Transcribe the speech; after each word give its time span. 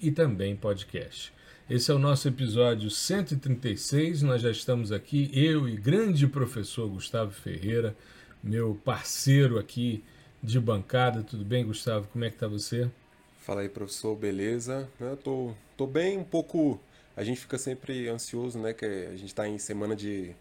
e 0.00 0.10
também 0.10 0.56
podcast. 0.56 1.32
Esse 1.68 1.90
é 1.90 1.94
o 1.94 1.98
nosso 1.98 2.26
episódio 2.26 2.90
136. 2.90 4.22
Nós 4.22 4.42
já 4.42 4.50
estamos 4.50 4.90
aqui, 4.90 5.30
eu 5.32 5.68
e 5.68 5.76
grande 5.76 6.26
professor 6.26 6.88
Gustavo 6.88 7.30
Ferreira, 7.30 7.94
meu 8.42 8.74
parceiro 8.84 9.58
aqui 9.58 10.02
de 10.42 10.58
bancada. 10.58 11.22
Tudo 11.22 11.44
bem, 11.44 11.64
Gustavo? 11.64 12.08
Como 12.08 12.24
é 12.24 12.30
que 12.30 12.38
tá 12.38 12.48
você? 12.48 12.90
Fala 13.40 13.60
aí, 13.60 13.68
professor, 13.68 14.16
beleza? 14.16 14.88
Eu 14.98 15.16
tô, 15.16 15.52
tô 15.76 15.86
bem, 15.86 16.18
um 16.18 16.24
pouco. 16.24 16.80
A 17.16 17.22
gente 17.22 17.40
fica 17.40 17.58
sempre 17.58 18.08
ansioso, 18.08 18.58
né? 18.58 18.72
Que 18.72 18.84
a 18.84 19.16
gente 19.16 19.26
está 19.26 19.46
em 19.46 19.58
semana 19.58 19.94
de, 19.94 20.34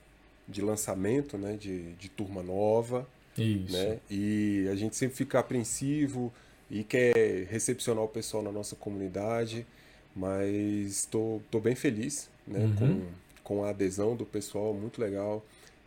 de 0.48 0.62
lançamento, 0.62 1.38
né? 1.38 1.58
De, 1.58 1.94
de 1.94 2.10
turma 2.10 2.42
nova. 2.42 3.08
Isso. 3.38 3.74
Né? 3.74 4.00
E 4.10 4.68
a 4.72 4.76
gente 4.76 4.96
sempre 4.96 5.16
fica 5.16 5.40
apreensivo 5.40 6.34
e 6.70 6.84
quer 6.84 7.48
recepcionar 7.50 8.04
o 8.04 8.08
pessoal 8.08 8.44
na 8.44 8.52
nossa 8.52 8.76
comunidade, 8.76 9.66
mas 10.16 10.88
estou 10.88 11.42
bem 11.62 11.76
feliz 11.76 12.30
né, 12.48 12.60
uhum. 12.60 12.76
com, 12.76 13.02
com 13.44 13.64
a 13.64 13.70
adesão 13.70 14.16
do 14.16 14.26
pessoal, 14.26 14.74
muito 14.74 15.02
legal. 15.02 15.44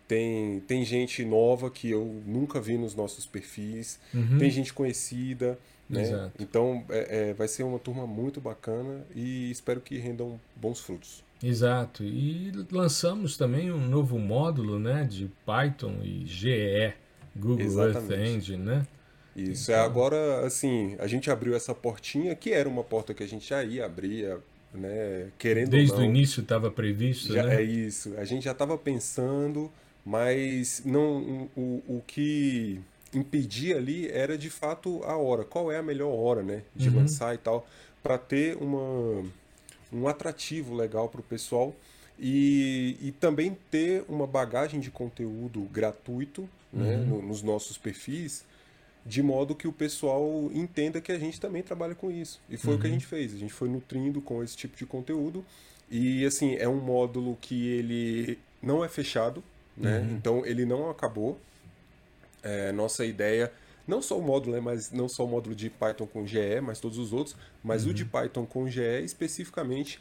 Tem, 0.08 0.60
tem 0.66 0.84
gente 0.84 1.24
nova 1.24 1.70
que 1.70 1.90
eu 1.90 2.04
nunca 2.26 2.60
vi 2.60 2.76
nos 2.76 2.94
nossos 2.94 3.24
perfis, 3.24 3.98
uhum. 4.12 4.38
tem 4.38 4.50
gente 4.50 4.72
conhecida, 4.72 5.58
né? 5.88 6.30
Então 6.38 6.84
é, 6.88 7.30
é, 7.30 7.34
vai 7.34 7.46
ser 7.46 7.62
uma 7.64 7.78
turma 7.78 8.06
muito 8.06 8.40
bacana 8.40 9.04
e 9.14 9.50
espero 9.50 9.80
que 9.80 9.98
rendam 9.98 10.40
bons 10.56 10.80
frutos. 10.80 11.22
Exato. 11.42 12.04
E 12.04 12.52
lançamos 12.70 13.36
também 13.36 13.70
um 13.70 13.88
novo 13.88 14.18
módulo 14.18 14.78
né, 14.78 15.04
de 15.04 15.30
Python 15.44 15.98
e 16.02 16.24
GE, 16.24 16.94
Google 17.36 17.66
Exatamente. 17.66 18.12
Earth 18.12 18.36
Engine, 18.36 18.62
né? 18.62 18.86
Isso, 19.34 19.70
é 19.70 19.74
então... 19.74 19.82
é 19.82 19.86
agora, 19.86 20.46
assim, 20.46 20.96
a 20.98 21.06
gente 21.06 21.30
abriu 21.30 21.54
essa 21.54 21.74
portinha, 21.74 22.34
que 22.34 22.50
era 22.50 22.68
uma 22.68 22.84
porta 22.84 23.14
que 23.14 23.22
a 23.22 23.28
gente 23.28 23.48
já 23.48 23.64
ia 23.64 23.86
abrir, 23.86 24.36
né, 24.74 25.28
querendo 25.38 25.70
Desde 25.70 25.92
ou 25.92 26.00
não, 26.00 26.06
o 26.06 26.08
início 26.08 26.42
estava 26.42 26.70
previsto, 26.70 27.32
já, 27.32 27.42
né? 27.42 27.56
É 27.56 27.62
isso, 27.62 28.14
a 28.18 28.24
gente 28.24 28.44
já 28.44 28.52
estava 28.52 28.76
pensando, 28.76 29.70
mas 30.04 30.82
não 30.84 31.48
o, 31.56 31.82
o 31.88 32.02
que 32.06 32.80
impedia 33.14 33.76
ali 33.76 34.08
era 34.08 34.36
de 34.36 34.50
fato 34.50 35.02
a 35.04 35.16
hora, 35.16 35.44
qual 35.44 35.70
é 35.70 35.78
a 35.78 35.82
melhor 35.82 36.12
hora, 36.14 36.42
né, 36.42 36.62
de 36.74 36.88
uhum. 36.88 36.96
lançar 36.96 37.34
e 37.34 37.38
tal, 37.38 37.66
para 38.02 38.18
ter 38.18 38.56
uma, 38.56 39.24
um 39.92 40.08
atrativo 40.08 40.74
legal 40.74 41.08
para 41.08 41.20
o 41.20 41.24
pessoal 41.24 41.74
e, 42.18 42.96
e 43.00 43.12
também 43.12 43.56
ter 43.70 44.04
uma 44.08 44.26
bagagem 44.26 44.80
de 44.80 44.90
conteúdo 44.90 45.62
gratuito 45.72 46.48
né, 46.72 46.96
uhum. 46.96 47.06
no, 47.06 47.22
nos 47.22 47.42
nossos 47.42 47.76
perfis, 47.76 48.44
de 49.04 49.22
modo 49.22 49.54
que 49.54 49.66
o 49.66 49.72
pessoal 49.72 50.50
entenda 50.52 51.00
que 51.00 51.10
a 51.10 51.18
gente 51.18 51.40
também 51.40 51.62
trabalha 51.62 51.94
com 51.94 52.10
isso. 52.10 52.40
E 52.48 52.56
foi 52.56 52.74
uhum. 52.74 52.78
o 52.78 52.80
que 52.80 52.86
a 52.86 52.90
uhum. 52.90 52.94
gente 52.94 53.06
fez. 53.06 53.34
A 53.34 53.38
gente 53.38 53.52
foi 53.52 53.68
nutrindo 53.68 54.20
com 54.20 54.42
esse 54.42 54.56
tipo 54.56 54.76
de 54.76 54.86
conteúdo. 54.86 55.44
E 55.90 56.24
assim, 56.24 56.54
é 56.54 56.68
um 56.68 56.80
módulo 56.80 57.36
que 57.40 57.68
ele 57.68 58.38
não 58.62 58.84
é 58.84 58.88
fechado, 58.88 59.42
né? 59.76 59.98
Uhum. 59.98 60.16
Então 60.16 60.46
ele 60.46 60.64
não 60.64 60.88
acabou. 60.88 61.38
É, 62.42 62.72
nossa 62.72 63.04
ideia, 63.04 63.52
não 63.86 64.02
só 64.02 64.18
o 64.18 64.22
módulo, 64.22 64.54
né, 64.54 64.60
mas 64.60 64.90
não 64.90 65.08
só 65.08 65.24
o 65.24 65.28
módulo 65.28 65.54
de 65.54 65.70
Python 65.70 66.06
com 66.06 66.26
GE, 66.26 66.60
mas 66.60 66.80
todos 66.80 66.98
os 66.98 67.12
outros, 67.12 67.36
mas 67.62 67.84
uhum. 67.84 67.90
o 67.90 67.94
de 67.94 68.04
Python 68.04 68.44
com 68.46 68.68
GE 68.68 68.80
especificamente, 69.04 70.00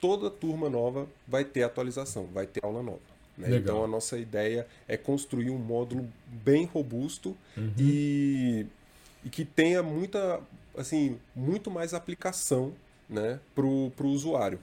toda 0.00 0.30
turma 0.30 0.68
nova 0.68 1.06
vai 1.26 1.44
ter 1.44 1.62
atualização, 1.62 2.26
vai 2.26 2.46
ter 2.46 2.64
aula 2.64 2.82
nova. 2.82 3.17
Né? 3.38 3.56
Então 3.56 3.84
a 3.84 3.86
nossa 3.86 4.18
ideia 4.18 4.66
é 4.88 4.96
construir 4.96 5.50
um 5.50 5.58
módulo 5.58 6.08
bem 6.44 6.64
robusto 6.64 7.36
uhum. 7.56 7.72
e, 7.78 8.66
e 9.24 9.30
que 9.30 9.44
tenha 9.44 9.82
muita, 9.82 10.40
assim, 10.76 11.18
muito 11.36 11.70
mais 11.70 11.94
aplicação 11.94 12.72
né, 13.08 13.38
para 13.54 13.64
o 13.64 13.92
usuário. 14.06 14.58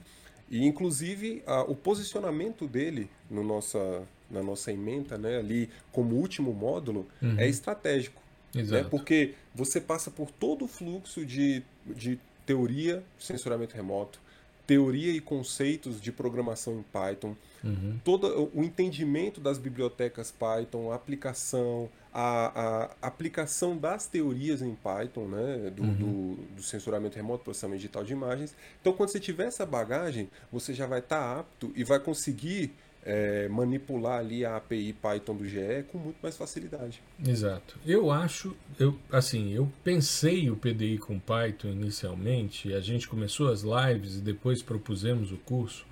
E 0.50 0.64
inclusive 0.64 1.42
a, 1.46 1.62
o 1.62 1.74
posicionamento 1.74 2.68
dele 2.68 3.08
no 3.30 3.42
nossa, 3.42 4.02
na 4.30 4.42
nossa 4.42 4.70
ementa, 4.70 5.16
né, 5.16 5.38
ali 5.38 5.70
como 5.90 6.14
último 6.14 6.52
módulo, 6.52 7.08
é 7.22 7.26
uhum. 7.26 7.38
é 7.38 7.48
estratégico. 7.48 8.22
Né? 8.54 8.84
Porque 8.84 9.34
você 9.54 9.80
passa 9.80 10.10
por 10.10 10.30
todo 10.30 10.64
o 10.64 10.68
fluxo 10.68 11.24
de, 11.24 11.62
de 11.84 12.18
teoria 12.46 13.02
de 13.18 13.24
censuramento 13.24 13.74
remoto, 13.74 14.20
teoria 14.66 15.12
e 15.12 15.20
conceitos 15.20 16.00
de 16.00 16.10
programação 16.10 16.78
em 16.78 16.82
Python, 16.82 17.36
uhum. 17.62 17.98
todo 18.04 18.50
o 18.52 18.64
entendimento 18.64 19.40
das 19.40 19.58
bibliotecas 19.58 20.32
Python, 20.32 20.90
a 20.90 20.96
aplicação, 20.96 21.88
a, 22.12 22.90
a 23.00 23.06
aplicação 23.06 23.76
das 23.76 24.06
teorias 24.06 24.60
em 24.62 24.74
Python, 24.74 25.26
né, 25.26 25.70
do, 25.70 25.82
uhum. 25.82 25.94
do, 25.94 26.34
do, 26.56 26.62
censuramento 26.62 27.16
remoto, 27.16 27.44
processamento 27.44 27.78
digital 27.78 28.02
de 28.02 28.12
imagens. 28.12 28.56
Então, 28.80 28.92
quando 28.92 29.10
você 29.10 29.20
tiver 29.20 29.46
essa 29.46 29.64
bagagem, 29.64 30.28
você 30.50 30.74
já 30.74 30.86
vai 30.86 30.98
estar 30.98 31.20
tá 31.20 31.40
apto 31.40 31.72
e 31.76 31.84
vai 31.84 32.00
conseguir 32.00 32.72
é, 33.06 33.46
manipular 33.48 34.18
ali 34.18 34.44
a 34.44 34.56
API 34.56 34.92
Python 34.92 35.36
do 35.36 35.46
GE 35.46 35.84
com 35.92 35.96
muito 35.96 36.16
mais 36.20 36.36
facilidade. 36.36 37.00
Exato. 37.24 37.78
Eu 37.86 38.10
acho, 38.10 38.56
eu 38.80 38.98
assim, 39.12 39.52
eu 39.52 39.70
pensei 39.84 40.50
o 40.50 40.56
PDI 40.56 40.98
com 40.98 41.20
Python 41.20 41.68
inicialmente, 41.68 42.74
a 42.74 42.80
gente 42.80 43.06
começou 43.06 43.48
as 43.48 43.62
lives 43.62 44.16
e 44.16 44.20
depois 44.20 44.60
propusemos 44.60 45.30
o 45.30 45.36
curso, 45.36 45.86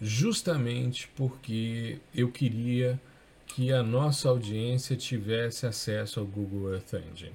justamente 0.00 1.08
porque 1.16 1.98
eu 2.14 2.30
queria 2.30 3.00
que 3.48 3.72
a 3.72 3.82
nossa 3.82 4.28
audiência 4.28 4.94
tivesse 4.96 5.66
acesso 5.66 6.20
ao 6.20 6.26
Google 6.26 6.74
Earth 6.74 6.94
Engine. 6.94 7.32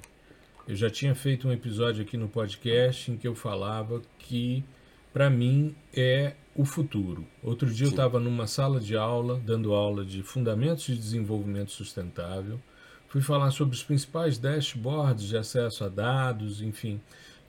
Eu 0.66 0.76
já 0.76 0.90
tinha 0.90 1.14
feito 1.14 1.50
um 1.50 1.52
episódio 1.52 2.04
aqui 2.04 2.16
no 2.16 2.30
podcast 2.30 3.12
em 3.12 3.18
que 3.18 3.28
eu 3.28 3.36
falava 3.36 4.02
que 4.20 4.64
para 5.12 5.30
mim 5.30 5.76
é 5.94 6.36
o 6.56 6.66
futuro. 6.66 7.26
Outro 7.42 7.68
dia 7.68 7.78
Sim. 7.78 7.84
eu 7.86 7.90
estava 7.90 8.20
numa 8.20 8.48
sala 8.48 8.80
de 8.80 8.96
aula, 8.96 9.40
dando 9.46 9.74
aula 9.74 10.04
de 10.04 10.22
Fundamentos 10.22 10.84
de 10.84 10.98
Desenvolvimento 10.98 11.72
Sustentável. 11.72 12.60
Fui 13.08 13.22
falar 13.22 13.52
sobre 13.52 13.76
os 13.76 13.84
principais 13.84 14.38
dashboards 14.38 15.28
de 15.28 15.36
acesso 15.36 15.84
a 15.84 15.90
dados, 15.90 16.62
enfim, 16.62 17.00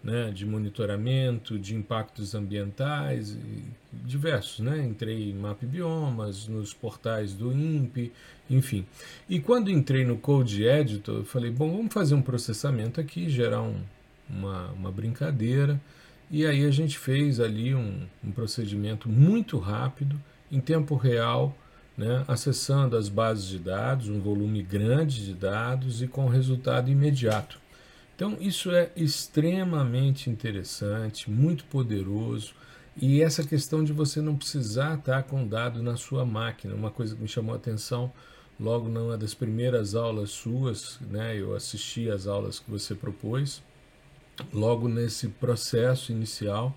né, 0.03 0.31
de 0.33 0.45
monitoramento, 0.45 1.59
de 1.59 1.75
impactos 1.75 2.35
ambientais, 2.35 3.37
diversos. 3.93 4.61
Né? 4.61 4.85
Entrei 4.85 5.31
em 5.31 5.35
Map 5.35 5.63
Biomas, 5.63 6.49
nos 6.49 6.75
portais 6.75 7.33
do 7.33 7.53
INPE, 7.53 8.13
enfim. 8.51 8.85
E 9.29 9.39
quando 9.39 9.71
entrei 9.71 10.05
no 10.05 10.17
Code 10.17 10.65
Editor, 10.65 11.19
eu 11.19 11.25
falei, 11.25 11.51
bom, 11.51 11.77
vamos 11.77 11.93
fazer 11.93 12.15
um 12.15 12.23
processamento 12.23 13.01
aqui, 13.01 13.29
gerar 13.29 13.63
um, 13.63 13.81
uma, 14.29 14.71
uma 14.73 14.91
brincadeira 14.91 15.81
e 16.33 16.47
aí 16.47 16.65
a 16.65 16.71
gente 16.71 16.99
fez 16.99 17.39
ali 17.39 17.75
um, 17.75 18.07
um 18.25 18.33
procedimento 18.33 19.07
muito 19.07 19.59
rápido, 19.59 20.19
em 20.51 20.61
tempo 20.61 20.97
real, 20.97 21.55
né, 21.95 22.25
acessando 22.27 22.97
as 22.97 23.11
bases 23.11 23.47
de 23.47 23.59
dados, 23.59 24.09
um 24.09 24.19
volume 24.19 24.63
grande 24.63 25.27
de 25.27 25.35
dados 25.35 26.01
e 26.01 26.09
com 26.09 26.27
resultado 26.27 26.91
imediato. 26.91 27.61
Então, 28.17 28.39
isso 28.41 28.71
é 28.71 28.91
extremamente 28.97 30.31
interessante, 30.31 31.31
muito 31.31 31.65
poderoso. 31.65 32.55
E 32.97 33.21
essa 33.21 33.45
questão 33.45 33.85
de 33.85 33.93
você 33.93 34.23
não 34.23 34.37
precisar 34.37 34.99
estar 34.99 35.23
com 35.25 35.45
o 35.45 35.47
dado 35.47 35.83
na 35.83 35.97
sua 35.97 36.25
máquina, 36.25 36.75
uma 36.75 36.91
coisa 36.91 37.15
que 37.15 37.21
me 37.21 37.29
chamou 37.29 37.53
a 37.55 37.59
atenção 37.59 38.11
logo 38.59 38.89
numa 38.89 39.19
das 39.19 39.35
primeiras 39.35 39.95
aulas 39.95 40.31
suas, 40.31 40.99
né, 41.01 41.37
eu 41.37 41.55
assisti 41.55 42.11
às 42.11 42.27
aulas 42.27 42.59
que 42.59 42.71
você 42.71 42.95
propôs, 42.95 43.63
logo 44.53 44.89
nesse 44.89 45.29
processo 45.29 46.13
inicial, 46.13 46.75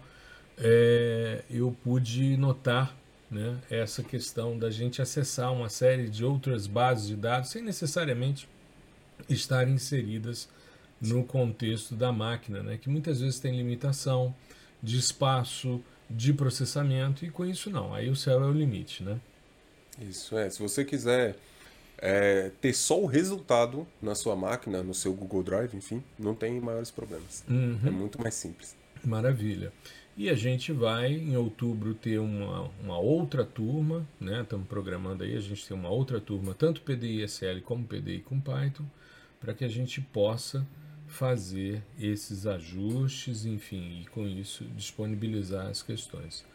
é, 0.58 1.44
eu 1.50 1.76
pude 1.84 2.38
notar 2.38 2.96
né, 3.30 3.58
essa 3.70 4.04
questão 4.04 4.58
da 4.58 4.70
gente 4.70 5.02
acessar 5.02 5.52
uma 5.52 5.70
série 5.70 6.10
de 6.10 6.24
outras 6.24 6.68
bases 6.68 7.08
de 7.08 7.16
dados 7.16 7.50
sem 7.50 7.62
necessariamente 7.62 8.48
estar 9.30 9.68
inseridas 9.68 10.48
no 11.02 11.24
contexto 11.24 11.96
da 11.96 12.12
máquina, 12.12 12.64
né, 12.64 12.78
que 12.78 12.90
muitas 12.90 13.20
vezes 13.20 13.40
tem 13.40 13.56
limitação 13.56 14.34
de 14.82 14.98
espaço, 14.98 15.82
de 16.10 16.34
processamento, 16.34 17.26
e 17.26 17.30
com 17.30 17.46
isso 17.46 17.70
não, 17.70 17.94
aí 17.94 18.10
o 18.10 18.16
céu 18.16 18.44
é 18.44 18.48
o 18.48 18.54
limite. 18.54 19.04
Né? 19.04 19.20
Isso 20.00 20.38
é, 20.38 20.50
se 20.50 20.60
você 20.60 20.86
quiser 20.86 21.36
é, 21.98 22.52
ter 22.62 22.74
só 22.74 23.02
o 23.02 23.06
resultado 23.06 23.88
na 24.02 24.16
sua 24.16 24.36
máquina, 24.36 24.84
no 24.84 24.94
seu 24.94 25.14
Google 25.14 25.44
Drive, 25.44 25.74
enfim, 25.76 26.04
não 26.18 26.36
tem 26.36 26.60
maiores 26.60 26.92
problemas. 26.92 27.44
Uhum. 27.50 27.80
É 27.86 27.90
muito 27.90 28.22
mais 28.22 28.34
simples. 28.34 28.76
Maravilha. 29.04 29.72
E 30.18 30.30
a 30.30 30.34
gente 30.34 30.72
vai, 30.72 31.12
em 31.12 31.36
outubro, 31.36 31.94
ter 31.94 32.20
uma, 32.20 32.72
uma 32.82 32.98
outra 32.98 33.44
turma, 33.44 34.08
né? 34.20 34.42
Estamos 34.42 34.66
programando 34.68 35.24
aí, 35.24 35.36
a 35.36 35.42
gente 35.42 35.68
tem 35.68 35.76
uma 35.76 35.90
outra 35.90 36.22
turma, 36.22 36.54
tanto 36.54 36.82
PDI 36.82 37.24
SL 37.28 37.60
como 37.64 37.86
PDI 37.86 38.22
com 38.22 38.40
Python, 38.40 38.86
para 39.42 39.54
que 39.54 39.66
a 39.66 39.68
gente 39.68 40.00
possa 40.00 40.66
fazer 41.06 41.84
esses 42.00 42.48
ajustes, 42.48 43.46
enfim, 43.46 44.02
e 44.02 44.06
com 44.08 44.26
isso 44.26 44.64
disponibilizar 44.76 45.68
as 45.68 45.84
questões. 45.84 46.46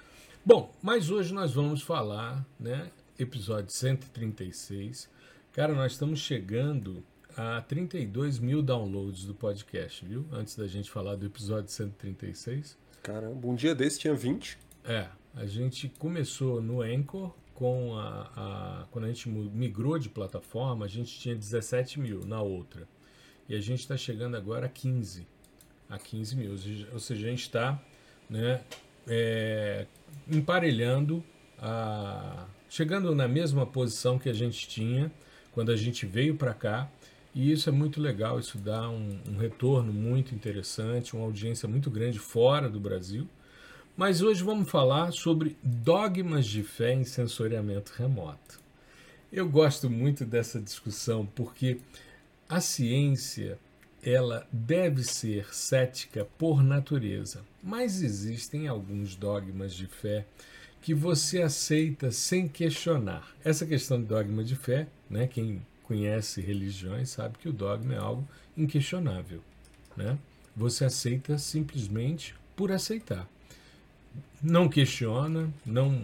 Bom, 0.44 0.74
mas 0.82 1.10
hoje 1.10 1.34
nós 1.34 1.52
vamos 1.52 1.82
falar, 1.82 2.44
né? 2.58 2.90
Episódio 3.18 3.70
136. 3.70 5.06
Cara, 5.60 5.74
nós 5.74 5.92
estamos 5.92 6.20
chegando 6.20 7.04
a 7.36 7.60
32 7.60 8.38
mil 8.38 8.62
downloads 8.62 9.26
do 9.26 9.34
podcast, 9.34 10.02
viu? 10.06 10.24
Antes 10.32 10.56
da 10.56 10.66
gente 10.66 10.90
falar 10.90 11.16
do 11.16 11.26
episódio 11.26 11.70
136. 11.70 12.78
Caramba, 13.02 13.46
um 13.46 13.54
dia 13.54 13.74
desse 13.74 13.98
tinha 13.98 14.14
20. 14.14 14.56
É, 14.86 15.06
a 15.34 15.44
gente 15.44 15.90
começou 15.98 16.62
no 16.62 16.80
Anchor 16.80 17.34
com 17.52 17.94
a, 17.94 18.30
a, 18.34 18.86
quando 18.90 19.04
a 19.04 19.08
gente 19.08 19.28
migrou 19.28 19.98
de 19.98 20.08
plataforma, 20.08 20.86
a 20.86 20.88
gente 20.88 21.20
tinha 21.20 21.34
17 21.34 22.00
mil 22.00 22.24
na 22.24 22.40
outra. 22.40 22.88
E 23.46 23.54
a 23.54 23.60
gente 23.60 23.80
está 23.80 23.98
chegando 23.98 24.38
agora 24.38 24.64
a 24.64 24.70
15. 24.70 25.26
A 25.90 25.98
15 25.98 26.36
mil. 26.36 26.52
Ou 26.90 26.98
seja, 26.98 27.26
a 27.26 27.30
gente 27.30 27.42
está 27.42 27.78
né, 28.30 28.62
é, 29.06 29.86
emparelhando, 30.26 31.22
a, 31.58 32.46
chegando 32.66 33.14
na 33.14 33.28
mesma 33.28 33.66
posição 33.66 34.18
que 34.18 34.30
a 34.30 34.32
gente 34.32 34.66
tinha 34.66 35.12
quando 35.52 35.70
a 35.70 35.76
gente 35.76 36.06
veio 36.06 36.36
para 36.36 36.54
cá. 36.54 36.90
E 37.34 37.52
isso 37.52 37.68
é 37.68 37.72
muito 37.72 38.00
legal, 38.00 38.40
isso 38.40 38.58
dá 38.58 38.88
um, 38.88 39.18
um, 39.28 39.36
retorno 39.36 39.92
muito 39.92 40.34
interessante, 40.34 41.14
uma 41.14 41.24
audiência 41.24 41.68
muito 41.68 41.88
grande 41.90 42.18
fora 42.18 42.68
do 42.68 42.80
Brasil. 42.80 43.28
Mas 43.96 44.20
hoje 44.20 44.42
vamos 44.42 44.68
falar 44.70 45.12
sobre 45.12 45.56
dogmas 45.62 46.46
de 46.46 46.62
fé 46.62 46.92
em 46.92 47.04
sensoriamento 47.04 47.92
remoto. 47.96 48.60
Eu 49.32 49.48
gosto 49.48 49.88
muito 49.88 50.24
dessa 50.24 50.60
discussão 50.60 51.24
porque 51.24 51.78
a 52.48 52.60
ciência 52.60 53.58
ela 54.02 54.46
deve 54.50 55.04
ser 55.04 55.54
cética 55.54 56.26
por 56.38 56.62
natureza, 56.62 57.44
mas 57.62 58.02
existem 58.02 58.66
alguns 58.66 59.14
dogmas 59.14 59.74
de 59.74 59.86
fé 59.86 60.26
que 60.80 60.94
você 60.94 61.42
aceita 61.42 62.10
sem 62.10 62.48
questionar. 62.48 63.34
Essa 63.44 63.66
questão 63.66 64.00
de 64.00 64.06
dogma 64.06 64.42
de 64.42 64.56
fé, 64.56 64.86
né, 65.08 65.26
quem 65.26 65.60
conhece 65.82 66.40
religiões 66.40 67.10
sabe 67.10 67.38
que 67.38 67.48
o 67.48 67.52
dogma 67.52 67.94
é 67.94 67.98
algo 67.98 68.26
inquestionável. 68.56 69.42
Né? 69.96 70.16
Você 70.56 70.84
aceita 70.84 71.36
simplesmente 71.38 72.34
por 72.56 72.72
aceitar. 72.72 73.28
Não 74.42 74.68
questiona, 74.68 75.52
não, 75.66 76.00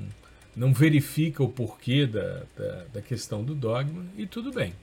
não 0.54 0.72
verifica 0.72 1.42
o 1.42 1.48
porquê 1.48 2.06
da, 2.06 2.42
da, 2.56 2.84
da 2.94 3.02
questão 3.02 3.44
do 3.44 3.54
dogma 3.54 4.04
e 4.16 4.26
tudo 4.26 4.52
bem. 4.52 4.74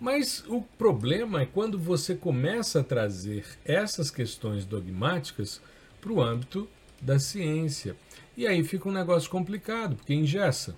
Mas 0.00 0.42
o 0.48 0.62
problema 0.62 1.42
é 1.42 1.46
quando 1.46 1.78
você 1.78 2.14
começa 2.14 2.80
a 2.80 2.84
trazer 2.84 3.44
essas 3.64 4.10
questões 4.10 4.64
dogmáticas 4.64 5.60
para 6.00 6.12
o 6.12 6.22
âmbito 6.22 6.68
da 7.00 7.18
ciência. 7.18 7.94
E 8.36 8.46
aí 8.46 8.62
fica 8.64 8.88
um 8.88 8.92
negócio 8.92 9.30
complicado, 9.30 9.96
porque 9.96 10.14
engessa. 10.14 10.76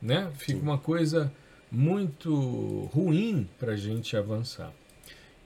Né? 0.00 0.30
Fica 0.34 0.60
uma 0.60 0.78
coisa 0.78 1.32
muito 1.70 2.90
ruim 2.92 3.48
para 3.58 3.72
a 3.72 3.76
gente 3.76 4.16
avançar. 4.16 4.72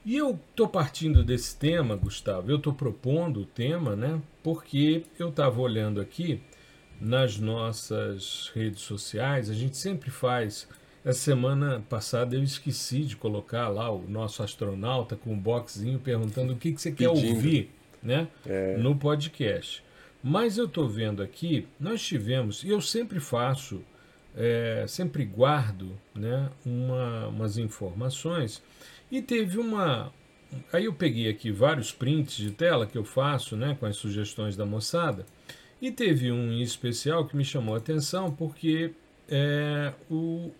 E 0.05 0.15
eu 0.15 0.39
estou 0.49 0.67
partindo 0.67 1.23
desse 1.23 1.57
tema, 1.57 1.95
Gustavo, 1.95 2.49
eu 2.49 2.57
estou 2.57 2.73
propondo 2.73 3.41
o 3.41 3.45
tema, 3.45 3.93
né? 3.93 4.21
Porque 4.41 5.03
eu 5.19 5.29
estava 5.29 5.59
olhando 5.59 5.99
aqui 5.99 6.41
nas 6.99 7.37
nossas 7.37 8.49
redes 8.55 8.81
sociais, 8.81 9.49
a 9.49 9.53
gente 9.53 9.77
sempre 9.77 10.09
faz. 10.09 10.67
Essa 11.03 11.19
semana 11.19 11.83
passada 11.89 12.35
eu 12.35 12.43
esqueci 12.43 13.03
de 13.03 13.15
colocar 13.15 13.67
lá 13.69 13.89
o 13.91 14.03
nosso 14.09 14.43
astronauta 14.43 15.15
com 15.15 15.33
um 15.33 15.37
boxzinho 15.37 15.99
perguntando 15.99 16.53
o 16.53 16.57
que, 16.57 16.73
que 16.73 16.81
você 16.81 16.91
Pedindo. 16.91 17.13
quer 17.13 17.33
ouvir 17.33 17.71
né, 18.01 18.27
é. 18.45 18.77
no 18.77 18.95
podcast. 18.95 19.83
Mas 20.27 20.57
eu 20.57 20.65
estou 20.65 20.89
vendo 20.89 21.23
aqui, 21.23 21.65
nós 21.79 22.05
tivemos, 22.05 22.61
e 22.61 22.67
eu 22.67 22.81
sempre 22.81 23.17
faço 23.17 23.81
é, 24.35 24.83
sempre 24.85 25.23
guardo 25.23 25.97
né, 26.13 26.49
uma, 26.65 27.27
umas 27.29 27.57
informações 27.57 28.61
e 29.09 29.21
teve 29.21 29.57
uma. 29.57 30.11
Aí 30.73 30.83
eu 30.83 30.93
peguei 30.93 31.29
aqui 31.29 31.49
vários 31.49 31.93
prints 31.93 32.35
de 32.35 32.51
tela 32.51 32.85
que 32.85 32.97
eu 32.97 33.05
faço 33.05 33.55
né, 33.55 33.77
com 33.79 33.85
as 33.85 33.95
sugestões 33.95 34.57
da 34.57 34.65
moçada 34.65 35.25
e 35.81 35.93
teve 35.93 36.29
um 36.29 36.51
em 36.51 36.61
especial 36.61 37.25
que 37.25 37.37
me 37.37 37.45
chamou 37.45 37.75
a 37.75 37.77
atenção 37.77 38.29
porque 38.29 38.91
é, 39.29 39.93
o, 40.11 40.51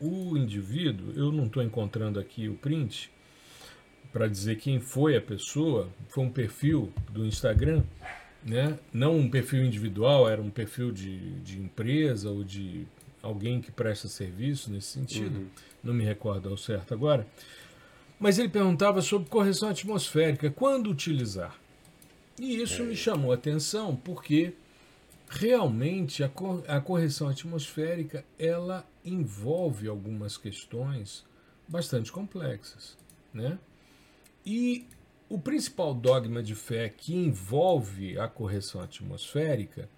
o 0.00 0.34
indivíduo, 0.38 1.12
eu 1.14 1.30
não 1.30 1.44
estou 1.44 1.62
encontrando 1.62 2.18
aqui 2.18 2.48
o 2.48 2.54
print 2.54 3.10
para 4.10 4.26
dizer 4.26 4.56
quem 4.56 4.80
foi 4.80 5.14
a 5.14 5.20
pessoa, 5.20 5.90
foi 6.08 6.24
um 6.24 6.30
perfil 6.30 6.90
do 7.10 7.26
Instagram 7.26 7.82
né? 8.44 8.78
não 8.92 9.16
um 9.16 9.30
perfil 9.30 9.64
individual, 9.64 10.28
era 10.28 10.40
um 10.40 10.50
perfil 10.50 10.90
de, 10.90 11.40
de 11.40 11.58
empresa 11.58 12.30
ou 12.30 12.42
de 12.42 12.86
alguém 13.22 13.60
que 13.60 13.70
presta 13.70 14.08
serviço 14.08 14.70
nesse 14.70 14.88
sentido, 14.88 15.38
uhum. 15.38 15.46
não 15.82 15.94
me 15.94 16.04
recordo 16.04 16.48
ao 16.48 16.56
certo 16.56 16.92
agora. 16.92 17.26
Mas 18.18 18.38
ele 18.38 18.48
perguntava 18.48 19.00
sobre 19.00 19.28
correção 19.28 19.68
atmosférica, 19.68 20.50
quando 20.50 20.90
utilizar. 20.90 21.56
E 22.38 22.60
isso 22.60 22.82
é. 22.82 22.84
me 22.84 22.96
chamou 22.96 23.32
a 23.32 23.34
atenção 23.34 23.94
porque 23.96 24.54
realmente 25.28 26.22
a, 26.22 26.28
cor, 26.28 26.62
a 26.68 26.80
correção 26.80 27.28
atmosférica 27.28 28.24
ela 28.38 28.86
envolve 29.04 29.88
algumas 29.88 30.36
questões 30.36 31.24
bastante 31.66 32.12
complexas, 32.12 32.96
né? 33.32 33.58
E 34.44 34.86
o 35.32 35.38
principal 35.38 35.94
dogma 35.94 36.42
de 36.42 36.54
fé 36.54 36.90
que 36.90 37.14
envolve 37.14 38.18
a 38.18 38.28
correção 38.28 38.82
atmosférica 38.82 39.88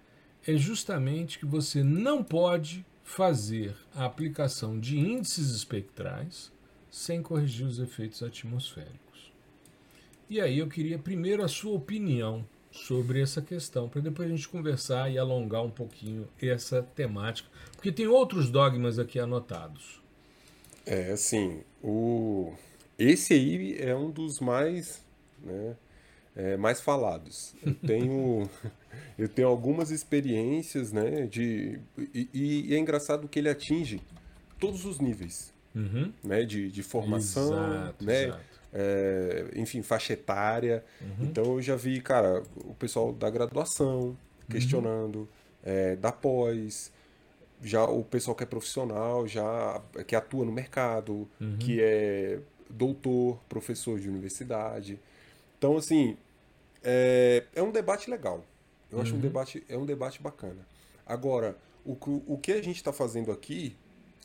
é 0.47 0.55
justamente 0.55 1.37
que 1.37 1.45
você 1.45 1.83
não 1.83 2.23
pode 2.23 2.85
fazer 3.03 3.75
a 3.93 4.05
aplicação 4.05 4.79
de 4.79 4.97
índices 4.97 5.49
espectrais 5.49 6.53
sem 6.89 7.21
corrigir 7.21 7.67
os 7.67 7.79
efeitos 7.79 8.23
atmosféricos. 8.23 9.33
E 10.29 10.39
aí 10.39 10.57
eu 10.57 10.69
queria 10.69 10.97
primeiro 10.97 11.43
a 11.43 11.49
sua 11.49 11.73
opinião 11.73 12.47
sobre 12.71 13.21
essa 13.21 13.41
questão, 13.41 13.89
para 13.89 13.99
depois 13.99 14.31
a 14.31 14.33
gente 14.33 14.47
conversar 14.47 15.11
e 15.11 15.17
alongar 15.17 15.65
um 15.65 15.69
pouquinho 15.69 16.29
essa 16.41 16.81
temática, 16.81 17.49
porque 17.73 17.91
tem 17.91 18.07
outros 18.07 18.49
dogmas 18.49 18.97
aqui 18.97 19.19
anotados. 19.19 20.01
É, 20.85 21.11
assim, 21.11 21.61
o 21.83 22.53
esse 22.97 23.33
aí 23.33 23.75
é 23.77 23.93
um 23.93 24.09
dos 24.09 24.39
mais 24.39 25.03
né, 25.45 25.75
é, 26.35 26.57
mais 26.57 26.81
falados. 26.81 27.53
Eu 27.65 27.73
tenho, 27.75 28.49
eu 29.17 29.29
tenho 29.29 29.47
algumas 29.47 29.91
experiências, 29.91 30.91
né, 30.91 31.25
de, 31.27 31.79
e, 32.13 32.29
e, 32.33 32.75
é 32.75 32.77
engraçado 32.77 33.27
que 33.27 33.39
ele 33.39 33.49
atinge 33.49 34.01
todos 34.59 34.85
os 34.85 34.99
níveis, 34.99 35.53
uhum. 35.73 36.11
né, 36.23 36.43
de, 36.43 36.71
de 36.71 36.83
formação, 36.83 37.53
exato, 37.53 38.05
né, 38.05 38.23
exato. 38.25 38.55
É, 38.77 39.51
enfim, 39.55 39.81
faixa 39.81 40.11
etária. 40.11 40.83
Uhum. 40.99 41.27
Então 41.27 41.43
eu 41.53 41.61
já 41.61 41.77
vi, 41.77 42.01
cara, 42.01 42.43
o 42.57 42.73
pessoal 42.73 43.13
da 43.13 43.29
graduação 43.29 44.17
questionando, 44.49 45.19
uhum. 45.19 45.27
é, 45.63 45.95
da 45.95 46.11
pós, 46.11 46.91
já 47.61 47.83
o 47.83 48.03
pessoal 48.03 48.35
que 48.35 48.43
é 48.43 48.45
profissional, 48.45 49.27
já 49.27 49.81
que 50.05 50.15
atua 50.15 50.45
no 50.45 50.51
mercado, 50.51 51.27
uhum. 51.39 51.57
que 51.57 51.81
é 51.81 52.39
doutor, 52.69 53.39
professor 53.47 53.99
de 53.99 54.09
universidade. 54.09 54.99
Então, 55.65 55.77
assim, 55.77 56.15
é, 56.83 57.43
é 57.55 57.63
um 57.63 57.71
debate 57.71 58.07
legal. 58.07 58.45
Eu 58.91 58.97
uhum. 58.97 59.03
acho 59.03 59.13
um 59.13 59.15
uhum. 59.15 59.21
debate, 59.21 59.63
é 59.67 59.75
um 59.75 59.85
debate 59.85 60.21
bacana. 60.21 60.59
Agora, 61.03 61.57
o, 61.83 61.97
o 62.27 62.37
que 62.37 62.51
a 62.51 62.61
gente 62.61 62.75
está 62.75 62.93
fazendo 62.93 63.31
aqui 63.31 63.75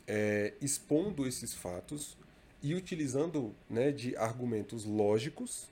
é 0.07 0.53
expondo 0.61 1.27
esses 1.27 1.51
fatos 1.55 2.15
e 2.61 2.75
utilizando 2.75 3.55
né, 3.67 3.91
de 3.91 4.15
argumentos 4.17 4.85
lógicos 4.85 5.65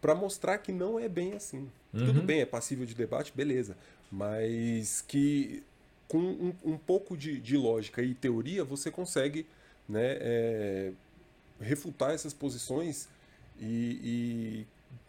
para 0.00 0.14
mostrar 0.14 0.56
que 0.58 0.72
não 0.72 0.98
é 0.98 1.10
bem 1.10 1.34
assim. 1.34 1.70
Uhum. 1.92 2.06
Tudo 2.06 2.22
bem, 2.22 2.40
é 2.40 2.46
passível 2.46 2.86
de 2.86 2.94
debate, 2.94 3.34
beleza. 3.36 3.76
Mas 4.10 5.02
que 5.02 5.62
com 6.08 6.18
um, 6.18 6.54
um 6.64 6.78
pouco 6.78 7.18
de, 7.18 7.38
de, 7.38 7.54
lógica 7.54 8.00
e 8.00 8.14
teoria 8.14 8.64
você 8.64 8.90
consegue 8.90 9.44
né, 9.86 10.16
é, 10.20 10.92
refutar 11.60 12.12
essas 12.12 12.32
posições 12.32 13.10
e, 13.60 14.64
e 14.64 14.66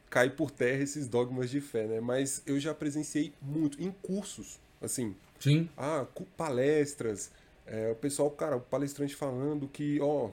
cai 0.10 0.30
por 0.30 0.52
terra 0.52 0.84
esses 0.84 1.08
dogmas 1.08 1.50
de 1.50 1.62
fé, 1.62 1.86
né? 1.86 2.00
Mas 2.00 2.42
eu 2.46 2.60
já 2.60 2.74
presenciei 2.74 3.34
muito 3.42 3.82
em 3.82 3.92
cursos, 3.92 4.60
assim. 4.82 5.16
Sim. 5.40 5.70
Ah, 5.78 6.06
palestras, 6.36 7.32
é, 7.66 7.92
o 7.92 7.96
pessoal, 7.96 8.32
cara, 8.32 8.56
o 8.56 8.62
palestrante 8.62 9.16
falando 9.16 9.68
que, 9.68 10.00
ó, 10.02 10.30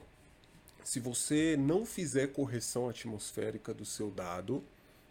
se 0.83 0.99
você 0.99 1.55
não 1.57 1.85
fizer 1.85 2.27
correção 2.27 2.89
atmosférica 2.89 3.73
do 3.73 3.85
seu 3.85 4.09
dado, 4.09 4.63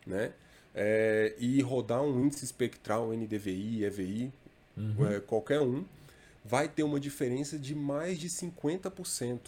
né? 0.06 0.32
é, 0.74 1.34
e 1.38 1.62
rodar 1.62 2.02
um 2.02 2.24
índice 2.24 2.44
espectral 2.44 3.12
NDVI, 3.12 3.84
EVI, 3.84 4.32
uhum. 4.76 5.06
é, 5.08 5.20
qualquer 5.20 5.60
um, 5.60 5.84
vai 6.44 6.68
ter 6.68 6.82
uma 6.82 6.98
diferença 6.98 7.58
de 7.58 7.74
mais 7.74 8.18
de 8.18 8.28
50%. 8.28 9.38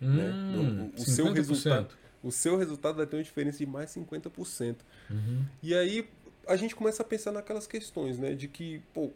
Hum, 0.00 0.14
né? 0.14 0.92
o, 0.96 1.00
o 1.00 1.04
50%. 1.04 1.06
seu 1.06 1.32
resultado 1.32 1.88
o 2.22 2.30
seu 2.30 2.56
resultado 2.56 2.96
vai 2.96 3.06
ter 3.06 3.16
uma 3.16 3.22
diferença 3.22 3.58
de 3.58 3.66
mais 3.66 3.90
50%. 3.90 4.76
Uhum. 5.10 5.44
E 5.62 5.74
aí 5.74 6.08
a 6.46 6.56
gente 6.56 6.74
começa 6.74 7.02
a 7.02 7.06
pensar 7.06 7.32
naquelas 7.32 7.66
questões, 7.66 8.18
né, 8.18 8.34
de 8.34 8.48
que 8.48 8.80
pô, 8.94 9.10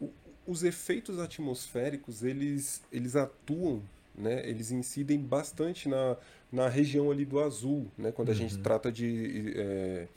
os 0.46 0.64
efeitos 0.64 1.18
atmosféricos 1.18 2.22
eles, 2.22 2.82
eles 2.90 3.14
atuam, 3.14 3.82
né, 4.14 4.48
eles 4.48 4.70
incidem 4.70 5.18
bastante 5.18 5.88
na, 5.88 6.16
na 6.50 6.68
região 6.68 7.10
ali 7.10 7.24
do 7.24 7.38
azul, 7.40 7.86
né, 7.96 8.10
quando 8.10 8.30
a 8.30 8.34
gente 8.34 8.56
uhum. 8.56 8.62
trata 8.62 8.90
de 8.90 9.52
é, 9.56 10.08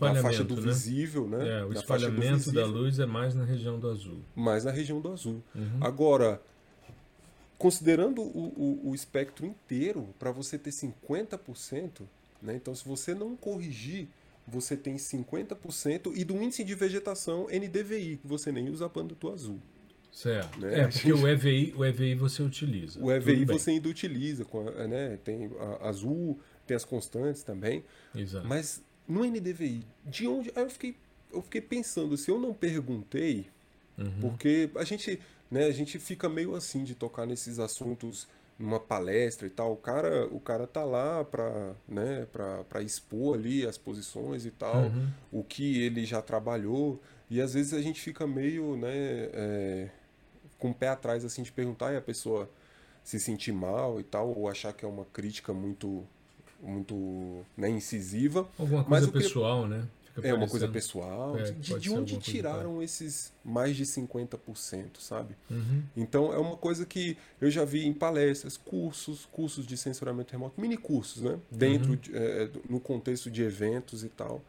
da 0.00 0.22
faixa 0.22 0.42
do 0.42 0.56
né? 0.56 0.62
visível, 0.62 1.28
né? 1.28 1.60
É, 1.60 1.64
o 1.64 1.72
espalhamento 1.72 2.50
da 2.50 2.66
luz 2.66 2.98
é 2.98 3.06
mais 3.06 3.34
na 3.34 3.44
região 3.44 3.78
do 3.78 3.88
azul. 3.88 4.18
Mais 4.34 4.64
na 4.64 4.72
região 4.72 5.00
do 5.00 5.12
azul. 5.12 5.40
Uhum. 5.54 5.78
Agora, 5.80 6.40
considerando 7.58 8.22
o, 8.22 8.80
o, 8.84 8.90
o 8.90 8.94
espectro 8.94 9.44
inteiro, 9.44 10.14
para 10.18 10.30
você 10.30 10.56
ter 10.56 10.70
50%, 10.70 12.02
né? 12.40 12.54
então 12.54 12.74
se 12.74 12.86
você 12.86 13.14
não 13.14 13.36
corrigir 13.36 14.08
você 14.50 14.76
tem 14.76 14.96
50% 14.96 16.12
e 16.14 16.24
do 16.24 16.42
índice 16.42 16.64
de 16.64 16.74
vegetação 16.74 17.46
NDVI, 17.52 18.16
que 18.16 18.26
você 18.26 18.50
nem 18.50 18.68
usa 18.70 18.88
do 18.88 19.30
azul. 19.30 19.60
Certo. 20.10 20.58
Né? 20.58 20.80
É, 20.80 20.88
porque 20.88 21.12
o 21.12 21.28
EVI, 21.28 21.74
o 21.76 21.84
EVI 21.84 22.14
você 22.14 22.42
utiliza. 22.42 22.98
O 23.00 23.12
EVI 23.12 23.44
você 23.44 23.72
ainda 23.72 23.88
utiliza, 23.88 24.46
né? 24.88 25.18
tem 25.22 25.50
a 25.60 25.88
azul, 25.88 26.40
tem 26.66 26.76
as 26.76 26.84
constantes 26.84 27.42
também. 27.42 27.84
Exato. 28.14 28.46
Mas 28.48 28.82
no 29.06 29.24
NDVI, 29.24 29.84
de 30.04 30.26
onde. 30.26 30.50
Aí 30.56 30.64
eu 30.64 30.70
fiquei, 30.70 30.96
eu 31.32 31.42
fiquei 31.42 31.60
pensando, 31.60 32.16
se 32.16 32.30
eu 32.30 32.38
não 32.38 32.52
perguntei, 32.52 33.46
uhum. 33.96 34.20
porque 34.20 34.70
a 34.74 34.84
gente, 34.84 35.20
né, 35.50 35.64
a 35.64 35.72
gente 35.72 35.98
fica 35.98 36.28
meio 36.28 36.54
assim 36.54 36.84
de 36.84 36.94
tocar 36.94 37.26
nesses 37.26 37.58
assuntos 37.58 38.26
numa 38.58 38.80
palestra 38.80 39.46
e 39.46 39.50
tal, 39.50 39.72
o 39.72 39.76
cara, 39.76 40.26
o 40.26 40.40
cara 40.40 40.66
tá 40.66 40.84
lá 40.84 41.24
para 41.24 41.74
né, 41.88 42.26
para 42.32 42.82
expor 42.82 43.36
ali 43.36 43.64
as 43.64 43.78
posições 43.78 44.44
e 44.44 44.50
tal, 44.50 44.84
uhum. 44.84 45.08
o 45.30 45.44
que 45.44 45.80
ele 45.82 46.04
já 46.04 46.20
trabalhou, 46.20 47.00
e 47.30 47.40
às 47.40 47.54
vezes 47.54 47.72
a 47.72 47.80
gente 47.80 48.00
fica 48.00 48.26
meio, 48.26 48.76
né, 48.76 48.90
é, 48.92 49.88
com 50.58 50.70
o 50.70 50.74
pé 50.74 50.88
atrás 50.88 51.24
assim 51.24 51.42
de 51.42 51.52
perguntar 51.52 51.92
e 51.92 51.96
a 51.96 52.00
pessoa 52.00 52.50
se 53.04 53.20
sentir 53.20 53.52
mal 53.52 54.00
e 54.00 54.02
tal, 54.02 54.36
ou 54.36 54.48
achar 54.48 54.72
que 54.72 54.84
é 54.84 54.88
uma 54.88 55.04
crítica 55.04 55.52
muito 55.52 56.04
muito 56.60 57.44
né, 57.56 57.70
incisiva. 57.70 58.48
Alguma 58.58 58.82
coisa 58.82 59.08
pessoal, 59.08 59.62
que... 59.62 59.68
né? 59.68 59.86
É 60.22 60.34
uma 60.34 60.48
coisa 60.48 60.68
pessoal. 60.68 61.38
É, 61.38 61.50
de, 61.52 61.78
de 61.78 61.90
onde 61.90 62.18
tiraram 62.18 62.82
esses 62.82 63.32
mais 63.44 63.76
de 63.76 63.84
50%, 63.84 64.98
sabe? 64.98 65.34
Uhum. 65.50 65.82
Então 65.96 66.32
é 66.32 66.38
uma 66.38 66.56
coisa 66.56 66.84
que 66.84 67.16
eu 67.40 67.50
já 67.50 67.64
vi 67.64 67.86
em 67.86 67.92
palestras, 67.92 68.56
cursos, 68.56 69.26
cursos 69.26 69.66
de 69.66 69.76
censuramento 69.76 70.32
remoto, 70.32 70.60
mini 70.60 70.76
cursos, 70.76 71.22
né? 71.22 71.38
Dentro, 71.50 71.90
uhum. 71.90 71.96
de, 71.96 72.16
é, 72.16 72.50
no 72.68 72.80
contexto 72.80 73.30
de 73.30 73.42
eventos 73.42 74.04
e 74.04 74.08
tal. 74.08 74.42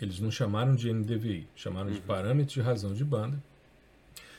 Eles 0.00 0.20
não 0.20 0.30
chamaram 0.30 0.74
de 0.74 0.92
NDVI, 0.92 1.46
chamaram 1.54 1.90
de 1.90 1.98
uhum. 1.98 2.06
parâmetro 2.06 2.54
de 2.54 2.60
razão 2.60 2.94
de 2.94 3.04
banda, 3.04 3.42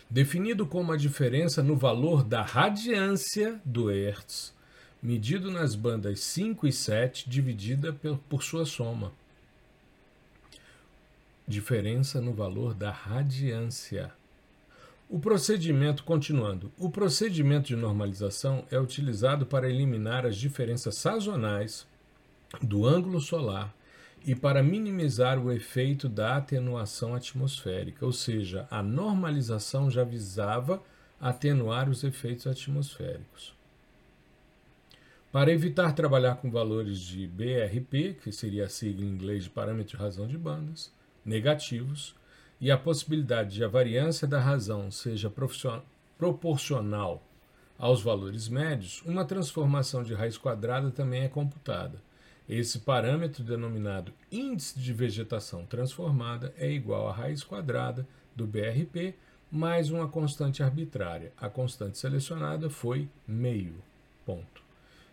definido 0.10 0.66
como 0.66 0.92
a 0.92 0.98
diferença 0.98 1.62
no 1.62 1.76
valor 1.76 2.24
da 2.24 2.42
radiância 2.42 3.62
do 3.64 3.90
Hertz 3.90 4.54
medido 5.02 5.50
nas 5.50 5.74
bandas 5.74 6.20
5 6.20 6.68
e 6.68 6.72
7, 6.72 7.30
dividida 7.30 7.92
por 8.30 8.44
sua 8.44 8.66
soma. 8.66 9.12
Diferença 11.48 12.22
no 12.22 12.34
valor 12.34 12.74
da 12.74 12.92
radiância. 12.92 14.12
O 15.10 15.20
procedimento, 15.20 16.04
continuando, 16.04 16.72
o 16.78 16.90
procedimento 16.90 17.68
de 17.68 17.76
normalização 17.76 18.64
é 18.72 18.80
utilizado 18.80 19.46
para 19.46 19.70
eliminar 19.70 20.26
as 20.26 20.38
diferenças 20.38 20.96
sazonais 20.96 21.86
do 22.62 22.86
ângulo 22.86 23.20
solar 23.20 23.74
e 24.24 24.36
para 24.36 24.62
minimizar 24.62 25.40
o 25.40 25.52
efeito 25.52 26.08
da 26.08 26.38
atenuação 26.38 27.16
atmosférica, 27.16 28.06
ou 28.06 28.14
seja, 28.14 28.68
a 28.70 28.84
normalização 28.84 29.90
já 29.90 30.04
visava 30.04 30.82
atenuar 31.20 31.90
os 31.90 32.04
efeitos 32.04 32.46
atmosféricos. 32.48 33.61
Para 35.32 35.52
evitar 35.52 35.94
trabalhar 35.94 36.36
com 36.36 36.52
valores 36.52 37.00
de 37.00 37.26
BRP, 37.26 38.18
que 38.22 38.34
seria 38.34 38.66
a 38.66 38.70
sigla 38.70 39.06
em 39.06 39.10
inglês 39.10 39.46
de 39.46 39.50
parâmetro 39.50 39.96
de 39.96 40.04
razão 40.04 40.28
de 40.28 40.38
bandas, 40.38 40.92
negativos, 41.24 42.14
e 42.60 42.70
a 42.70 42.78
possibilidade 42.78 43.56
de 43.56 43.64
a 43.64 43.68
variância 43.70 44.28
da 44.28 44.42
razão 44.42 44.92
seja 44.92 45.32
proporcional 46.18 47.24
aos 47.80 48.02
valores 48.04 48.50
médios, 48.50 49.02
uma 49.06 49.24
transformação 49.24 50.04
de 50.04 50.14
raiz 50.14 50.38
quadrada 50.38 50.92
também 50.92 51.24
é 51.24 51.30
computada. 51.30 52.00
Esse 52.48 52.80
parâmetro, 52.80 53.42
denominado 53.42 54.14
índice 54.30 54.78
de 54.78 54.92
vegetação 54.92 55.66
transformada, 55.66 56.54
é 56.58 56.70
igual 56.70 57.08
à 57.08 57.14
raiz 57.14 57.42
quadrada 57.42 58.06
do 58.36 58.46
BRP 58.46 59.16
mais 59.50 59.90
uma 59.90 60.10
constante 60.10 60.62
arbitrária. 60.62 61.32
A 61.38 61.50
constante 61.50 61.98
selecionada 61.98 62.70
foi 62.70 63.08
meio. 63.26 63.76
Ponto. 64.26 64.61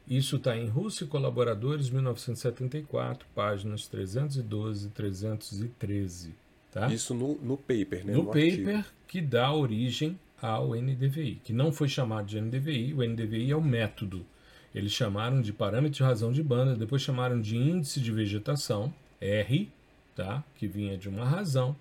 Isso 0.08 0.36
está 0.36 0.56
em 0.56 0.68
Russo 0.68 1.04
e 1.04 1.06
Colaboradores, 1.06 1.90
1974, 1.90 3.26
páginas 3.34 3.86
312 3.86 4.86
e 4.86 4.90
313. 4.90 6.34
Tá? 6.72 6.92
Isso 6.92 7.14
no, 7.14 7.34
no 7.36 7.56
paper, 7.56 8.06
né? 8.06 8.12
No, 8.12 8.22
no 8.22 8.26
paper 8.26 8.76
artigo. 8.76 8.84
que 9.06 9.20
dá 9.20 9.52
origem 9.52 10.18
ao 10.40 10.70
NDVI, 10.74 11.40
que 11.44 11.52
não 11.52 11.72
foi 11.72 11.88
chamado 11.88 12.26
de 12.26 12.40
NDVI, 12.40 12.94
o 12.94 13.02
NDVI 13.02 13.50
é 13.50 13.56
o 13.56 13.62
método. 13.62 14.24
Eles 14.74 14.92
chamaram 14.92 15.42
de 15.42 15.52
parâmetro 15.52 15.96
de 15.96 16.02
razão 16.02 16.32
de 16.32 16.42
banda, 16.42 16.76
depois 16.76 17.02
chamaram 17.02 17.40
de 17.40 17.56
índice 17.56 18.00
de 18.00 18.12
vegetação, 18.12 18.92
R, 19.20 19.70
tá? 20.14 20.44
que 20.56 20.66
vinha 20.66 20.96
de 20.96 21.08
uma 21.08 21.24
razão, 21.24 21.76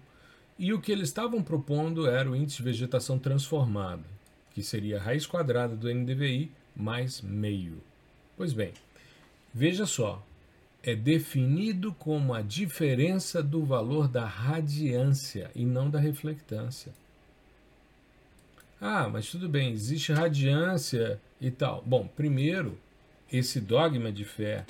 e 0.58 0.74
o 0.74 0.82
que 0.82 0.92
eles 0.92 1.10
estavam 1.10 1.44
propondo 1.44 2.08
era 2.08 2.30
o 2.30 2.36
índice 2.36 2.58
de 2.58 2.64
vegetação 2.64 3.20
transformada, 3.20 4.04
que 4.54 4.64
seria 4.64 4.98
a 4.98 5.02
raiz 5.02 5.26
quadrada 5.26 5.76
do 5.76 5.94
NDVI 5.94 6.52
mais 6.76 7.22
meio. 7.22 7.82
Pois 8.38 8.54
bem, 8.54 8.72
veja 9.52 9.88
só, 9.88 10.24
é 10.84 10.96
definido 10.96 11.92
como 11.96 12.36
a 12.36 12.42
diferença 12.42 13.42
do 13.42 13.66
valor 13.66 14.08
da 14.08 14.26
radiância 14.26 15.50
e 15.56 15.66
não 15.66 15.90
da 15.90 16.00
reflectância. 16.00 16.94
Ah, 18.80 19.10
mas 19.10 19.28
tudo 19.28 19.50
bem, 19.50 19.72
existe 19.72 20.14
radiância 20.14 21.20
e 21.42 21.50
tal. 21.50 21.84
Bom, 21.84 22.08
primeiro, 22.08 22.78
esse 23.34 23.60
dogma 23.60 24.12
de 24.12 24.24
fé 24.24 24.66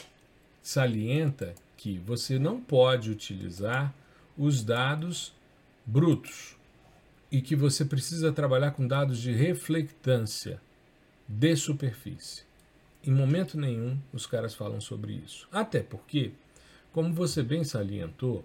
salienta 0.63 1.53
que 1.75 1.99
você 1.99 2.39
não 2.39 2.61
pode 2.61 3.11
utilizar 3.11 3.93
os 4.37 4.63
dados 4.63 5.33
brutos 5.85 6.55
e 7.29 7.41
que 7.41 7.55
você 7.55 7.83
precisa 7.83 8.31
trabalhar 8.31 8.71
com 8.71 8.87
dados 8.87 9.19
de 9.19 9.33
reflectância 9.33 10.61
de 11.27 11.53
superfície. 11.57 12.46
Em 13.03 13.11
momento 13.11 13.57
nenhum 13.57 13.97
os 14.11 14.25
caras 14.25 14.53
falam 14.53 14.81
sobre 14.81 15.13
isso. 15.13 15.47
Até 15.51 15.81
porque, 15.81 16.31
como 16.91 17.13
você 17.13 17.41
bem 17.41 17.63
salientou, 17.63 18.43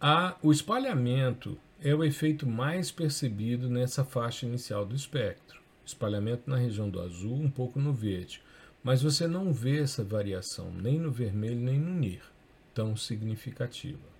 a, 0.00 0.36
o 0.42 0.52
espalhamento 0.52 1.58
é 1.80 1.94
o 1.94 2.04
efeito 2.04 2.46
mais 2.46 2.90
percebido 2.90 3.68
nessa 3.68 4.04
faixa 4.04 4.46
inicial 4.46 4.86
do 4.86 4.94
espectro. 4.94 5.60
Espalhamento 5.84 6.48
na 6.48 6.56
região 6.56 6.88
do 6.88 7.00
azul, 7.00 7.34
um 7.34 7.50
pouco 7.50 7.78
no 7.80 7.92
verde. 7.92 8.42
Mas 8.82 9.02
você 9.02 9.26
não 9.26 9.52
vê 9.52 9.80
essa 9.80 10.04
variação 10.04 10.70
nem 10.72 10.98
no 10.98 11.10
vermelho 11.10 11.60
nem 11.60 11.78
no 11.78 11.94
NIR 11.94 12.22
tão 12.78 12.96
significativa. 12.96 14.17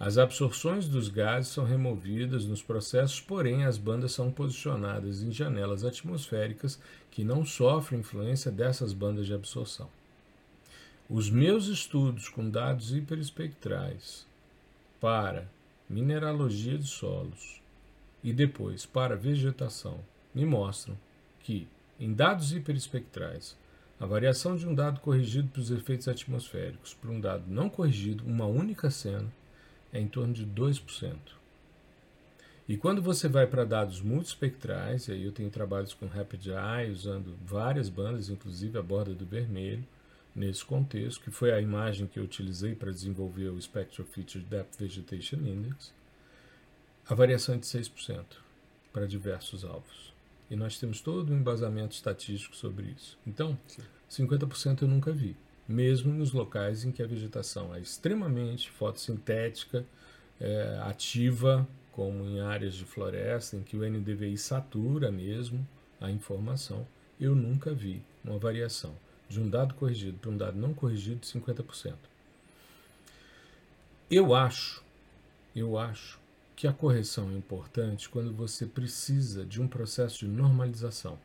As 0.00 0.16
absorções 0.16 0.88
dos 0.88 1.08
gases 1.08 1.52
são 1.52 1.62
removidas 1.62 2.46
nos 2.46 2.62
processos, 2.62 3.20
porém 3.20 3.66
as 3.66 3.76
bandas 3.76 4.12
são 4.12 4.32
posicionadas 4.32 5.22
em 5.22 5.30
janelas 5.30 5.84
atmosféricas 5.84 6.80
que 7.10 7.22
não 7.22 7.44
sofrem 7.44 8.00
influência 8.00 8.50
dessas 8.50 8.94
bandas 8.94 9.26
de 9.26 9.34
absorção. 9.34 9.90
Os 11.06 11.28
meus 11.28 11.66
estudos 11.66 12.30
com 12.30 12.48
dados 12.48 12.94
hiperespectrais 12.94 14.26
para 14.98 15.46
mineralogia 15.86 16.78
de 16.78 16.86
solos 16.86 17.60
e 18.24 18.32
depois 18.32 18.86
para 18.86 19.16
vegetação 19.16 20.00
me 20.34 20.46
mostram 20.46 20.96
que, 21.40 21.68
em 21.98 22.14
dados 22.14 22.54
hiperespectrais, 22.54 23.54
a 23.98 24.06
variação 24.06 24.56
de 24.56 24.66
um 24.66 24.74
dado 24.74 24.98
corrigido 25.00 25.48
para 25.48 25.60
os 25.60 25.70
efeitos 25.70 26.08
atmosféricos 26.08 26.94
para 26.94 27.10
um 27.10 27.20
dado 27.20 27.44
não 27.48 27.68
corrigido, 27.68 28.24
uma 28.24 28.46
única 28.46 28.90
cena, 28.90 29.30
é 29.92 30.00
em 30.00 30.08
torno 30.08 30.32
de 30.32 30.46
2%. 30.46 31.16
E 32.68 32.76
quando 32.76 33.02
você 33.02 33.28
vai 33.28 33.46
para 33.46 33.64
dados 33.64 34.00
multispectrais, 34.00 35.08
e 35.08 35.12
aí 35.12 35.24
eu 35.24 35.32
tenho 35.32 35.50
trabalhos 35.50 35.92
com 35.92 36.06
Rapid 36.06 36.46
Eye, 36.46 36.92
usando 36.92 37.36
várias 37.44 37.88
bandas, 37.88 38.28
inclusive 38.28 38.78
a 38.78 38.82
borda 38.82 39.12
do 39.12 39.26
vermelho, 39.26 39.84
nesse 40.34 40.64
contexto, 40.64 41.20
que 41.20 41.32
foi 41.32 41.52
a 41.52 41.60
imagem 41.60 42.06
que 42.06 42.20
eu 42.20 42.22
utilizei 42.22 42.76
para 42.76 42.92
desenvolver 42.92 43.48
o 43.48 43.60
Spectral 43.60 44.06
Feature 44.06 44.44
Depth 44.44 44.78
Vegetation 44.78 45.38
Index, 45.38 45.92
a 47.08 47.14
variação 47.14 47.56
é 47.56 47.58
de 47.58 47.66
6% 47.66 48.24
para 48.92 49.06
diversos 49.06 49.64
alvos. 49.64 50.12
E 50.48 50.54
nós 50.54 50.78
temos 50.78 51.00
todo 51.00 51.32
um 51.32 51.36
embasamento 51.36 51.94
estatístico 51.94 52.54
sobre 52.54 52.86
isso. 52.96 53.18
Então, 53.26 53.58
Sim. 53.66 53.82
50% 54.08 54.82
eu 54.82 54.88
nunca 54.88 55.10
vi 55.10 55.36
mesmo 55.70 56.12
nos 56.12 56.32
locais 56.32 56.84
em 56.84 56.90
que 56.90 57.02
a 57.02 57.06
vegetação 57.06 57.72
é 57.72 57.80
extremamente 57.80 58.68
fotossintética, 58.70 59.86
é, 60.40 60.80
ativa, 60.82 61.66
como 61.92 62.24
em 62.24 62.40
áreas 62.40 62.74
de 62.74 62.84
floresta, 62.84 63.56
em 63.56 63.62
que 63.62 63.76
o 63.76 63.88
NDVI 63.88 64.36
satura 64.36 65.12
mesmo 65.12 65.66
a 66.00 66.10
informação, 66.10 66.86
eu 67.20 67.36
nunca 67.36 67.72
vi 67.72 68.02
uma 68.24 68.38
variação 68.38 68.96
de 69.28 69.40
um 69.40 69.48
dado 69.48 69.74
corrigido 69.74 70.18
para 70.18 70.30
um 70.30 70.36
dado 70.36 70.58
não 70.58 70.74
corrigido 70.74 71.20
de 71.20 71.26
50%. 71.28 71.94
Eu 74.10 74.34
acho, 74.34 74.82
eu 75.54 75.78
acho 75.78 76.18
que 76.56 76.66
a 76.66 76.72
correção 76.72 77.30
é 77.30 77.34
importante 77.34 78.08
quando 78.08 78.32
você 78.32 78.66
precisa 78.66 79.44
de 79.44 79.62
um 79.62 79.68
processo 79.68 80.20
de 80.20 80.26
normalização. 80.26 81.16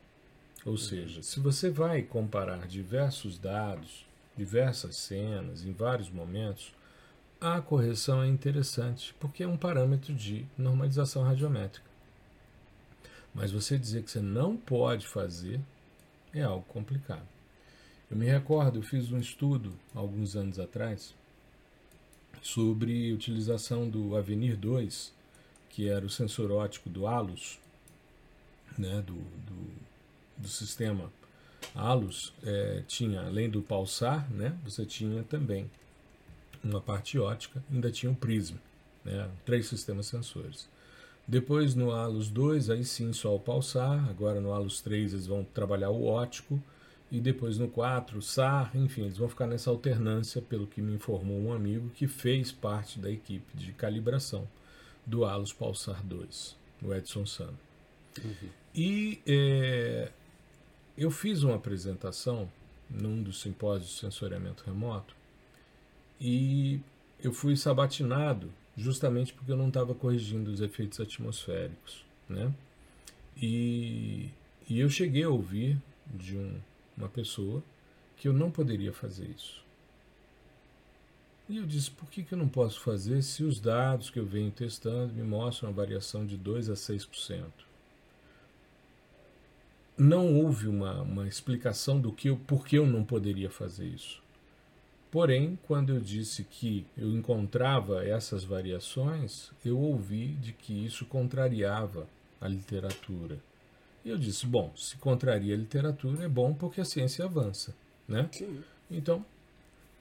Ou 0.64 0.76
seja, 0.76 1.20
se 1.22 1.40
você 1.40 1.68
vai 1.68 2.02
comparar 2.02 2.66
diversos 2.68 3.38
dados 3.38 4.05
diversas 4.36 4.96
cenas, 4.96 5.64
em 5.64 5.72
vários 5.72 6.10
momentos, 6.10 6.72
a 7.40 7.60
correção 7.60 8.22
é 8.22 8.26
interessante, 8.26 9.14
porque 9.20 9.42
é 9.42 9.48
um 9.48 9.56
parâmetro 9.56 10.14
de 10.14 10.46
normalização 10.56 11.22
radiométrica. 11.22 11.86
Mas 13.34 13.52
você 13.52 13.78
dizer 13.78 14.02
que 14.02 14.10
você 14.10 14.20
não 14.20 14.56
pode 14.56 15.06
fazer 15.06 15.60
é 16.32 16.42
algo 16.42 16.64
complicado. 16.66 17.26
Eu 18.10 18.16
me 18.16 18.26
recordo, 18.26 18.78
eu 18.78 18.82
fiz 18.82 19.10
um 19.10 19.18
estudo 19.18 19.72
alguns 19.94 20.36
anos 20.36 20.58
atrás 20.58 21.14
sobre 22.40 23.12
utilização 23.12 23.88
do 23.88 24.16
Avenir 24.16 24.56
2, 24.56 25.12
que 25.68 25.88
era 25.88 26.06
o 26.06 26.10
sensor 26.10 26.50
óptico 26.52 26.88
do 26.88 27.06
ALUS, 27.06 27.58
né, 28.78 29.02
do, 29.02 29.14
do, 29.14 29.72
do 30.38 30.48
sistema 30.48 31.10
Alus 31.74 32.32
é, 32.44 32.82
tinha, 32.86 33.22
além 33.22 33.48
do 33.48 33.62
pulsar, 33.62 34.30
né, 34.30 34.56
você 34.64 34.84
tinha 34.84 35.22
também 35.24 35.70
uma 36.62 36.80
parte 36.80 37.18
ótica, 37.18 37.62
ainda 37.72 37.90
tinha 37.90 38.10
o 38.10 38.12
um 38.12 38.16
prisma, 38.16 38.58
né, 39.04 39.28
três 39.44 39.66
sistemas 39.66 40.06
sensores. 40.06 40.68
Depois 41.28 41.74
no 41.74 41.90
Alus 41.90 42.30
2, 42.30 42.70
aí 42.70 42.84
sim 42.84 43.12
só 43.12 43.34
o 43.34 43.40
pulsar, 43.40 44.08
agora 44.08 44.40
no 44.40 44.52
Alus 44.52 44.80
3 44.80 45.12
eles 45.12 45.26
vão 45.26 45.44
trabalhar 45.44 45.90
o 45.90 46.04
ótico, 46.06 46.62
e 47.10 47.20
depois 47.20 47.56
no 47.56 47.68
4, 47.68 48.20
SAR, 48.20 48.76
enfim, 48.76 49.02
eles 49.02 49.18
vão 49.18 49.28
ficar 49.28 49.46
nessa 49.46 49.70
alternância, 49.70 50.42
pelo 50.42 50.66
que 50.66 50.82
me 50.82 50.94
informou 50.94 51.38
um 51.38 51.52
amigo 51.52 51.88
que 51.90 52.08
fez 52.08 52.50
parte 52.50 52.98
da 52.98 53.10
equipe 53.10 53.56
de 53.56 53.72
calibração 53.72 54.46
do 55.04 55.24
Alus 55.24 55.52
Pulsar 55.52 56.04
2, 56.04 56.56
o 56.82 56.92
Edson 56.92 57.24
Sano. 57.24 57.58
Uhum. 58.24 58.48
E 58.74 59.20
é, 59.26 60.10
eu 60.96 61.10
fiz 61.10 61.42
uma 61.42 61.56
apresentação 61.56 62.50
num 62.88 63.22
dos 63.22 63.40
simpósios 63.40 63.90
de 63.90 63.96
sensoriamento 63.98 64.64
remoto 64.64 65.14
e 66.20 66.80
eu 67.22 67.32
fui 67.32 67.56
sabatinado 67.56 68.50
justamente 68.76 69.32
porque 69.32 69.50
eu 69.50 69.56
não 69.56 69.68
estava 69.68 69.94
corrigindo 69.94 70.50
os 70.50 70.60
efeitos 70.60 71.00
atmosféricos, 71.00 72.04
né? 72.28 72.52
E, 73.36 74.30
e 74.68 74.80
eu 74.80 74.88
cheguei 74.88 75.24
a 75.24 75.28
ouvir 75.28 75.80
de 76.06 76.36
um, 76.36 76.58
uma 76.96 77.08
pessoa 77.08 77.62
que 78.16 78.28
eu 78.28 78.32
não 78.32 78.50
poderia 78.50 78.92
fazer 78.92 79.28
isso. 79.28 79.64
E 81.48 81.58
eu 81.58 81.66
disse, 81.66 81.90
por 81.90 82.10
que, 82.10 82.22
que 82.22 82.32
eu 82.32 82.38
não 82.38 82.48
posso 82.48 82.80
fazer 82.80 83.22
se 83.22 83.44
os 83.44 83.60
dados 83.60 84.10
que 84.10 84.18
eu 84.18 84.26
venho 84.26 84.50
testando 84.50 85.12
me 85.12 85.22
mostram 85.22 85.70
uma 85.70 85.76
variação 85.76 86.26
de 86.26 86.36
2 86.36 86.70
a 86.70 86.74
6%? 86.74 87.44
Não 89.96 90.34
houve 90.34 90.68
uma, 90.68 91.02
uma 91.02 91.26
explicação 91.26 92.00
do 92.00 92.12
que 92.12 92.28
eu, 92.28 92.36
por 92.36 92.66
que 92.66 92.76
eu 92.76 92.86
não 92.86 93.04
poderia 93.04 93.48
fazer 93.48 93.86
isso. 93.86 94.22
Porém, 95.10 95.58
quando 95.66 95.94
eu 95.94 96.00
disse 96.00 96.44
que 96.44 96.84
eu 96.96 97.10
encontrava 97.10 98.04
essas 98.04 98.44
variações, 98.44 99.50
eu 99.64 99.78
ouvi 99.78 100.28
de 100.34 100.52
que 100.52 100.84
isso 100.84 101.06
contrariava 101.06 102.06
a 102.40 102.48
literatura. 102.48 103.38
E 104.04 104.10
eu 104.10 104.18
disse, 104.18 104.46
bom, 104.46 104.72
se 104.76 104.96
contraria 104.98 105.54
a 105.54 105.58
literatura 105.58 106.24
é 106.24 106.28
bom 106.28 106.52
porque 106.52 106.80
a 106.80 106.84
ciência 106.84 107.24
avança, 107.24 107.74
né? 108.06 108.28
Sim. 108.32 108.62
Então, 108.90 109.24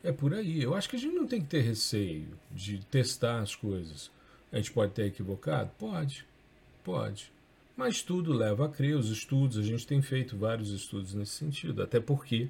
é 0.03 0.11
por 0.11 0.33
aí. 0.33 0.61
Eu 0.61 0.75
acho 0.75 0.89
que 0.89 0.95
a 0.95 0.99
gente 0.99 1.15
não 1.15 1.25
tem 1.25 1.41
que 1.41 1.47
ter 1.47 1.61
receio 1.61 2.37
de 2.51 2.79
testar 2.85 3.39
as 3.39 3.55
coisas. 3.55 4.11
A 4.51 4.57
gente 4.57 4.71
pode 4.71 4.91
ter 4.93 5.05
equivocado? 5.05 5.71
Pode, 5.79 6.25
pode. 6.83 7.31
Mas 7.75 8.01
tudo 8.01 8.31
leva 8.31 8.65
a 8.65 8.69
crer, 8.69 8.95
os 8.95 9.09
estudos, 9.09 9.57
a 9.57 9.61
gente 9.61 9.85
tem 9.85 10.01
feito 10.01 10.37
vários 10.37 10.71
estudos 10.71 11.13
nesse 11.13 11.33
sentido, 11.33 11.83
até 11.83 11.99
porque 11.99 12.49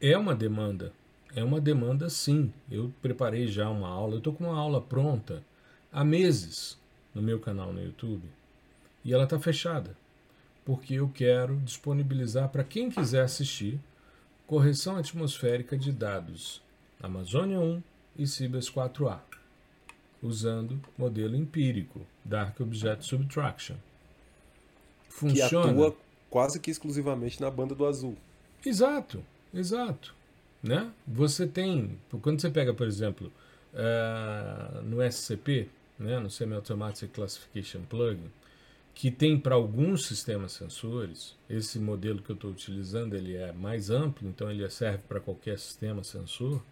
é 0.00 0.18
uma 0.18 0.34
demanda, 0.34 0.92
é 1.34 1.44
uma 1.44 1.60
demanda 1.60 2.10
sim. 2.10 2.52
Eu 2.70 2.92
preparei 3.00 3.46
já 3.46 3.70
uma 3.70 3.88
aula, 3.88 4.14
eu 4.14 4.18
estou 4.18 4.32
com 4.32 4.44
uma 4.44 4.58
aula 4.58 4.80
pronta 4.80 5.44
há 5.92 6.04
meses 6.04 6.76
no 7.14 7.22
meu 7.22 7.38
canal 7.38 7.72
no 7.72 7.82
YouTube 7.82 8.24
e 9.04 9.12
ela 9.12 9.24
está 9.24 9.38
fechada, 9.38 9.96
porque 10.64 10.94
eu 10.94 11.08
quero 11.08 11.56
disponibilizar 11.58 12.48
para 12.48 12.64
quem 12.64 12.90
quiser 12.90 13.22
assistir 13.22 13.78
correção 14.46 14.96
atmosférica 14.96 15.76
de 15.76 15.92
dados 15.92 16.60
Amazônia 17.00 17.60
1 17.60 17.82
e 18.16 18.26
Cibers 18.26 18.70
4A, 18.70 19.20
usando 20.22 20.80
modelo 20.96 21.36
empírico 21.36 22.06
Dark 22.24 22.60
Object 22.60 23.04
Subtraction. 23.04 23.76
Funciona. 25.12 25.66
Que 25.66 25.70
atua 25.70 25.96
quase 26.30 26.58
que 26.58 26.70
exclusivamente 26.70 27.40
na 27.40 27.50
banda 27.50 27.74
do 27.74 27.86
azul. 27.86 28.16
Exato, 28.64 29.22
exato. 29.52 30.14
Né? 30.62 30.90
Você 31.06 31.46
tem, 31.46 31.98
quando 32.22 32.40
você 32.40 32.50
pega, 32.50 32.72
por 32.72 32.86
exemplo, 32.86 33.32
uh, 33.74 34.82
no 34.82 35.02
SCP, 35.02 35.68
né, 35.98 36.18
no 36.18 36.30
Semi-Automatic 36.30 37.10
Classification 37.12 37.82
Plugin, 37.82 38.30
que 38.94 39.10
tem 39.10 39.38
para 39.38 39.54
alguns 39.54 40.06
sistemas 40.06 40.52
sensores, 40.52 41.34
esse 41.48 41.78
modelo 41.78 42.20
que 42.22 42.30
eu 42.30 42.34
estou 42.34 42.50
utilizando 42.50 43.14
ele 43.14 43.36
é 43.36 43.52
mais 43.52 43.90
amplo, 43.90 44.28
então 44.28 44.50
ele 44.50 44.68
serve 44.70 44.98
para 45.08 45.18
qualquer 45.18 45.58
sistema 45.58 46.04
sensor. 46.04 46.62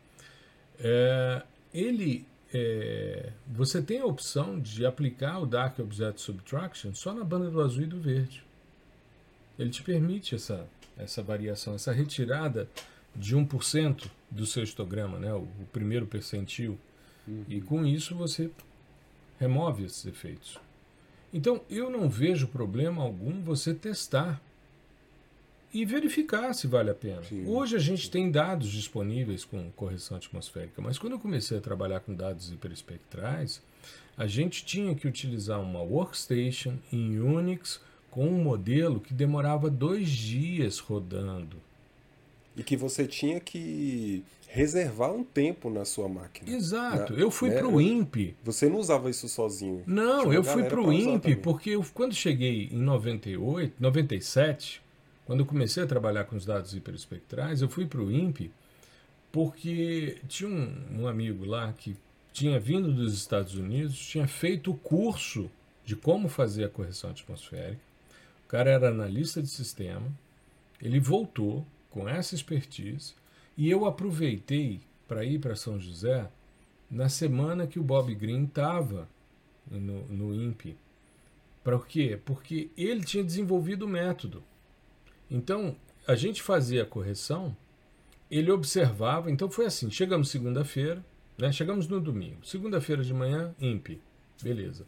É, 0.78 1.42
ele, 1.72 2.26
é, 2.52 3.32
você 3.46 3.80
tem 3.80 4.00
a 4.00 4.06
opção 4.06 4.58
de 4.58 4.84
aplicar 4.84 5.38
o 5.38 5.46
Dark 5.46 5.78
Object 5.78 6.20
Subtraction 6.20 6.94
só 6.94 7.14
na 7.14 7.24
banda 7.24 7.50
do 7.50 7.60
azul 7.60 7.82
e 7.82 7.86
do 7.86 8.00
verde. 8.00 8.44
Ele 9.58 9.70
te 9.70 9.82
permite 9.82 10.34
essa, 10.34 10.66
essa 10.96 11.22
variação, 11.22 11.74
essa 11.74 11.92
retirada 11.92 12.68
de 13.14 13.36
1% 13.36 14.10
do 14.30 14.46
seu 14.46 14.62
histograma, 14.62 15.18
né, 15.18 15.32
o, 15.32 15.42
o 15.42 15.66
primeiro 15.72 16.06
percentil. 16.06 16.78
Uhum. 17.26 17.44
E 17.48 17.60
com 17.60 17.84
isso 17.84 18.14
você 18.14 18.50
remove 19.38 19.84
esses 19.84 20.04
efeitos. 20.06 20.58
Então 21.32 21.60
eu 21.70 21.88
não 21.88 22.08
vejo 22.08 22.48
problema 22.48 23.02
algum 23.02 23.42
você 23.42 23.72
testar 23.72 24.40
e 25.72 25.84
verificar 25.84 26.52
se 26.52 26.66
vale 26.66 26.90
a 26.90 26.94
pena. 26.94 27.22
Sim. 27.22 27.46
Hoje 27.46 27.76
a 27.76 27.78
gente 27.78 28.10
tem 28.10 28.30
dados 28.30 28.70
disponíveis 28.70 29.44
com 29.44 29.70
correção 29.70 30.16
atmosférica, 30.16 30.82
mas 30.82 30.98
quando 30.98 31.14
eu 31.14 31.18
comecei 31.18 31.58
a 31.58 31.60
trabalhar 31.60 32.00
com 32.00 32.14
dados 32.14 32.50
hiperespectrais, 32.50 33.62
a 34.16 34.26
gente 34.26 34.64
tinha 34.64 34.94
que 34.94 35.06
utilizar 35.06 35.60
uma 35.60 35.80
workstation 35.80 36.74
em 36.92 37.18
Unix 37.18 37.80
com 38.10 38.26
um 38.26 38.42
modelo 38.42 39.00
que 39.00 39.14
demorava 39.14 39.70
dois 39.70 40.08
dias 40.08 40.78
rodando. 40.78 41.56
E 42.56 42.62
que 42.62 42.76
você 42.76 43.06
tinha 43.06 43.38
que 43.38 44.24
reservar 44.48 45.12
um 45.12 45.22
tempo 45.22 45.70
na 45.70 45.84
sua 45.84 46.08
máquina. 46.08 46.50
Exato. 46.50 47.12
Né? 47.12 47.22
Eu 47.22 47.30
fui 47.30 47.50
né? 47.50 47.58
para 47.58 47.68
o 47.68 47.80
INPE. 47.80 48.34
Você 48.42 48.68
não 48.68 48.78
usava 48.78 49.08
isso 49.08 49.28
sozinho. 49.28 49.84
Não, 49.86 50.32
eu 50.32 50.42
fui 50.42 50.64
para 50.64 50.80
o 50.80 50.92
INPE 50.92 51.36
porque 51.36 51.70
eu, 51.70 51.86
quando 51.94 52.12
cheguei 52.12 52.68
em 52.72 52.78
98, 52.78 53.74
97, 53.78 54.82
quando 55.30 55.42
eu 55.42 55.46
comecei 55.46 55.80
a 55.80 55.86
trabalhar 55.86 56.24
com 56.24 56.34
os 56.34 56.44
dados 56.44 56.74
hiperespectrais, 56.74 57.62
eu 57.62 57.68
fui 57.68 57.86
para 57.86 58.00
o 58.00 58.10
INPE 58.10 58.50
porque 59.30 60.18
tinha 60.26 60.50
um, 60.50 61.02
um 61.02 61.06
amigo 61.06 61.44
lá 61.44 61.72
que 61.72 61.96
tinha 62.32 62.58
vindo 62.58 62.92
dos 62.92 63.14
Estados 63.14 63.54
Unidos, 63.54 63.96
tinha 63.96 64.26
feito 64.26 64.72
o 64.72 64.76
curso 64.76 65.48
de 65.84 65.94
como 65.94 66.28
fazer 66.28 66.64
a 66.64 66.68
correção 66.68 67.10
atmosférica. 67.10 67.80
O 68.44 68.48
cara 68.48 68.70
era 68.70 68.88
analista 68.88 69.40
de 69.40 69.46
sistema, 69.46 70.12
ele 70.82 70.98
voltou 70.98 71.64
com 71.90 72.08
essa 72.08 72.34
expertise 72.34 73.14
e 73.56 73.70
eu 73.70 73.84
aproveitei 73.84 74.80
para 75.06 75.24
ir 75.24 75.38
para 75.38 75.54
São 75.54 75.78
José 75.78 76.28
na 76.90 77.08
semana 77.08 77.68
que 77.68 77.78
o 77.78 77.84
Bob 77.84 78.12
Green 78.16 78.46
estava 78.46 79.08
no, 79.70 80.08
no 80.08 80.34
INPE. 80.34 80.76
O 81.64 81.78
quê? 81.78 82.18
Porque 82.24 82.68
ele 82.76 83.04
tinha 83.04 83.22
desenvolvido 83.22 83.86
o 83.86 83.88
método. 83.88 84.42
Então, 85.30 85.76
a 86.06 86.14
gente 86.14 86.42
fazia 86.42 86.82
a 86.82 86.86
correção, 86.86 87.56
ele 88.30 88.50
observava, 88.50 89.30
então 89.30 89.50
foi 89.50 89.66
assim, 89.66 89.90
chegamos 89.90 90.28
segunda-feira, 90.28 91.04
né? 91.38 91.50
Chegamos 91.52 91.88
no 91.88 92.00
domingo. 92.00 92.44
Segunda-feira 92.44 93.02
de 93.02 93.14
manhã, 93.14 93.54
INPE. 93.58 94.00
Beleza. 94.42 94.86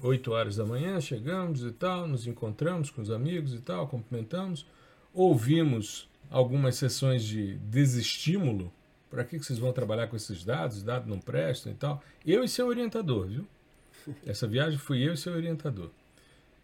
8 0.00 0.32
horas 0.32 0.56
da 0.56 0.66
manhã, 0.66 1.00
chegamos 1.00 1.62
e 1.62 1.70
tal, 1.70 2.06
nos 2.06 2.26
encontramos 2.26 2.90
com 2.90 3.00
os 3.00 3.10
amigos 3.10 3.54
e 3.54 3.60
tal, 3.60 3.86
cumprimentamos, 3.86 4.66
ouvimos 5.14 6.08
algumas 6.30 6.76
sessões 6.76 7.22
de 7.22 7.54
desestímulo. 7.58 8.72
Para 9.08 9.24
que 9.24 9.38
vocês 9.38 9.58
vão 9.58 9.72
trabalhar 9.72 10.08
com 10.08 10.16
esses 10.16 10.44
dados? 10.44 10.78
Os 10.78 10.82
dados 10.82 11.08
não 11.08 11.20
prestam 11.20 11.70
e 11.70 11.74
tal. 11.74 12.02
Eu 12.26 12.42
e 12.42 12.48
seu 12.48 12.66
orientador, 12.66 13.26
viu? 13.26 13.46
Essa 14.26 14.48
viagem 14.48 14.78
fui 14.78 15.06
eu 15.06 15.12
e 15.12 15.16
seu 15.16 15.34
orientador. 15.34 15.90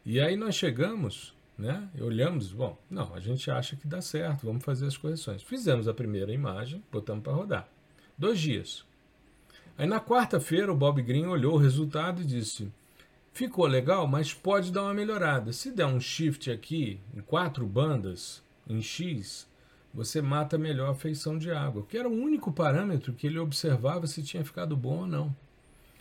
E 0.05 0.19
aí 0.19 0.35
nós 0.35 0.55
chegamos 0.55 1.35
né? 1.59 1.89
E 1.95 2.03
olhamos, 2.03 2.53
bom, 2.53 2.79
não, 2.89 3.13
a 3.15 3.21
gente 3.21 3.51
acha 3.51 3.75
que 3.75 3.89
dá 3.89 4.01
certo, 4.01 4.47
vamos 4.47 4.65
fazer 4.65 4.87
as 4.87 4.97
correções. 4.97 5.43
Fizemos 5.43 5.89
a 5.89 5.95
primeira 5.95 6.33
imagem, 6.33 6.83
botamos 6.93 7.25
para 7.25 7.33
rodar. 7.33 7.69
Dois 8.17 8.39
dias. 8.39 8.85
Aí 9.77 9.87
na 9.87 10.01
quarta-feira 10.01 10.73
o 10.73 10.77
Bob 10.77 11.03
Green 11.03 11.27
olhou 11.27 11.55
o 11.55 11.59
resultado 11.59 12.23
e 12.23 12.25
disse: 12.25 12.73
ficou 13.33 13.67
legal, 13.67 14.07
mas 14.07 14.33
pode 14.33 14.73
dar 14.73 14.83
uma 14.83 14.95
melhorada. 14.95 15.53
Se 15.53 15.71
der 15.71 15.87
um 15.87 16.01
shift 16.01 16.51
aqui 16.51 17.01
em 17.15 17.21
quatro 17.21 17.67
bandas 17.67 18.43
em 18.69 18.81
X, 18.81 19.49
você 19.93 20.21
mata 20.21 20.59
melhor 20.59 20.91
a 20.91 20.95
feição 20.95 21.39
de 21.39 21.51
água, 21.51 21.85
que 21.89 21.97
era 21.97 22.09
o 22.09 22.13
único 22.13 22.53
parâmetro 22.53 23.13
que 23.13 23.27
ele 23.27 23.39
observava 23.39 24.07
se 24.07 24.23
tinha 24.23 24.45
ficado 24.45 24.77
bom 24.77 25.01
ou 25.01 25.07
não. 25.07 25.35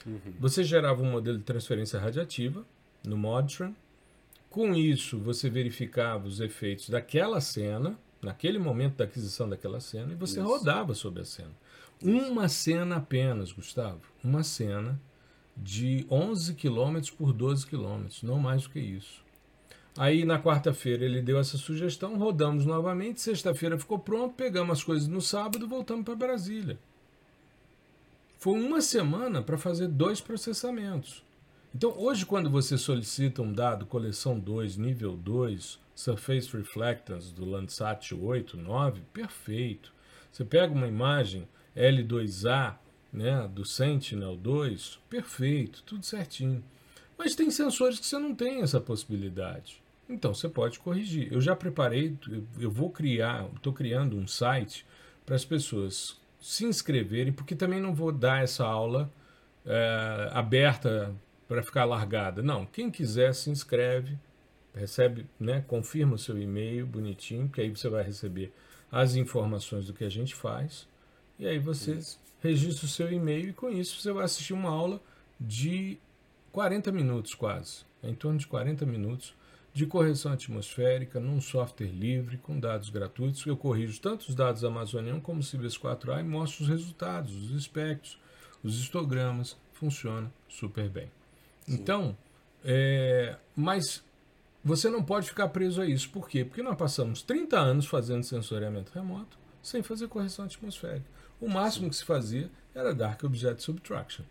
Uhum. 0.06 0.34
Você 0.40 0.64
gerava 0.64 1.02
um 1.02 1.12
modelo 1.12 1.38
de 1.38 1.44
transferência 1.44 2.00
radiativa 2.00 2.66
no 3.06 3.18
Modtran, 3.18 3.74
com 4.50 4.74
isso, 4.76 5.20
você 5.20 5.50
verificava 5.50 6.28
os 6.28 6.40
efeitos 6.40 6.90
daquela 6.90 7.40
cena, 7.42 7.98
naquele 8.22 8.58
momento 8.58 8.98
da 8.98 9.04
aquisição 9.04 9.48
daquela 9.50 9.80
cena, 9.80 10.12
e 10.12 10.16
você 10.16 10.40
isso. 10.40 10.48
rodava 10.48 10.94
sobre 10.94 11.22
a 11.22 11.26
cena. 11.26 11.52
Uma 12.02 12.48
cena 12.48 12.98
apenas, 12.98 13.52
Gustavo. 13.52 14.02
Uma 14.24 14.44
cena 14.44 15.00
de 15.56 16.06
11 16.10 16.54
km 16.54 17.00
por 17.18 17.34
12 17.34 17.66
km, 17.66 18.06
não 18.24 18.40
mais 18.40 18.64
do 18.64 18.70
que 18.70 18.80
isso. 18.80 19.26
Aí 19.98 20.24
na 20.24 20.40
quarta-feira 20.40 21.04
ele 21.04 21.24
deu 21.24 21.40
essa 21.40 21.58
sugestão, 21.58 22.18
rodamos 22.18 22.66
novamente, 22.66 23.20
sexta-feira 23.20 23.80
ficou 23.80 23.98
pronto, 23.98 24.36
pegamos 24.36 24.78
as 24.78 24.84
coisas 24.84 25.08
no 25.08 25.20
sábado 25.20 25.66
e 25.66 25.68
voltamos 25.68 26.06
para 26.06 26.16
Brasília. 26.16 26.78
Foi 28.38 28.62
uma 28.62 28.80
semana 28.80 29.42
para 29.42 29.58
fazer 29.58 29.88
dois 29.88 30.22
processamentos. 30.22 31.26
Então, 31.76 31.94
hoje, 31.98 32.26
quando 32.26 32.50
você 32.50 32.78
solicita 32.78 33.42
um 33.42 33.54
dado 33.54 33.86
coleção 33.86 34.40
2, 34.40 34.78
nível 34.78 35.16
2, 35.16 35.80
Surface 35.94 36.56
Reflectance 36.56 37.34
do 37.34 37.46
Landsat 37.46 38.14
8, 38.14 38.58
9, 38.58 39.02
perfeito. 39.14 39.94
Você 40.32 40.46
pega 40.46 40.74
uma 40.74 40.88
imagem 40.88 41.48
L2A 41.76 42.76
né, 43.12 43.50
do 43.52 43.66
Sentinel-2, 43.66 44.98
perfeito, 45.10 45.84
tudo 45.84 46.06
certinho. 46.06 46.64
Mas 47.18 47.36
tem 47.36 47.50
sensores 47.50 48.00
que 48.00 48.06
você 48.06 48.20
não 48.20 48.36
tem 48.36 48.62
essa 48.62 48.80
possibilidade. 48.80 49.82
Então 50.10 50.34
você 50.34 50.48
pode 50.48 50.80
corrigir. 50.80 51.32
Eu 51.32 51.42
já 51.42 51.56
preparei, 51.56 52.16
eu 52.60 52.72
vou 52.72 52.90
criar, 52.90 53.48
estou 53.56 53.74
criando 53.74 54.16
um 54.16 54.28
site 54.28 54.86
para 55.26 55.36
as 55.36 55.44
pessoas 55.44 56.20
se 56.40 56.64
inscreverem, 56.66 57.34
porque 57.34 57.56
também 57.56 57.82
não 57.82 57.94
vou 57.94 58.12
dar 58.12 58.44
essa 58.44 58.66
aula 58.66 59.12
é, 59.66 60.30
aberta 60.32 61.14
para 61.48 61.64
ficar 61.64 61.86
largada. 61.86 62.42
Não, 62.42 62.66
quem 62.66 62.92
quiser 62.92 63.34
se 63.34 63.50
inscreve, 63.50 64.18
recebe, 64.74 65.26
né, 65.40 65.64
confirma 65.68 66.16
o 66.16 66.18
seu 66.18 66.38
e-mail 66.38 66.86
bonitinho, 66.86 67.50
que 67.50 67.62
aí 67.62 67.70
você 67.70 67.90
vai 67.90 68.04
receber 68.04 68.54
as 68.92 69.16
informações 69.16 69.88
do 69.88 69.94
que 69.94 70.04
a 70.04 70.10
gente 70.10 70.36
faz. 70.36 70.88
E 71.40 71.48
aí 71.48 71.60
você 71.60 71.94
isso. 71.94 72.20
registra 72.40 72.86
o 72.86 72.90
seu 72.90 73.12
e-mail 73.12 73.50
e 73.50 73.54
com 73.54 73.70
isso 73.70 74.02
você 74.02 74.12
vai 74.12 74.26
assistir 74.26 74.54
uma 74.54 74.70
aula 74.70 75.02
de 75.40 75.98
40 76.52 76.92
minutos 76.92 77.34
quase, 77.34 77.86
em 78.04 78.14
torno 78.14 78.40
de 78.40 78.48
40 78.48 78.86
minutos 78.86 79.36
de 79.78 79.86
correção 79.86 80.32
atmosférica 80.32 81.20
num 81.20 81.40
software 81.40 81.92
livre 81.92 82.38
com 82.38 82.60
dados 82.60 82.90
gratuitos. 82.90 83.46
Eu 83.46 83.56
corrijo 83.56 84.02
tanto 84.02 84.28
os 84.28 84.34
dados 84.34 84.64
Amazonian 84.64 85.20
como 85.20 85.42
o 85.42 85.44
Cibers 85.44 85.78
4A 85.78 86.22
e 86.22 86.24
mostro 86.24 86.64
os 86.64 86.70
resultados, 86.70 87.36
os 87.36 87.52
espectros, 87.52 88.20
os 88.64 88.80
histogramas. 88.80 89.56
Funciona 89.74 90.34
super 90.50 90.90
bem. 90.90 91.12
Então, 91.68 92.18
é, 92.64 93.36
mas 93.56 94.04
você 94.64 94.90
não 94.90 95.04
pode 95.04 95.30
ficar 95.30 95.48
preso 95.50 95.82
a 95.82 95.86
isso. 95.86 96.10
Por 96.10 96.28
quê? 96.28 96.44
Porque 96.44 96.62
nós 96.62 96.78
passamos 96.78 97.22
30 97.22 97.58
anos 97.58 97.86
fazendo 97.86 98.24
sensoriamento 98.24 98.92
remoto 98.94 99.38
sem 99.62 99.84
fazer 99.84 100.08
correção 100.08 100.46
atmosférica. 100.46 101.06
O 101.40 101.48
máximo 101.48 101.86
Sim. 101.86 101.90
que 101.90 101.96
se 101.98 102.06
fazia 102.06 102.50
era 102.74 102.94
Dark 102.94 103.24
Object 103.24 103.62
Subtraction. 103.64 104.24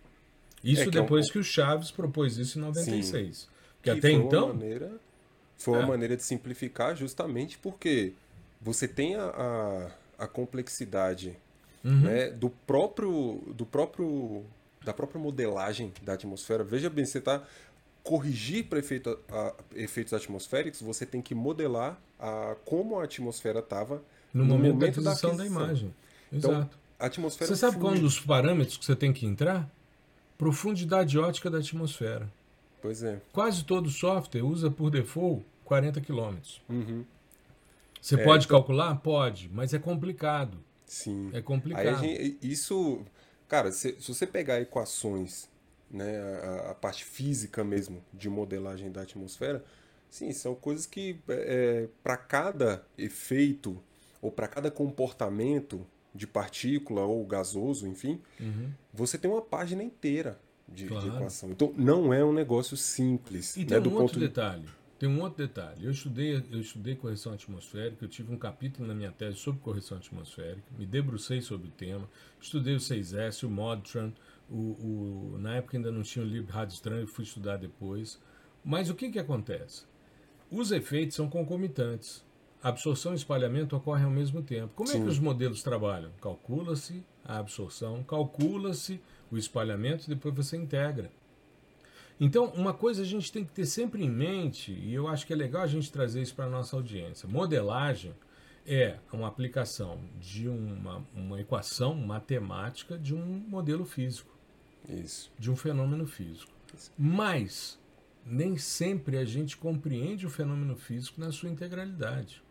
Isso 0.62 0.82
é 0.82 0.84
que 0.84 0.90
depois 0.90 1.26
é 1.26 1.28
um... 1.28 1.32
que 1.32 1.38
o 1.38 1.44
Chaves 1.44 1.90
propôs 1.90 2.38
isso 2.38 2.58
em 2.58 2.62
96. 2.62 3.36
Sim. 3.36 3.46
Que, 3.82 3.82
que 3.82 3.90
até 3.90 4.10
então. 4.10 4.48
Maneira, 4.48 4.92
foi 5.56 5.74
uma 5.74 5.84
é. 5.84 5.86
maneira 5.86 6.16
de 6.16 6.22
simplificar 6.22 6.96
justamente 6.96 7.58
porque 7.58 8.14
você 8.60 8.88
tem 8.88 9.14
a, 9.16 9.24
a, 9.24 10.24
a 10.24 10.26
complexidade 10.26 11.36
uhum. 11.84 12.00
né, 12.00 12.30
do 12.30 12.50
próprio 12.50 13.42
do 13.54 13.64
próprio 13.64 14.44
da 14.86 14.94
própria 14.94 15.20
modelagem 15.20 15.92
da 16.02 16.12
atmosfera. 16.12 16.62
Veja 16.62 16.88
bem, 16.88 17.04
você 17.04 17.18
está 17.18 17.42
corrigir 18.04 18.66
para 18.66 18.78
efeito, 18.78 19.18
efeitos 19.74 20.12
atmosféricos, 20.12 20.80
você 20.80 21.04
tem 21.04 21.20
que 21.20 21.34
modelar 21.34 22.00
a, 22.20 22.54
como 22.64 23.00
a 23.00 23.04
atmosfera 23.04 23.58
estava 23.58 24.00
no, 24.32 24.44
no, 24.44 24.54
momento, 24.54 24.74
momento 24.74 25.02
da 25.02 25.10
aquisição 25.10 25.36
da, 25.36 25.44
imagem. 25.44 25.92
Então, 26.32 26.52
Exato. 26.52 26.78
A 27.00 27.06
atmosfera 27.06 27.48
você 27.48 27.56
sabe 27.56 27.78
qual 27.78 27.94
é 27.94 27.96
um 27.96 28.00
dos 28.00 28.20
parâmetros 28.20 28.76
que 28.76 28.84
você 28.84 28.94
tem 28.94 29.12
que 29.12 29.26
entrar? 29.26 29.68
Profundidade 30.38 31.18
ótica 31.18 31.50
da 31.50 31.58
atmosfera. 31.58 32.32
Pois 32.80 33.02
é. 33.02 33.20
Quase 33.32 33.64
todo 33.64 33.90
software 33.90 34.42
usa 34.42 34.70
por 34.70 34.88
default 34.88 35.44
40 35.64 36.00
km. 36.00 36.36
Uhum. 36.68 37.04
Você 38.00 38.14
é, 38.14 38.22
pode 38.22 38.44
então... 38.44 38.56
calcular? 38.56 38.94
Pode, 38.96 39.50
mas 39.52 39.74
é 39.74 39.80
complicado. 39.80 40.56
Sim. 40.86 41.30
É 41.32 41.42
complicado. 41.42 41.98
Gente, 41.98 42.38
isso 42.40 43.04
Cara, 43.48 43.70
se, 43.72 43.96
se 44.00 44.08
você 44.12 44.26
pegar 44.26 44.60
equações, 44.60 45.48
né, 45.90 46.18
a, 46.42 46.70
a, 46.70 46.74
parte 46.74 47.04
física 47.04 47.62
mesmo 47.62 48.02
de 48.12 48.28
modelagem 48.28 48.90
da 48.90 49.02
atmosfera, 49.02 49.64
sim, 50.10 50.32
são 50.32 50.54
coisas 50.54 50.84
que 50.86 51.18
é, 51.28 51.84
é 51.84 51.88
para 52.02 52.16
cada 52.16 52.84
efeito 52.98 53.80
ou 54.20 54.30
para 54.32 54.48
cada 54.48 54.70
comportamento 54.70 55.86
de 56.14 56.26
partícula 56.26 57.02
ou 57.02 57.24
gasoso, 57.24 57.86
enfim, 57.86 58.20
Uhum. 58.40 58.70
você 58.92 59.16
tem 59.18 59.30
uma 59.30 59.42
página 59.42 59.82
inteira 59.82 60.38
de, 60.66 60.84
de 60.84 60.88
Claro. 60.88 61.08
equação. 61.08 61.50
Então 61.50 61.72
não 61.76 62.12
é 62.12 62.24
um 62.24 62.32
negócio 62.32 62.76
simples. 62.76 63.54
E 63.56 63.60
né, 63.60 63.66
tem 63.66 63.80
do 63.80 63.90
um 63.90 63.92
outro 63.92 64.06
ponto 64.06 64.20
de- 64.20 64.26
detalhe. 64.28 64.66
Tem 64.98 65.08
um 65.08 65.20
outro 65.20 65.46
detalhe. 65.46 65.84
Eu 65.84 65.90
estudei, 65.90 66.36
eu 66.50 66.60
estudei 66.60 66.94
correção 66.96 67.32
atmosférica, 67.32 68.04
eu 68.04 68.08
tive 68.08 68.32
um 68.32 68.38
capítulo 68.38 68.88
na 68.88 68.94
minha 68.94 69.12
tese 69.12 69.36
sobre 69.36 69.60
correção 69.60 69.98
atmosférica, 69.98 70.62
me 70.78 70.86
debrucei 70.86 71.42
sobre 71.42 71.68
o 71.68 71.70
tema, 71.70 72.08
estudei 72.40 72.74
o 72.74 72.80
6S, 72.80 73.44
o 73.46 73.50
Modtran, 73.50 74.12
o, 74.48 74.54
o- 75.34 75.38
na 75.38 75.56
época 75.56 75.76
ainda 75.76 75.92
não 75.92 76.02
tinha 76.02 76.24
o 76.24 76.28
Lib 76.28 76.48
Radstran, 76.48 77.00
eu 77.00 77.06
fui 77.06 77.24
estudar 77.24 77.58
depois. 77.58 78.18
Mas 78.64 78.88
o 78.88 78.94
que, 78.94 79.10
que 79.10 79.18
acontece? 79.18 79.84
Os 80.50 80.70
efeitos 80.72 81.16
são 81.16 81.28
concomitantes. 81.28 82.24
A 82.62 82.70
absorção 82.70 83.12
e 83.12 83.16
espalhamento 83.16 83.76
ocorrem 83.76 84.04
ao 84.06 84.10
mesmo 84.10 84.42
tempo. 84.42 84.72
Como 84.74 84.88
é 84.88 84.92
Sim. 84.94 85.02
que 85.02 85.08
os 85.10 85.18
modelos 85.18 85.62
trabalham? 85.62 86.10
Calcula-se 86.22 87.04
a 87.24 87.38
absorção, 87.38 88.02
calcula-se 88.02 89.00
o 89.30 89.36
espalhamento, 89.36 90.08
depois 90.08 90.34
você 90.34 90.56
integra. 90.56 91.10
Então, 92.18 92.46
uma 92.54 92.72
coisa 92.72 93.02
a 93.02 93.04
gente 93.04 93.30
tem 93.30 93.44
que 93.44 93.52
ter 93.52 93.66
sempre 93.66 94.02
em 94.02 94.10
mente, 94.10 94.72
e 94.72 94.94
eu 94.94 95.06
acho 95.06 95.26
que 95.26 95.32
é 95.32 95.36
legal 95.36 95.62
a 95.62 95.66
gente 95.66 95.92
trazer 95.92 96.22
isso 96.22 96.34
para 96.34 96.46
a 96.46 96.50
nossa 96.50 96.74
audiência: 96.74 97.28
modelagem 97.28 98.14
é 98.66 98.98
uma 99.12 99.28
aplicação 99.28 100.00
de 100.18 100.48
uma, 100.48 101.06
uma 101.14 101.40
equação 101.40 101.94
matemática 101.94 102.98
de 102.98 103.14
um 103.14 103.24
modelo 103.48 103.84
físico, 103.84 104.34
Isso. 104.88 105.30
de 105.38 105.50
um 105.50 105.56
fenômeno 105.56 106.06
físico. 106.06 106.50
Mas 106.98 107.78
nem 108.24 108.56
sempre 108.56 109.18
a 109.18 109.24
gente 109.24 109.56
compreende 109.56 110.26
o 110.26 110.30
fenômeno 110.30 110.74
físico 110.74 111.20
na 111.20 111.30
sua 111.30 111.48
integralidade. 111.48 112.42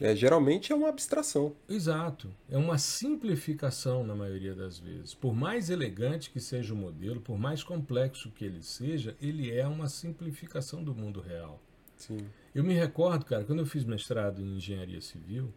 É, 0.00 0.14
geralmente 0.14 0.72
é 0.72 0.74
uma 0.74 0.88
abstração. 0.88 1.56
Exato. 1.68 2.30
É 2.48 2.58
uma 2.58 2.78
simplificação 2.78 4.04
na 4.04 4.14
maioria 4.14 4.54
das 4.54 4.78
vezes. 4.78 5.14
Por 5.14 5.34
mais 5.34 5.70
elegante 5.70 6.30
que 6.30 6.40
seja 6.40 6.74
o 6.74 6.76
modelo, 6.76 7.20
por 7.20 7.38
mais 7.38 7.62
complexo 7.62 8.30
que 8.30 8.44
ele 8.44 8.62
seja, 8.62 9.16
ele 9.20 9.50
é 9.50 9.66
uma 9.66 9.88
simplificação 9.88 10.84
do 10.84 10.94
mundo 10.94 11.20
real. 11.20 11.60
Sim. 11.96 12.18
Eu 12.54 12.62
me 12.62 12.74
recordo, 12.74 13.24
cara, 13.24 13.44
quando 13.44 13.60
eu 13.60 13.66
fiz 13.66 13.84
mestrado 13.84 14.40
em 14.40 14.56
engenharia 14.56 15.00
civil, 15.00 15.52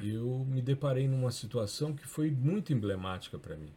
eu 0.00 0.46
me 0.48 0.62
deparei 0.62 1.08
numa 1.08 1.30
situação 1.30 1.94
que 1.94 2.06
foi 2.06 2.30
muito 2.30 2.72
emblemática 2.72 3.38
para 3.38 3.56
mim. 3.56 3.72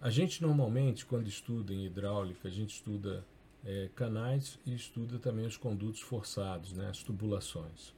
A 0.00 0.10
gente 0.10 0.42
normalmente, 0.42 1.04
quando 1.04 1.26
estuda 1.26 1.72
em 1.72 1.84
hidráulica, 1.84 2.48
a 2.48 2.50
gente 2.50 2.74
estuda 2.74 3.24
eh, 3.64 3.90
canais 3.94 4.58
e 4.64 4.74
estuda 4.74 5.18
também 5.18 5.46
os 5.46 5.56
condutos 5.56 6.00
forçados, 6.00 6.72
né, 6.72 6.88
as 6.88 7.02
tubulações. 7.02 7.94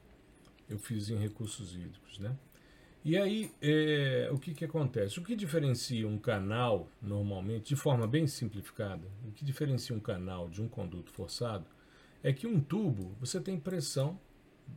Eu 0.69 0.79
fiz 0.79 1.09
em 1.09 1.17
recursos 1.17 1.75
hídricos, 1.75 2.19
né? 2.19 2.35
E 3.05 3.17
aí, 3.17 3.51
eh, 3.61 4.29
o 4.31 4.37
que, 4.37 4.53
que 4.53 4.63
acontece? 4.63 5.19
O 5.19 5.23
que 5.23 5.35
diferencia 5.35 6.07
um 6.07 6.17
canal, 6.17 6.87
normalmente, 7.01 7.69
de 7.69 7.75
forma 7.75 8.07
bem 8.07 8.25
simplificada, 8.27 9.05
o 9.27 9.31
que 9.31 9.43
diferencia 9.43 9.93
um 9.93 9.99
canal 9.99 10.47
de 10.47 10.61
um 10.61 10.69
conduto 10.69 11.11
forçado 11.11 11.65
é 12.23 12.31
que 12.31 12.47
um 12.47 12.61
tubo 12.61 13.13
você 13.19 13.41
tem 13.41 13.59
pressão 13.59 14.17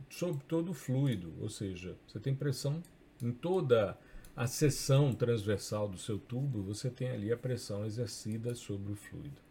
sobre 0.09 0.43
todo 0.45 0.71
o 0.71 0.73
fluido, 0.73 1.33
ou 1.39 1.49
seja, 1.49 1.95
você 2.05 2.19
tem 2.19 2.35
pressão 2.35 2.83
em 3.21 3.31
toda 3.31 3.97
a 4.35 4.45
seção 4.45 5.13
transversal 5.13 5.87
do 5.87 5.97
seu 5.97 6.19
tubo, 6.19 6.61
você 6.61 6.89
tem 6.89 7.09
ali 7.09 7.31
a 7.31 7.37
pressão 7.37 7.85
exercida 7.85 8.53
sobre 8.53 8.91
o 8.91 8.95
fluido. 8.95 9.41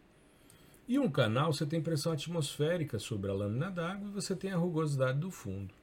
E 0.87 0.97
um 0.97 1.09
canal 1.09 1.51
você 1.51 1.65
tem 1.65 1.81
pressão 1.81 2.13
atmosférica 2.13 2.97
sobre 2.97 3.29
a 3.29 3.33
lâmina 3.33 3.69
d'água 3.69 4.07
e 4.07 4.13
você 4.13 4.35
tem 4.35 4.51
a 4.51 4.57
rugosidade 4.57 5.19
do 5.19 5.29
fundo. 5.29 5.73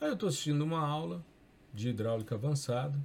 Aí 0.00 0.08
eu 0.08 0.14
estou 0.14 0.28
assistindo 0.28 0.62
uma 0.62 0.80
aula 0.80 1.24
de 1.74 1.88
hidráulica 1.88 2.34
avançada, 2.34 2.98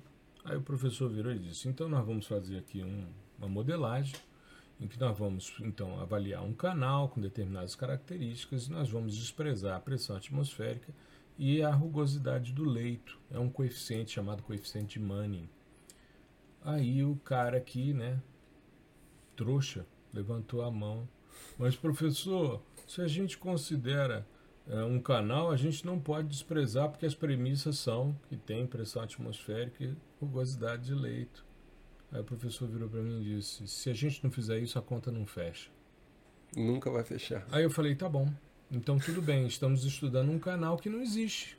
aí 0.46 0.56
o 0.56 0.62
professor 0.62 1.10
virou 1.10 1.32
e 1.32 1.40
disse: 1.40 1.68
então 1.68 1.90
nós 1.90 2.06
vamos 2.06 2.28
fazer 2.28 2.58
aqui 2.58 2.84
um- 2.84 3.08
uma 3.38 3.48
modelagem 3.48 4.16
em 4.80 4.88
que 4.88 5.00
nós 5.00 5.18
vamos 5.18 5.54
então 5.62 6.00
avaliar 6.00 6.44
um 6.44 6.54
canal 6.54 7.10
com 7.10 7.22
determinadas 7.22 7.76
características 7.76 8.68
e 8.68 8.72
nós 8.72 8.90
vamos 8.90 9.16
desprezar 9.16 9.76
a 9.78 9.80
pressão 9.80 10.16
atmosférica 10.16 10.94
e 11.38 11.62
a 11.64 11.74
rugosidade 11.74 12.52
do 12.54 12.64
leito. 12.64 13.18
É 13.32 13.40
um 13.40 13.50
coeficiente 13.50 14.12
chamado 14.12 14.44
coeficiente 14.44 15.00
de 15.00 15.06
Manning. 15.06 15.50
Aí 16.64 17.04
o 17.04 17.16
cara 17.18 17.58
aqui, 17.58 17.94
né, 17.94 18.22
trouxa, 19.36 19.86
levantou 20.14 20.62
a 20.62 20.72
mão. 20.72 21.08
Mas 21.58 21.76
professor, 21.76 22.62
se 22.88 23.02
a 23.02 23.08
gente 23.08 23.38
considera 23.38 24.26
um 24.68 25.00
canal, 25.00 25.52
a 25.52 25.58
gente 25.58 25.86
não 25.86 26.00
pode 26.00 26.30
desprezar 26.30 26.90
porque 26.90 27.06
as 27.06 27.14
premissas 27.14 27.78
são 27.78 28.18
que 28.30 28.38
tem 28.38 28.66
pressão 28.66 29.02
atmosférica 29.02 29.84
e 29.84 29.96
rugosidade 30.20 30.86
de 30.86 30.96
leito. 30.96 31.46
Aí 32.12 32.22
o 32.22 32.24
professor 32.24 32.68
virou 32.70 32.88
para 32.88 33.02
mim 33.02 33.22
e 33.22 33.36
disse: 33.36 33.68
se 33.68 33.90
a 33.90 33.94
gente 33.94 34.24
não 34.24 34.32
fizer 34.32 34.60
isso, 34.60 34.80
a 34.80 34.82
conta 34.82 35.12
não 35.12 35.26
fecha. 35.26 35.70
Nunca 36.56 36.90
vai 36.90 37.04
fechar. 37.04 37.46
Aí 37.52 37.64
eu 37.64 37.70
falei: 37.70 37.96
tá 37.96 38.08
bom, 38.08 38.32
então 38.72 38.98
tudo 38.98 39.22
bem, 39.22 39.46
estamos 39.48 39.84
estudando 39.84 40.32
um 40.32 40.40
canal 40.40 40.78
que 40.78 40.90
não 40.90 41.02
existe. 41.02 41.58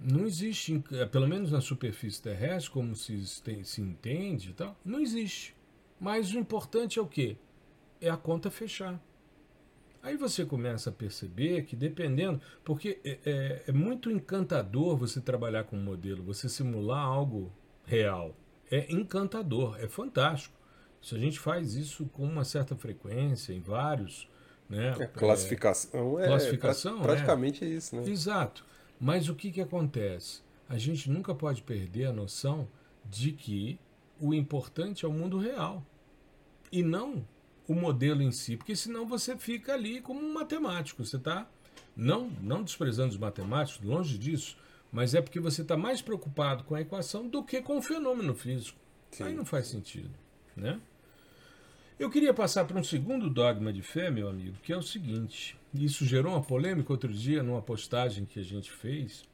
Não 0.00 0.24
existe, 0.24 0.82
eh, 0.92 1.06
pelo 1.06 1.26
menos 1.26 1.50
na 1.50 1.60
superfície 1.60 2.22
terrestre, 2.22 2.70
como 2.70 2.94
se, 2.94 3.26
se 3.26 3.80
entende 3.80 4.50
e 4.50 4.52
tal, 4.52 4.76
não 4.84 5.00
existe. 5.00 5.56
Mas 5.98 6.32
o 6.32 6.38
importante 6.38 7.00
é 7.00 7.02
o 7.02 7.06
quê? 7.06 7.36
É 8.00 8.08
a 8.08 8.16
conta 8.16 8.48
fechar. 8.48 9.02
Aí 10.02 10.16
você 10.16 10.44
começa 10.44 10.90
a 10.90 10.92
perceber 10.92 11.64
que 11.64 11.74
dependendo, 11.74 12.40
porque 12.64 13.00
é, 13.04 13.18
é- 13.26 13.62
é 13.68 13.72
muito 13.72 14.10
encantador 14.10 14.96
você 14.96 15.20
trabalhar 15.20 15.64
com 15.64 15.76
um 15.76 15.82
modelo, 15.82 16.22
você 16.22 16.48
simular 16.48 17.04
algo 17.04 17.52
real. 17.84 18.34
É 18.70 18.90
encantador, 18.92 19.76
é 19.80 19.88
fantástico. 19.88 20.54
Se 21.02 21.14
a 21.14 21.18
gente 21.18 21.38
faz 21.38 21.74
isso 21.74 22.06
com 22.06 22.24
uma 22.24 22.44
certa 22.44 22.76
frequência, 22.76 23.52
em 23.52 23.60
vários, 23.60 24.28
né? 24.68 24.94
É, 24.98 25.06
classificação 25.06 26.20
é. 26.20 26.26
classificação, 26.26 26.96
pra- 26.98 27.06
praticamente 27.14 27.64
é 27.64 27.68
isso, 27.68 27.96
né? 27.96 28.02
Exato. 28.08 28.64
Mas 29.00 29.28
o 29.28 29.34
que, 29.34 29.50
que 29.50 29.60
acontece? 29.60 30.42
A 30.68 30.76
gente 30.76 31.10
nunca 31.10 31.34
pode 31.34 31.62
perder 31.62 32.06
a 32.06 32.12
noção 32.12 32.68
de 33.04 33.32
que 33.32 33.78
o 34.20 34.34
importante 34.34 35.04
é 35.04 35.08
o 35.08 35.12
mundo 35.12 35.38
real 35.38 35.82
e 36.70 36.82
não 36.82 37.24
o 37.68 37.74
modelo 37.74 38.22
em 38.22 38.32
si, 38.32 38.56
porque 38.56 38.74
senão 38.74 39.06
você 39.06 39.36
fica 39.36 39.74
ali 39.74 40.00
como 40.00 40.18
um 40.18 40.32
matemático. 40.32 41.04
Você 41.04 41.16
está 41.16 41.46
não, 41.94 42.30
não 42.40 42.62
desprezando 42.62 43.10
os 43.10 43.18
matemáticos, 43.18 43.84
longe 43.84 44.16
disso, 44.16 44.56
mas 44.90 45.14
é 45.14 45.20
porque 45.20 45.38
você 45.38 45.62
está 45.62 45.76
mais 45.76 46.00
preocupado 46.00 46.64
com 46.64 46.74
a 46.74 46.80
equação 46.80 47.28
do 47.28 47.44
que 47.44 47.60
com 47.60 47.76
o 47.76 47.82
fenômeno 47.82 48.34
físico. 48.34 48.78
Sim. 49.10 49.24
Aí 49.24 49.34
não 49.34 49.44
faz 49.44 49.66
sentido, 49.66 50.10
né? 50.56 50.80
Eu 51.98 52.08
queria 52.08 52.32
passar 52.32 52.64
para 52.64 52.78
um 52.78 52.84
segundo 52.84 53.28
dogma 53.28 53.72
de 53.72 53.82
fé, 53.82 54.10
meu 54.10 54.28
amigo, 54.28 54.56
que 54.62 54.72
é 54.72 54.76
o 54.76 54.82
seguinte. 54.82 55.58
Isso 55.74 56.06
gerou 56.06 56.32
uma 56.32 56.42
polêmica 56.42 56.92
outro 56.92 57.12
dia 57.12 57.42
numa 57.42 57.60
postagem 57.60 58.24
que 58.24 58.38
a 58.38 58.44
gente 58.44 58.70
fez, 58.70 59.24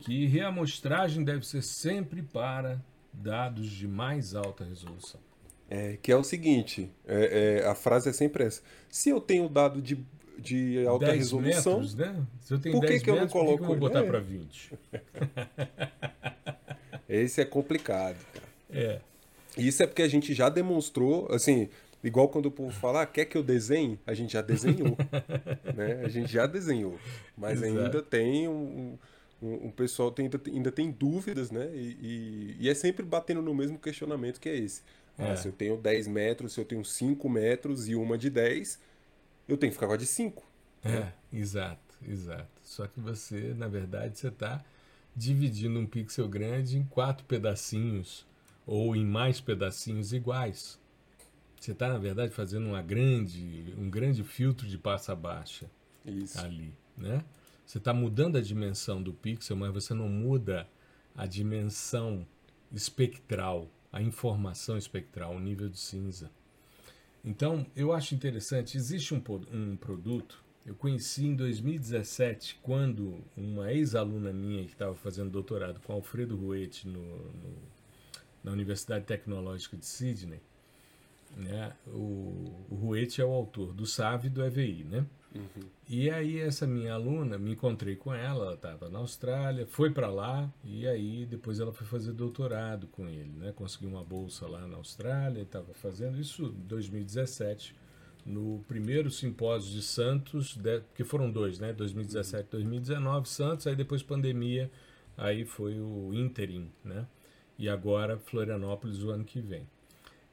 que 0.00 0.26
reamostragem 0.26 1.24
deve 1.24 1.44
ser 1.44 1.62
sempre 1.62 2.22
para 2.22 2.80
dados 3.12 3.68
de 3.68 3.88
mais 3.88 4.34
alta 4.34 4.64
resolução. 4.64 5.25
É, 5.68 5.98
que 6.00 6.12
é 6.12 6.16
o 6.16 6.22
seguinte: 6.24 6.90
é, 7.06 7.60
é, 7.62 7.66
a 7.66 7.74
frase 7.74 8.08
é 8.08 8.12
sempre 8.12 8.44
essa. 8.44 8.62
Se 8.88 9.10
eu 9.10 9.20
tenho 9.20 9.48
dado 9.48 9.82
de, 9.82 9.98
de 10.38 10.86
alta 10.86 11.06
10 11.06 11.18
resolução, 11.18 11.72
metros, 11.74 11.94
né? 11.94 12.26
Se 12.40 12.54
eu 12.54 12.58
tenho 12.60 12.74
por 12.74 12.82
que 12.82 12.88
10 12.88 13.02
que 13.02 13.10
eu 13.10 13.14
não 13.14 13.22
metros, 13.22 13.32
por 13.32 13.44
que 13.44 13.50
eu 13.52 13.56
vou 13.58 13.66
coloco- 13.66 13.80
botar 13.80 14.00
é. 14.04 14.06
para 14.06 14.20
20? 14.20 14.72
esse 17.08 17.40
é 17.40 17.44
complicado, 17.44 18.16
cara. 18.32 18.46
É, 18.70 19.00
Isso 19.56 19.82
é 19.82 19.86
porque 19.86 20.02
a 20.02 20.08
gente 20.08 20.34
já 20.34 20.48
demonstrou, 20.48 21.28
assim, 21.32 21.68
igual 22.02 22.28
quando 22.28 22.46
o 22.46 22.50
povo 22.50 22.70
fala, 22.70 23.02
ah, 23.02 23.06
quer 23.06 23.24
que 23.24 23.36
eu 23.36 23.42
desenhe? 23.42 23.98
A 24.06 24.12
gente 24.14 24.32
já 24.32 24.42
desenhou, 24.42 24.96
né? 25.74 26.02
A 26.04 26.08
gente 26.08 26.30
já 26.32 26.46
desenhou, 26.46 26.98
mas 27.36 27.62
Exato. 27.62 27.80
ainda 27.84 28.02
tem 28.02 28.48
um, 28.48 28.98
um, 29.42 29.66
um 29.66 29.70
pessoal 29.70 30.10
tem, 30.10 30.26
ainda, 30.26 30.40
ainda 30.46 30.72
tem 30.72 30.90
dúvidas, 30.90 31.50
né? 31.50 31.70
E, 31.74 31.96
e, 32.00 32.56
e 32.60 32.68
é 32.68 32.74
sempre 32.74 33.04
batendo 33.04 33.40
no 33.42 33.54
mesmo 33.54 33.78
questionamento 33.78 34.40
que 34.40 34.48
é 34.48 34.56
esse. 34.56 34.82
Ah, 35.18 35.32
É. 35.32 35.36
se 35.36 35.48
eu 35.48 35.52
tenho 35.52 35.76
10 35.76 36.06
metros, 36.06 36.52
se 36.54 36.60
eu 36.60 36.64
tenho 36.64 36.84
5 36.84 37.28
metros 37.28 37.88
e 37.88 37.94
uma 37.94 38.18
de 38.18 38.30
10, 38.30 38.80
eu 39.48 39.56
tenho 39.58 39.70
que 39.72 39.76
ficar 39.76 39.86
com 39.88 39.94
a 39.94 39.96
de 39.96 40.06
5. 40.06 40.44
é, 40.84 41.12
exato, 41.32 41.96
exato. 42.06 42.48
Só 42.62 42.86
que 42.86 43.00
você, 43.00 43.54
na 43.54 43.68
verdade, 43.68 44.18
você 44.18 44.28
está 44.28 44.64
dividindo 45.14 45.78
um 45.80 45.86
pixel 45.86 46.28
grande 46.28 46.78
em 46.78 46.84
quatro 46.84 47.24
pedacinhos 47.26 48.26
ou 48.66 48.94
em 48.94 49.04
mais 49.04 49.40
pedacinhos 49.40 50.12
iguais. 50.12 50.78
Você 51.60 51.72
está, 51.72 51.88
na 51.88 51.98
verdade, 51.98 52.32
fazendo 52.34 52.66
uma 52.68 52.82
grande, 52.82 53.74
um 53.78 53.90
grande 53.90 54.22
filtro 54.24 54.66
de 54.68 54.78
passa 54.78 55.14
baixa 55.16 55.66
Isso. 56.04 56.38
ali, 56.38 56.72
né? 56.96 57.24
Você 57.66 57.78
está 57.78 57.92
mudando 57.92 58.36
a 58.38 58.40
dimensão 58.42 59.02
do 59.02 59.12
pixel, 59.12 59.56
mas 59.56 59.72
você 59.72 59.94
não 59.94 60.08
muda 60.08 60.68
a 61.16 61.26
dimensão 61.26 62.26
espectral, 62.72 63.68
a 63.96 64.02
informação 64.02 64.76
espectral, 64.76 65.34
o 65.34 65.40
nível 65.40 65.70
de 65.70 65.78
cinza. 65.78 66.30
Então, 67.24 67.66
eu 67.74 67.94
acho 67.94 68.14
interessante, 68.14 68.76
existe 68.76 69.14
um, 69.14 69.22
um 69.52 69.74
produto 69.74 70.44
Eu 70.66 70.74
conheci 70.74 71.24
em 71.24 71.34
2017, 71.34 72.58
quando 72.60 73.20
uma 73.36 73.72
ex-aluna 73.72 74.32
minha 74.32 74.64
que 74.64 74.72
estava 74.72 74.94
fazendo 74.94 75.30
doutorado 75.30 75.80
com 75.80 75.92
Alfredo 75.92 76.36
Ruete 76.36 76.86
no, 76.88 77.00
no, 77.00 77.56
na 78.44 78.52
Universidade 78.52 79.04
Tecnológica 79.04 79.76
de 79.76 79.86
Sydney, 79.86 80.40
né? 81.36 81.72
O, 81.86 82.66
o 82.68 82.74
Ruete 82.74 83.20
é 83.20 83.24
o 83.24 83.30
autor 83.30 83.72
do 83.72 83.86
SAV 83.86 84.26
e 84.26 84.28
do 84.28 84.44
EVI, 84.44 84.84
né? 84.84 85.06
Uhum. 85.38 85.68
E 85.88 86.10
aí 86.10 86.40
essa 86.40 86.66
minha 86.66 86.94
aluna, 86.94 87.38
me 87.38 87.52
encontrei 87.52 87.96
com 87.96 88.12
ela, 88.12 88.46
ela 88.46 88.54
estava 88.54 88.88
na 88.88 88.98
Austrália, 88.98 89.66
foi 89.66 89.90
para 89.90 90.08
lá 90.08 90.52
e 90.64 90.86
aí 90.86 91.26
depois 91.26 91.60
ela 91.60 91.72
foi 91.72 91.86
fazer 91.86 92.12
doutorado 92.12 92.86
com 92.88 93.08
ele, 93.08 93.32
né? 93.36 93.52
Conseguiu 93.52 93.88
uma 93.88 94.04
bolsa 94.04 94.46
lá 94.46 94.66
na 94.66 94.76
Austrália, 94.76 95.42
estava 95.42 95.72
fazendo 95.74 96.18
isso 96.20 96.46
em 96.46 96.66
2017 96.66 97.74
no 98.26 98.64
primeiro 98.66 99.08
simpósio 99.08 99.70
de 99.70 99.82
Santos, 99.82 100.56
de, 100.56 100.80
que 100.94 101.04
foram 101.04 101.30
dois, 101.30 101.60
né? 101.60 101.72
2017 101.72 102.48
2019, 102.50 103.28
Santos, 103.28 103.66
aí 103.68 103.76
depois 103.76 104.02
pandemia, 104.02 104.70
aí 105.16 105.44
foi 105.44 105.80
o 105.80 106.12
interim, 106.12 106.70
né? 106.84 107.06
E 107.56 107.68
agora 107.68 108.18
Florianópolis 108.18 109.02
o 109.02 109.10
ano 109.10 109.24
que 109.24 109.40
vem. 109.40 109.66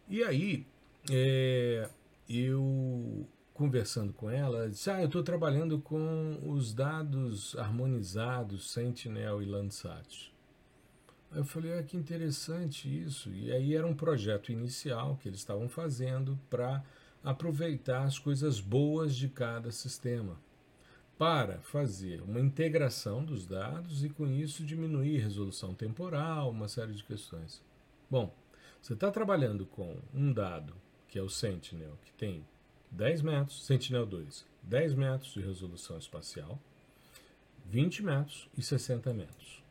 E 0.09 0.23
aí, 0.23 0.65
é, 1.09 1.87
eu 2.27 3.27
conversando 3.53 4.11
com 4.13 4.29
ela, 4.29 4.59
ela 4.59 4.69
disse: 4.69 4.89
Ah, 4.89 5.01
eu 5.01 5.05
estou 5.05 5.23
trabalhando 5.23 5.79
com 5.79 6.39
os 6.45 6.73
dados 6.73 7.55
harmonizados 7.57 8.71
Sentinel 8.71 9.41
e 9.41 9.45
Landsat. 9.45 10.33
Eu 11.33 11.45
falei: 11.45 11.77
Ah, 11.77 11.83
que 11.83 11.97
interessante 11.97 12.87
isso. 12.87 13.31
E 13.31 13.51
aí 13.51 13.75
era 13.75 13.87
um 13.87 13.95
projeto 13.95 14.51
inicial 14.51 15.17
que 15.17 15.29
eles 15.29 15.39
estavam 15.39 15.69
fazendo 15.69 16.39
para 16.49 16.83
aproveitar 17.23 18.03
as 18.03 18.19
coisas 18.19 18.59
boas 18.59 19.15
de 19.15 19.29
cada 19.29 19.71
sistema 19.71 20.37
para 21.17 21.59
fazer 21.59 22.21
uma 22.21 22.39
integração 22.39 23.23
dos 23.23 23.45
dados 23.45 24.03
e 24.03 24.09
com 24.09 24.27
isso 24.27 24.65
diminuir 24.65 25.19
resolução 25.19 25.73
temporal, 25.73 26.49
uma 26.49 26.67
série 26.67 26.93
de 26.93 27.03
questões. 27.03 27.61
Bom, 28.09 28.33
você 28.81 28.93
está 28.93 29.09
trabalhando 29.09 29.65
com 29.65 29.95
um 30.13 30.33
dado 30.33 30.75
que 31.07 31.19
é 31.19 31.21
o 31.21 31.29
Sentinel, 31.29 31.97
que 32.03 32.11
tem 32.13 32.43
10 32.93 33.21
metros, 33.21 33.65
Sentinel-2, 33.65 34.45
10 34.63 34.93
metros 34.93 35.33
de 35.33 35.41
resolução 35.41 35.97
espacial, 35.97 36.59
20 37.65 38.03
metros 38.03 38.49
e 38.57 38.61
60 38.61 39.13
metros. 39.13 39.61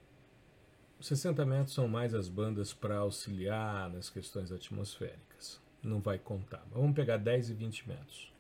60 1.00 1.44
metros 1.44 1.74
são 1.74 1.88
mais 1.88 2.14
as 2.14 2.28
bandas 2.28 2.72
para 2.72 2.98
auxiliar 2.98 3.90
nas 3.90 4.08
questões 4.08 4.52
atmosféricas 4.52 5.62
não 5.82 6.00
vai 6.00 6.18
contar. 6.18 6.62
Mas 6.70 6.80
vamos 6.80 6.94
pegar 6.94 7.16
10 7.16 7.50
e 7.50 7.54
20 7.54 7.88
metros. 7.88 8.32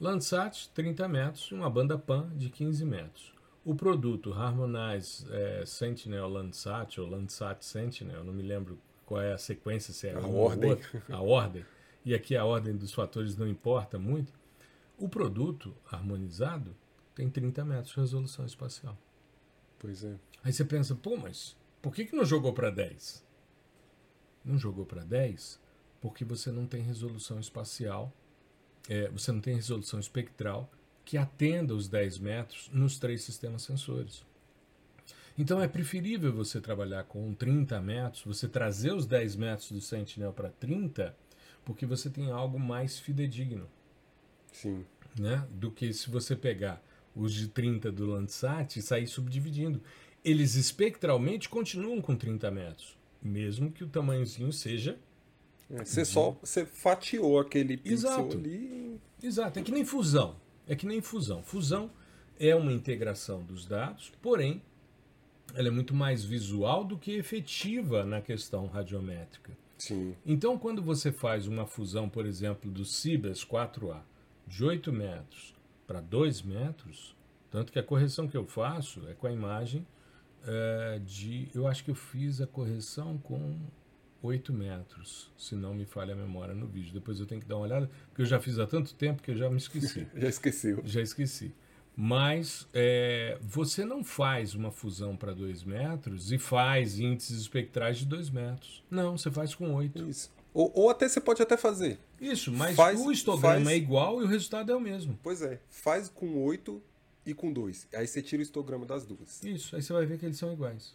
Landsat, 0.00 0.68
30 0.74 1.08
metros, 1.08 1.50
e 1.50 1.54
uma 1.54 1.70
banda 1.70 1.98
PAN 1.98 2.30
de 2.34 2.50
15 2.50 2.84
metros. 2.84 3.32
O 3.64 3.74
produto 3.74 4.32
Harmonize 4.32 5.26
é, 5.30 5.64
Sentinel 5.66 6.28
Landsat, 6.28 7.00
ou 7.00 7.08
Landsat 7.08 7.64
Sentinel, 7.64 8.22
não 8.22 8.32
me 8.32 8.42
lembro 8.42 8.78
qual 9.04 9.20
é 9.20 9.32
a 9.32 9.38
sequência, 9.38 9.92
se 9.92 10.08
é 10.08 10.14
a 10.14 10.26
ordem. 10.26 10.70
Outra, 10.70 11.02
a 11.10 11.20
ordem. 11.20 11.64
E 12.06 12.14
aqui 12.14 12.36
a 12.36 12.44
ordem 12.44 12.76
dos 12.76 12.94
fatores 12.94 13.36
não 13.36 13.48
importa 13.48 13.98
muito. 13.98 14.32
O 14.96 15.08
produto 15.08 15.74
harmonizado 15.90 16.76
tem 17.16 17.28
30 17.28 17.64
metros 17.64 17.94
de 17.94 18.00
resolução 18.00 18.46
espacial. 18.46 18.96
Pois 19.76 20.04
é. 20.04 20.16
Aí 20.44 20.52
você 20.52 20.64
pensa, 20.64 20.94
pô, 20.94 21.16
mas 21.16 21.56
por 21.82 21.92
que, 21.92 22.04
que 22.04 22.14
não 22.14 22.24
jogou 22.24 22.52
para 22.52 22.70
10? 22.70 23.26
Não 24.44 24.56
jogou 24.56 24.86
para 24.86 25.02
10 25.02 25.60
porque 26.00 26.24
você 26.24 26.52
não 26.52 26.64
tem 26.64 26.80
resolução 26.80 27.40
espacial, 27.40 28.12
é, 28.88 29.08
você 29.08 29.32
não 29.32 29.40
tem 29.40 29.56
resolução 29.56 29.98
espectral 29.98 30.70
que 31.04 31.18
atenda 31.18 31.74
os 31.74 31.88
10 31.88 32.18
metros 32.20 32.70
nos 32.72 33.00
três 33.00 33.24
sistemas 33.24 33.62
sensores. 33.62 34.24
Então 35.36 35.60
é 35.60 35.66
preferível 35.66 36.32
você 36.32 36.60
trabalhar 36.60 37.02
com 37.02 37.34
30 37.34 37.80
metros, 37.80 38.22
você 38.22 38.46
trazer 38.46 38.92
os 38.92 39.06
10 39.06 39.34
metros 39.34 39.72
do 39.72 39.80
Sentinel 39.80 40.32
para 40.32 40.50
30, 40.50 41.16
porque 41.66 41.84
você 41.84 42.08
tem 42.08 42.30
algo 42.30 42.58
mais 42.58 42.98
fidedigno. 42.98 43.68
Sim. 44.52 44.86
Né? 45.18 45.46
Do 45.50 45.70
que 45.70 45.92
se 45.92 46.08
você 46.08 46.34
pegar 46.34 46.82
os 47.14 47.32
de 47.32 47.48
30 47.48 47.90
do 47.90 48.06
Landsat 48.06 48.78
e 48.78 48.82
sair 48.82 49.06
subdividindo. 49.06 49.82
Eles 50.24 50.54
espectralmente 50.54 51.48
continuam 51.48 52.00
com 52.00 52.14
30 52.14 52.50
metros, 52.50 52.96
mesmo 53.22 53.70
que 53.70 53.84
o 53.84 53.88
tamanhozinho 53.88 54.52
seja 54.52 54.98
é, 55.70 55.84
você 55.84 56.04
só 56.04 56.36
você 56.40 56.64
fatiou 56.64 57.40
aquele 57.40 57.76
pixel 57.76 58.10
Exato. 58.10 58.36
ali. 58.36 59.00
Exato, 59.22 59.58
é 59.58 59.62
que 59.62 59.72
nem 59.72 59.84
fusão. 59.84 60.36
É 60.66 60.76
que 60.76 60.86
nem 60.86 61.00
fusão. 61.00 61.42
Fusão 61.42 61.90
é 62.38 62.54
uma 62.54 62.72
integração 62.72 63.42
dos 63.42 63.66
dados, 63.66 64.12
porém, 64.20 64.62
ela 65.54 65.68
é 65.68 65.70
muito 65.70 65.94
mais 65.94 66.24
visual 66.24 66.84
do 66.84 66.98
que 66.98 67.12
efetiva 67.12 68.04
na 68.04 68.20
questão 68.20 68.66
radiométrica. 68.66 69.56
Sim. 69.78 70.14
Então, 70.24 70.58
quando 70.58 70.82
você 70.82 71.12
faz 71.12 71.46
uma 71.46 71.66
fusão, 71.66 72.08
por 72.08 72.26
exemplo, 72.26 72.70
do 72.70 72.84
Cibers 72.84 73.44
4A 73.44 74.00
de 74.46 74.64
8 74.64 74.92
metros 74.92 75.54
para 75.86 76.00
2 76.00 76.42
metros, 76.42 77.14
tanto 77.50 77.72
que 77.72 77.78
a 77.78 77.82
correção 77.82 78.26
que 78.28 78.36
eu 78.36 78.46
faço 78.46 79.06
é 79.08 79.14
com 79.14 79.26
a 79.26 79.32
imagem 79.32 79.86
é, 80.46 81.00
de. 81.04 81.48
Eu 81.54 81.66
acho 81.66 81.84
que 81.84 81.90
eu 81.90 81.94
fiz 81.94 82.40
a 82.40 82.46
correção 82.46 83.18
com 83.18 83.58
8 84.22 84.52
metros, 84.52 85.30
se 85.36 85.54
não 85.54 85.74
me 85.74 85.84
falha 85.84 86.14
a 86.14 86.16
memória 86.16 86.54
no 86.54 86.66
vídeo. 86.66 86.92
Depois 86.92 87.20
eu 87.20 87.26
tenho 87.26 87.40
que 87.40 87.46
dar 87.46 87.56
uma 87.56 87.64
olhada, 87.64 87.90
porque 88.08 88.22
eu 88.22 88.26
já 88.26 88.40
fiz 88.40 88.58
há 88.58 88.66
tanto 88.66 88.94
tempo 88.94 89.22
que 89.22 89.30
eu 89.30 89.36
já 89.36 89.50
me 89.50 89.56
esqueci. 89.56 90.06
já 90.14 90.28
esqueceu. 90.28 90.82
Já 90.84 91.00
esqueci. 91.00 91.54
Mas 91.96 92.68
é, 92.74 93.38
você 93.40 93.82
não 93.82 94.04
faz 94.04 94.54
uma 94.54 94.70
fusão 94.70 95.16
para 95.16 95.32
2 95.32 95.64
metros 95.64 96.30
e 96.30 96.36
faz 96.36 96.98
índices 96.98 97.40
espectrais 97.40 97.96
de 97.96 98.04
2 98.04 98.28
metros. 98.28 98.84
Não, 98.90 99.16
você 99.16 99.30
faz 99.30 99.54
com 99.54 99.72
8. 99.74 100.06
Isso. 100.10 100.30
Ou, 100.52 100.70
ou, 100.74 100.90
até 100.90 101.08
você 101.08 101.20
pode 101.20 101.40
até 101.42 101.56
fazer. 101.56 101.98
Isso, 102.20 102.52
mas 102.52 102.76
faz, 102.76 103.00
o 103.00 103.10
histograma 103.10 103.64
faz... 103.64 103.68
é 103.68 103.76
igual 103.76 104.20
e 104.20 104.24
o 104.24 104.26
resultado 104.26 104.70
é 104.70 104.76
o 104.76 104.80
mesmo. 104.80 105.18
Pois 105.22 105.40
é, 105.40 105.60
faz 105.70 106.08
com 106.08 106.44
8 106.44 106.82
e 107.24 107.32
com 107.32 107.50
2. 107.50 107.88
Aí 107.94 108.06
você 108.06 108.20
tira 108.22 108.40
o 108.40 108.42
histograma 108.42 108.84
das 108.84 109.06
duas. 109.06 109.42
Isso, 109.42 109.74
aí 109.74 109.82
você 109.82 109.92
vai 109.92 110.04
ver 110.04 110.18
que 110.18 110.26
eles 110.26 110.38
são 110.38 110.52
iguais. 110.52 110.94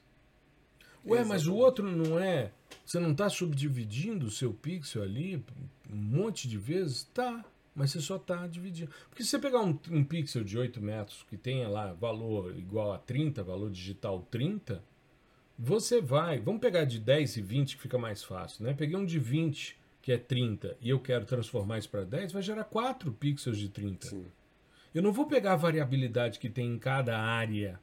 Ué, 1.03 1.19
Exatamente. 1.19 1.27
mas 1.27 1.47
o 1.47 1.55
outro 1.55 1.91
não 1.91 2.19
é. 2.19 2.51
Você 2.85 2.99
não 2.99 3.11
está 3.11 3.27
subdividindo 3.27 4.27
o 4.27 4.31
seu 4.31 4.53
pixel 4.53 5.01
ali 5.01 5.43
um 5.91 5.95
monte 5.95 6.47
de 6.47 6.57
vezes? 6.57 7.03
Tá, 7.13 7.43
mas 7.75 7.91
você 7.91 8.01
só 8.01 8.17
está 8.17 8.45
dividindo. 8.47 8.91
Porque 9.09 9.23
se 9.23 9.29
você 9.29 9.39
pegar 9.39 9.61
um, 9.61 9.77
um, 9.89 10.03
pixel 10.03 10.43
de 10.43 10.57
8 10.57 10.81
metros 10.81 11.23
que 11.29 11.37
tenha 11.37 11.67
lá 11.67 11.93
valor 11.93 12.57
igual 12.57 12.93
a 12.93 12.97
30, 12.97 13.43
valor 13.43 13.69
digital 13.71 14.27
30, 14.29 14.83
você 15.57 16.01
vai. 16.01 16.39
Vamos 16.39 16.61
pegar 16.61 16.85
de 16.85 16.99
10 16.99 17.37
e 17.37 17.41
20 17.41 17.75
que 17.75 17.81
fica 17.81 17.97
mais 17.97 18.23
fácil, 18.23 18.65
né? 18.65 18.73
Peguei 18.73 18.97
um 18.97 19.05
de 19.05 19.19
20 19.19 19.79
que 20.01 20.11
é 20.11 20.17
30 20.17 20.77
e 20.81 20.89
eu 20.89 20.99
quero 20.99 21.25
transformar 21.25 21.77
isso 21.77 21.89
para 21.89 22.03
10, 22.03 22.31
vai 22.31 22.41
gerar 22.41 22.63
4 22.63 23.11
pixels 23.13 23.57
de 23.57 23.69
30. 23.69 24.07
Sim. 24.07 24.25
Eu 24.93 25.01
não 25.01 25.13
vou 25.13 25.27
pegar 25.27 25.53
a 25.53 25.57
variabilidade 25.57 26.39
que 26.39 26.49
tem 26.49 26.73
em 26.73 26.79
cada 26.79 27.17
área 27.17 27.79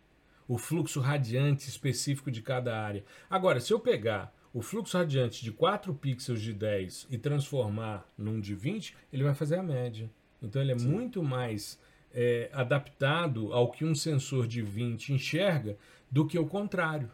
o 0.49 0.57
fluxo 0.57 1.01
radiante 1.01 1.69
específico 1.69 2.31
de 2.31 2.41
cada 2.43 2.81
área. 2.81 3.05
Agora, 3.29 3.61
se 3.61 3.73
eu 3.73 3.79
pegar 3.79 4.35
o 4.53 4.63
fluxo 4.63 4.97
radiante 4.97 5.45
de 5.45 5.53
4 5.53 5.95
pixels 5.95 6.41
de 6.41 6.53
10 6.53 7.07
e 7.11 7.19
transformar 7.19 8.07
num 8.17 8.41
de 8.41 8.55
20, 8.55 8.97
ele 9.13 9.23
vai 9.23 9.35
fazer 9.35 9.57
a 9.57 9.63
média. 9.63 10.11
Então 10.43 10.63
ele 10.63 10.73
é 10.73 10.79
Sim. 10.79 10.89
muito 10.89 11.23
mais 11.23 11.79
é, 12.13 12.51
adaptado 12.53 13.53
ao 13.53 13.71
que 13.71 13.85
um 13.85 13.95
sensor 13.95 14.47
de 14.47 14.63
20 14.63 15.13
enxerga 15.13 15.77
do 16.11 16.27
que 16.27 16.39
o 16.39 16.47
contrário. 16.47 17.11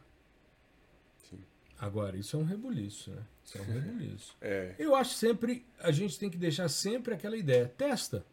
Sim. 1.29 1.41
Agora, 1.79 2.17
isso 2.17 2.37
é 2.37 2.39
um 2.39 2.45
rebuliço, 2.45 3.11
né? 3.11 3.23
Isso 3.45 3.59
é 3.59 3.61
um 3.61 3.65
rebuliço. 3.73 4.37
é. 4.41 4.75
Eu 4.79 4.95
acho 4.95 5.15
sempre, 5.15 5.65
a 5.81 5.91
gente 5.91 6.19
tem 6.19 6.31
que 6.31 6.39
deixar 6.39 6.69
sempre 6.69 7.15
aquela 7.15 7.37
ideia, 7.37 7.73
testa. 7.77 8.25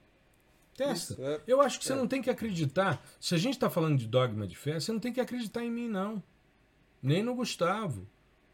Testa. 0.76 1.13
Isso, 1.13 1.23
é, 1.23 1.42
eu 1.48 1.62
acho 1.62 1.80
que 1.80 1.86
você 1.86 1.94
é. 1.94 1.96
não 1.96 2.08
tem 2.08 2.21
que 2.21 2.30
acreditar. 2.30 3.04
Se 3.19 3.36
a 3.36 3.38
gente 3.38 3.54
está 3.54 3.69
falando 3.69 3.98
de 3.98 4.08
dogma 4.08 4.48
de 4.48 4.56
fé, 4.56 4.80
você 4.80 4.92
não 4.92 5.00
tem 5.00 5.12
que 5.12 5.19
acreditar 5.19 5.63
em 5.63 5.71
mim, 5.71 5.88
não. 5.88 6.23
Nem 7.02 7.23
no 7.23 7.36
Gustavo. 7.36 8.08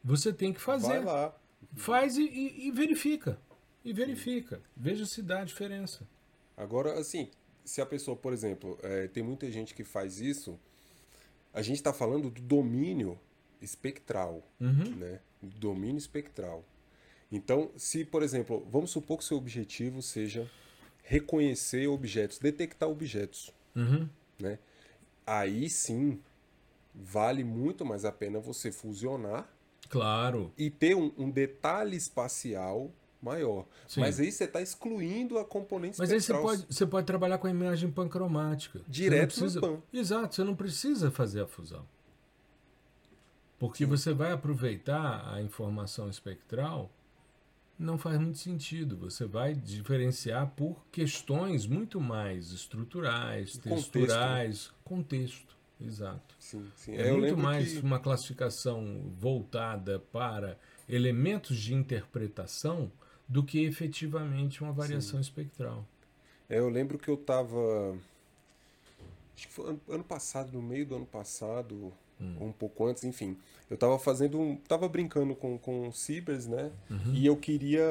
Você 0.04 0.32
tem 0.32 0.54
que 0.54 0.62
fazer. 0.62 0.88
Vai 0.88 1.04
lá. 1.04 1.36
Faz 1.76 2.18
e, 2.18 2.24
e, 2.24 2.68
e 2.68 2.72
verifica. 2.72 3.40
E 3.84 3.94
verifica. 3.94 4.62
Veja 4.76 5.06
se 5.06 5.22
dá 5.22 5.42
a 5.42 5.46
diferença. 5.46 6.08
Agora, 6.56 7.00
assim, 7.00 7.30
se 7.64 7.82
a 7.82 7.86
pessoa, 7.86 8.16
por 8.16 8.34
exemplo, 8.34 8.78
é, 8.82 9.08
tem 9.08 9.24
muita 9.24 9.50
gente 9.52 9.74
que 9.74 9.84
faz 9.84 10.20
isso, 10.20 10.60
a 11.54 11.62
gente 11.62 11.78
está 11.78 11.94
falando 11.94 12.30
do 12.30 12.42
domínio 12.42 13.20
espectral, 13.62 14.44
uhum. 14.60 14.96
né? 14.96 15.20
Do 15.42 15.60
domínio 15.60 15.98
espectral. 15.98 16.64
Então, 17.32 17.72
se, 17.76 18.06
por 18.06 18.24
exemplo, 18.24 18.66
vamos 18.72 18.92
supor 18.92 19.18
que 19.18 19.26
seu 19.26 19.38
objetivo 19.38 20.02
seja 20.02 20.50
reconhecer 21.04 21.88
objetos, 21.88 22.38
detectar 22.38 22.90
objetos. 22.90 23.54
Uhum. 23.76 24.10
Né? 24.40 24.60
Aí 25.26 25.70
sim 25.70 26.22
vale 26.94 27.44
muito 27.44 27.86
mais 27.86 28.06
a 28.06 28.12
pena 28.12 28.40
você 28.40 28.72
fusionar. 28.72 29.50
Claro. 29.90 30.52
E 30.58 30.70
ter 30.70 30.96
um, 30.96 31.12
um 31.18 31.30
detalhe 31.30 31.96
espacial 31.96 32.92
maior. 33.22 33.66
Sim. 33.88 34.02
Mas 34.02 34.20
aí 34.20 34.32
você 34.32 34.46
está 34.46 34.62
excluindo 34.62 35.38
a 35.38 35.46
componente 35.46 35.98
Mas 36.00 36.12
espectral. 36.12 36.40
aí 36.40 36.58
você 36.58 36.64
pode, 36.64 36.74
você 36.76 36.86
pode 36.86 37.08
trabalhar 37.08 37.38
com 37.38 37.48
a 37.48 37.50
imagem 37.50 37.92
pancromática. 37.92 38.82
Direto 38.88 39.36
precisa, 39.36 39.60
no 39.60 39.68
pan. 39.68 39.82
Exato, 39.92 40.36
você 40.36 40.44
não 40.44 40.56
precisa 40.56 41.12
fazer 41.12 41.42
a 41.42 41.48
fusão. 41.48 41.86
Porque 43.60 43.86
Sim. 43.86 43.90
você 43.90 44.14
vai 44.14 44.32
aproveitar 44.32 45.34
a 45.34 45.42
informação 45.42 46.10
espectral, 46.10 46.92
não 47.78 47.98
faz 47.98 48.20
muito 48.20 48.38
sentido. 48.38 48.96
Você 48.98 49.26
vai 49.26 49.54
diferenciar 49.54 50.52
por 50.56 50.86
questões 50.92 51.66
muito 51.66 52.00
mais 52.00 52.52
estruturais, 52.52 53.58
texturais, 53.58 54.72
contexto. 54.84 54.84
contexto. 54.84 55.57
Exato. 55.80 56.36
Sim, 56.40 56.66
sim. 56.76 56.96
É, 56.96 57.10
é 57.10 57.12
muito 57.12 57.38
mais 57.38 57.74
que... 57.74 57.80
uma 57.80 58.00
classificação 58.00 59.12
voltada 59.18 60.00
para 60.12 60.58
elementos 60.90 61.58
de 61.58 61.74
interpretação 61.74 62.92
do 63.28 63.44
que 63.44 63.64
efetivamente 63.64 64.64
uma 64.64 64.72
variação 64.72 65.22
sim. 65.22 65.30
espectral. 65.30 65.86
É, 66.50 66.60
eu 66.60 66.70
lembro 66.70 66.98
que 66.98 67.10
eu 67.10 67.16
estava. 67.16 67.98
Acho 69.36 69.48
que 69.48 69.54
foi 69.54 69.70
ano, 69.70 69.82
ano, 69.90 70.04
passado, 70.04 70.52
no 70.54 70.62
meio 70.62 70.86
do 70.86 70.96
ano 70.96 71.06
passado, 71.06 71.94
hum. 72.20 72.36
ou 72.40 72.48
um 72.48 72.52
pouco 72.52 72.88
antes, 72.88 73.04
enfim. 73.04 73.38
Eu 73.70 73.76
estava 73.76 74.00
fazendo 74.00 74.40
um. 74.40 74.56
Tava 74.56 74.88
brincando 74.88 75.36
com, 75.36 75.58
com 75.58 75.92
Cibers, 75.92 76.48
né? 76.48 76.72
Uhum. 76.90 77.14
E 77.14 77.26
eu 77.26 77.36
queria. 77.36 77.86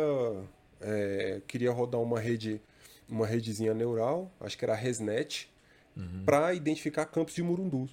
É, 0.81 1.41
queria 1.47 1.71
rodar 1.71 2.01
uma 2.01 2.19
rede. 2.19 2.61
Uma 3.09 3.25
redezinha 3.25 3.73
neural, 3.73 4.29
acho 4.41 4.59
que 4.59 4.65
era 4.65 4.73
a 4.73 4.77
ResNet, 4.77 5.49
uhum. 5.97 6.23
para 6.25 6.55
identificar 6.55 7.07
campos 7.07 7.35
de 7.35 7.43
murundus. 7.43 7.91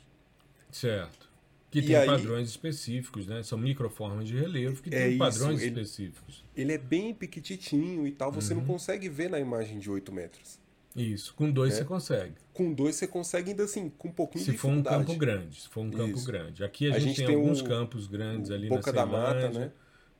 Certo. 0.71 1.31
Que 1.69 1.79
e 1.79 1.85
tem 1.87 1.95
aí, 1.95 2.05
padrões 2.05 2.49
específicos, 2.49 3.25
né? 3.25 3.41
São 3.41 3.57
microformas 3.57 4.27
de 4.27 4.37
relevo 4.37 4.81
que 4.81 4.93
é 4.93 5.09
têm 5.09 5.17
padrões 5.17 5.59
ele, 5.61 5.69
específicos. 5.69 6.45
Ele 6.55 6.71
é 6.71 6.77
bem 6.77 7.13
pequititinho 7.13 8.05
e 8.05 8.11
tal, 8.11 8.31
você 8.31 8.53
uhum. 8.53 8.59
não 8.59 8.67
consegue 8.67 9.09
ver 9.09 9.29
na 9.29 9.39
imagem 9.39 9.79
de 9.79 9.89
8 9.89 10.11
metros. 10.11 10.59
Isso, 10.95 11.33
com 11.33 11.49
dois 11.49 11.73
é. 11.73 11.77
você 11.77 11.85
consegue. 11.85 12.35
Com 12.53 12.71
dois 12.71 12.95
você 12.95 13.07
consegue 13.07 13.49
ainda 13.51 13.63
assim, 13.63 13.89
com 13.89 14.09
um 14.09 14.11
pouquinho 14.11 14.45
se 14.45 14.51
de 14.51 14.57
for 14.57 14.69
um 14.69 14.83
campo 14.83 15.15
grande, 15.15 15.61
se 15.61 15.67
for 15.67 15.81
um 15.81 15.89
campo 15.89 16.15
Isso. 16.15 16.27
grande. 16.27 16.63
Aqui 16.63 16.91
a, 16.91 16.95
a 16.95 16.99
gente, 16.99 17.15
gente, 17.15 17.25
tem, 17.25 17.35
alguns 17.35 17.63
campos 17.63 18.05
grandes 18.05 18.51
ali 18.51 18.69
Boca 18.69 18.91
na 18.91 19.03
da 19.03 19.05
Mata, 19.11 19.49
né? 19.49 19.71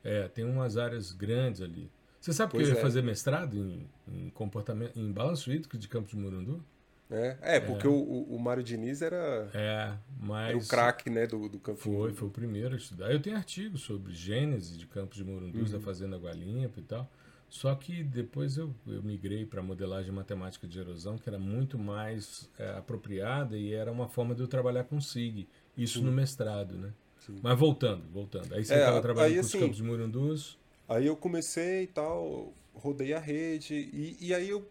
É, 0.03 0.27
tem 0.27 0.43
umas 0.43 0.75
áreas 0.75 1.11
grandes 1.11 1.61
ali. 1.61 1.91
Você 2.19 2.33
sabe 2.33 2.53
pois 2.53 2.63
que 2.63 2.71
eu 2.71 2.75
ia 2.75 2.79
é. 2.79 2.81
fazer 2.81 3.03
mestrado 3.03 3.55
em, 3.55 3.87
em 4.07 4.29
comportamento, 4.31 4.97
em 4.97 5.11
balanço 5.11 5.51
hídrico 5.51 5.77
de 5.77 5.87
Campos 5.87 6.11
de 6.11 6.17
Morundu? 6.17 6.65
É, 7.13 7.37
é 7.57 7.59
porque 7.59 7.85
é. 7.85 7.89
O, 7.89 8.23
o 8.23 8.39
Mário 8.39 8.63
Diniz 8.63 9.01
era, 9.01 9.49
é, 9.53 9.93
mas 10.19 10.49
era 10.49 10.57
o 10.57 10.67
craque 10.67 11.09
né, 11.09 11.27
do, 11.27 11.47
do 11.47 11.59
campo 11.59 11.79
Foi, 11.79 12.11
foi 12.11 12.27
o 12.27 12.31
primeiro 12.31 12.73
a 12.73 12.77
estudar. 12.77 13.11
Eu 13.11 13.21
tenho 13.21 13.35
artigos 13.35 13.81
sobre 13.81 14.13
gênese 14.13 14.77
de 14.77 14.87
campos 14.87 15.17
de 15.17 15.23
Morundus, 15.23 15.71
uhum. 15.71 15.79
da 15.79 15.85
Fazenda 15.85 16.15
Água 16.15 16.31
Limpa 16.31 16.79
e 16.79 16.83
tal. 16.83 17.09
Só 17.49 17.75
que 17.75 18.03
depois 18.03 18.57
eu, 18.57 18.73
eu 18.87 19.03
migrei 19.03 19.45
para 19.45 19.61
modelagem 19.61 20.11
matemática 20.11 20.67
de 20.67 20.79
erosão, 20.79 21.19
que 21.19 21.29
era 21.29 21.37
muito 21.37 21.77
mais 21.77 22.49
é, 22.57 22.71
apropriada 22.71 23.55
e 23.55 23.71
era 23.73 23.91
uma 23.91 24.07
forma 24.07 24.33
de 24.33 24.41
eu 24.41 24.47
trabalhar 24.47 24.85
com 24.85 24.99
SIG. 24.99 25.47
Isso 25.77 25.99
Sim. 25.99 26.05
no 26.05 26.11
mestrado, 26.11 26.73
né? 26.75 26.91
Sim. 27.19 27.39
Mas 27.43 27.57
voltando, 27.57 28.03
voltando. 28.11 28.55
Aí 28.55 28.65
você 28.65 28.73
estava 28.73 28.97
é, 28.97 29.01
trabalhando 29.01 29.29
aí, 29.29 29.35
com 29.35 29.41
os 29.41 29.47
assim, 29.47 29.59
campos 29.59 29.77
de 29.77 29.83
Morundus. 29.83 30.57
Aí 30.89 31.05
eu 31.05 31.15
comecei 31.15 31.83
e 31.83 31.87
tal, 31.87 32.51
rodei 32.73 33.13
a 33.13 33.19
rede, 33.19 33.75
e, 33.75 34.17
e 34.19 34.33
aí 34.33 34.49
eu, 34.49 34.67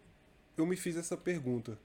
eu 0.57 0.65
me 0.65 0.75
fiz 0.75 0.97
essa 0.97 1.15
pergunta 1.15 1.77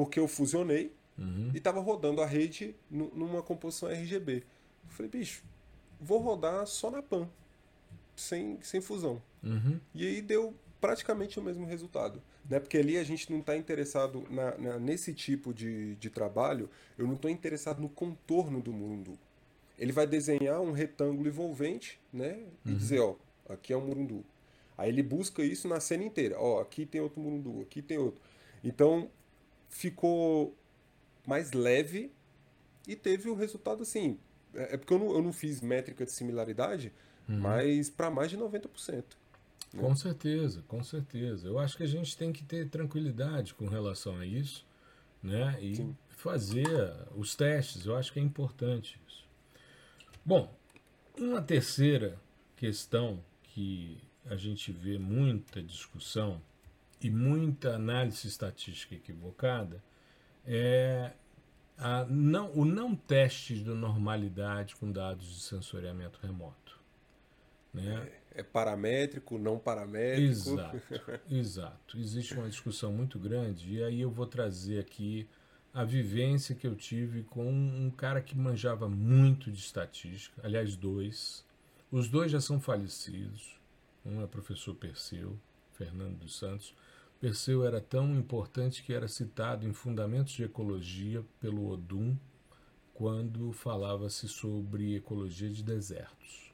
porque 0.00 0.18
eu 0.18 0.26
fusionei 0.26 0.90
uhum. 1.18 1.50
e 1.52 1.58
estava 1.58 1.78
rodando 1.78 2.22
a 2.22 2.26
rede 2.26 2.74
numa 2.90 3.42
composição 3.42 3.90
RGB. 3.90 4.36
Eu 4.36 4.90
falei, 4.90 5.10
bicho, 5.10 5.42
vou 6.00 6.20
rodar 6.20 6.66
só 6.66 6.90
na 6.90 7.02
PAN, 7.02 7.28
sem, 8.16 8.58
sem 8.62 8.80
fusão. 8.80 9.20
Uhum. 9.42 9.78
E 9.94 10.06
aí 10.06 10.22
deu 10.22 10.54
praticamente 10.80 11.38
o 11.38 11.42
mesmo 11.42 11.66
resultado. 11.66 12.22
Né? 12.48 12.58
Porque 12.58 12.78
ali 12.78 12.96
a 12.96 13.04
gente 13.04 13.30
não 13.30 13.40
está 13.40 13.54
interessado 13.54 14.24
na, 14.30 14.56
na, 14.56 14.78
nesse 14.78 15.12
tipo 15.12 15.52
de, 15.52 15.96
de 15.96 16.08
trabalho, 16.08 16.70
eu 16.96 17.06
não 17.06 17.12
estou 17.12 17.30
interessado 17.30 17.82
no 17.82 17.90
contorno 17.90 18.62
do 18.62 18.72
mundo. 18.72 19.18
Ele 19.78 19.92
vai 19.92 20.06
desenhar 20.06 20.62
um 20.62 20.72
retângulo 20.72 21.28
envolvente 21.28 22.00
né? 22.10 22.42
e 22.64 22.70
uhum. 22.70 22.74
dizer, 22.78 23.00
ó, 23.00 23.16
aqui 23.50 23.74
é 23.74 23.76
um 23.76 23.84
murundu. 23.84 24.24
Aí 24.78 24.88
ele 24.88 25.02
busca 25.02 25.44
isso 25.44 25.68
na 25.68 25.78
cena 25.78 26.04
inteira. 26.04 26.40
Ó, 26.40 26.58
aqui 26.58 26.86
tem 26.86 27.02
outro 27.02 27.20
murundu, 27.20 27.60
aqui 27.60 27.82
tem 27.82 27.98
outro. 27.98 28.22
Então, 28.64 29.10
ficou 29.70 30.54
mais 31.26 31.52
leve 31.52 32.12
e 32.86 32.94
teve 32.94 33.30
o 33.30 33.34
resultado 33.34 33.82
assim. 33.82 34.18
É, 34.52 34.74
é 34.74 34.76
porque 34.76 34.92
eu 34.92 34.98
não, 34.98 35.12
eu 35.12 35.22
não 35.22 35.32
fiz 35.32 35.62
métrica 35.62 36.04
de 36.04 36.12
similaridade, 36.12 36.92
uhum. 37.26 37.38
mas 37.38 37.88
para 37.88 38.10
mais 38.10 38.30
de 38.30 38.36
90%. 38.36 39.04
Né? 39.72 39.80
Com 39.80 39.94
certeza, 39.94 40.62
com 40.66 40.82
certeza. 40.82 41.46
Eu 41.46 41.58
acho 41.58 41.76
que 41.76 41.84
a 41.84 41.88
gente 41.88 42.16
tem 42.16 42.32
que 42.32 42.42
ter 42.42 42.68
tranquilidade 42.68 43.54
com 43.54 43.66
relação 43.66 44.18
a 44.18 44.26
isso, 44.26 44.66
né? 45.22 45.56
E 45.60 45.76
Sim. 45.76 45.96
fazer 46.08 46.66
os 47.14 47.36
testes. 47.36 47.86
Eu 47.86 47.96
acho 47.96 48.12
que 48.12 48.18
é 48.18 48.22
importante 48.22 49.00
isso. 49.06 49.24
Bom, 50.24 50.52
uma 51.16 51.40
terceira 51.40 52.18
questão 52.56 53.22
que 53.44 53.98
a 54.26 54.36
gente 54.36 54.72
vê 54.72 54.98
muita 54.98 55.62
discussão 55.62 56.42
e 57.00 57.10
muita 57.10 57.74
análise 57.74 58.26
estatística 58.26 58.94
equivocada 58.94 59.82
é 60.44 61.12
a 61.78 62.04
não, 62.04 62.52
o 62.52 62.64
não 62.64 62.94
teste 62.94 63.54
de 63.54 63.70
normalidade 63.70 64.76
com 64.76 64.92
dados 64.92 65.26
de 65.26 65.40
sensoriamento 65.40 66.18
remoto. 66.22 66.78
Né? 67.72 68.08
É, 68.34 68.40
é 68.40 68.42
paramétrico, 68.42 69.38
não 69.38 69.58
paramétrico. 69.58 70.30
Exato, 70.30 70.82
exato. 71.30 71.98
Existe 71.98 72.34
uma 72.34 72.48
discussão 72.48 72.92
muito 72.92 73.18
grande 73.18 73.76
e 73.76 73.82
aí 73.82 74.00
eu 74.00 74.10
vou 74.10 74.26
trazer 74.26 74.80
aqui 74.80 75.26
a 75.72 75.84
vivência 75.84 76.54
que 76.54 76.66
eu 76.66 76.74
tive 76.74 77.22
com 77.22 77.48
um 77.48 77.90
cara 77.90 78.20
que 78.20 78.36
manjava 78.36 78.88
muito 78.88 79.50
de 79.50 79.58
estatística, 79.60 80.40
aliás, 80.44 80.76
dois. 80.76 81.44
Os 81.90 82.08
dois 82.08 82.30
já 82.30 82.40
são 82.40 82.60
falecidos. 82.60 83.58
Um 84.04 84.22
é 84.22 84.26
professor 84.26 84.74
Perseu, 84.74 85.38
Fernando 85.72 86.18
dos 86.18 86.36
Santos, 86.36 86.74
Perseu 87.20 87.66
era 87.66 87.82
tão 87.82 88.14
importante 88.14 88.82
que 88.82 88.94
era 88.94 89.06
citado 89.06 89.68
em 89.68 89.74
Fundamentos 89.74 90.32
de 90.32 90.42
Ecologia 90.42 91.22
pelo 91.38 91.68
Odum 91.68 92.16
quando 92.94 93.52
falava-se 93.52 94.26
sobre 94.26 94.96
ecologia 94.96 95.50
de 95.50 95.62
desertos. 95.62 96.50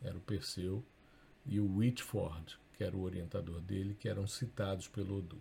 Era 0.00 0.16
o 0.16 0.20
Perseu 0.20 0.84
e 1.44 1.58
o 1.58 1.76
Whitford, 1.76 2.56
que 2.74 2.84
era 2.84 2.96
o 2.96 3.02
orientador 3.02 3.60
dele, 3.60 3.96
que 3.98 4.08
eram 4.08 4.28
citados 4.28 4.86
pelo 4.86 5.18
Odum. 5.18 5.40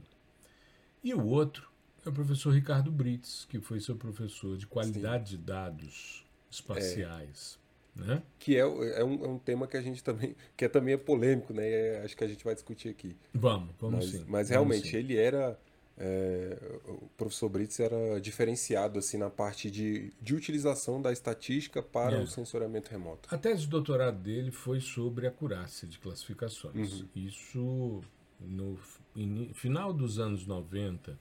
E 1.04 1.14
o 1.14 1.24
outro 1.24 1.70
é 2.04 2.10
o 2.10 2.14
professor 2.14 2.52
Ricardo 2.52 2.92
Brits, 2.92 3.46
que 3.46 3.60
foi 3.60 3.80
seu 3.80 3.96
professor 3.96 4.58
de 4.58 4.66
qualidade 4.66 5.30
Sim. 5.30 5.38
de 5.38 5.44
dados 5.44 6.26
espaciais. 6.50 7.60
Né? 8.06 8.22
Que 8.40 8.56
é, 8.56 8.60
é, 8.60 9.04
um, 9.04 9.26
é 9.26 9.28
um 9.28 9.40
tema 9.40 9.68
que 9.68 9.78
a 9.78 9.82
gente 9.82 10.04
também. 10.04 10.36
que 10.56 10.66
é, 10.66 10.70
também 10.70 10.94
é 10.94 10.98
polêmico, 10.98 11.54
né? 11.54 11.68
É, 11.68 12.02
acho 12.04 12.16
que 12.16 12.24
a 12.24 12.28
gente 12.28 12.44
vai 12.44 12.54
discutir 12.54 12.90
aqui. 12.90 13.16
Vamos, 13.34 13.70
vamos 13.80 14.00
mas, 14.00 14.10
sim. 14.12 14.26
Mas 14.28 14.50
realmente, 14.50 14.90
sim. 14.90 14.98
ele 14.98 15.18
era. 15.18 15.60
É, 16.00 16.56
o 16.88 17.10
professor 17.18 17.50
Brits 17.50 17.80
era 17.80 18.22
diferenciado 18.22 19.00
assim 19.00 19.18
na 19.18 19.32
parte 19.32 19.72
de, 19.72 20.14
de 20.22 20.36
utilização 20.36 21.02
da 21.02 21.12
estatística 21.12 21.82
para 21.82 22.18
é. 22.18 22.22
o 22.22 22.28
sensoriamento 22.28 22.92
remoto. 22.92 23.28
A 23.34 23.38
tese 23.38 23.62
de 23.62 23.68
doutorado 23.68 24.20
dele 24.20 24.52
foi 24.52 24.80
sobre 24.80 25.26
acurácia 25.26 25.88
de 25.88 25.98
classificações. 25.98 27.02
Uhum. 27.02 27.08
Isso 27.16 28.04
no 28.40 28.78
in, 29.16 29.52
final 29.56 29.92
dos 29.92 30.20
anos 30.20 30.46
90, 30.46 31.18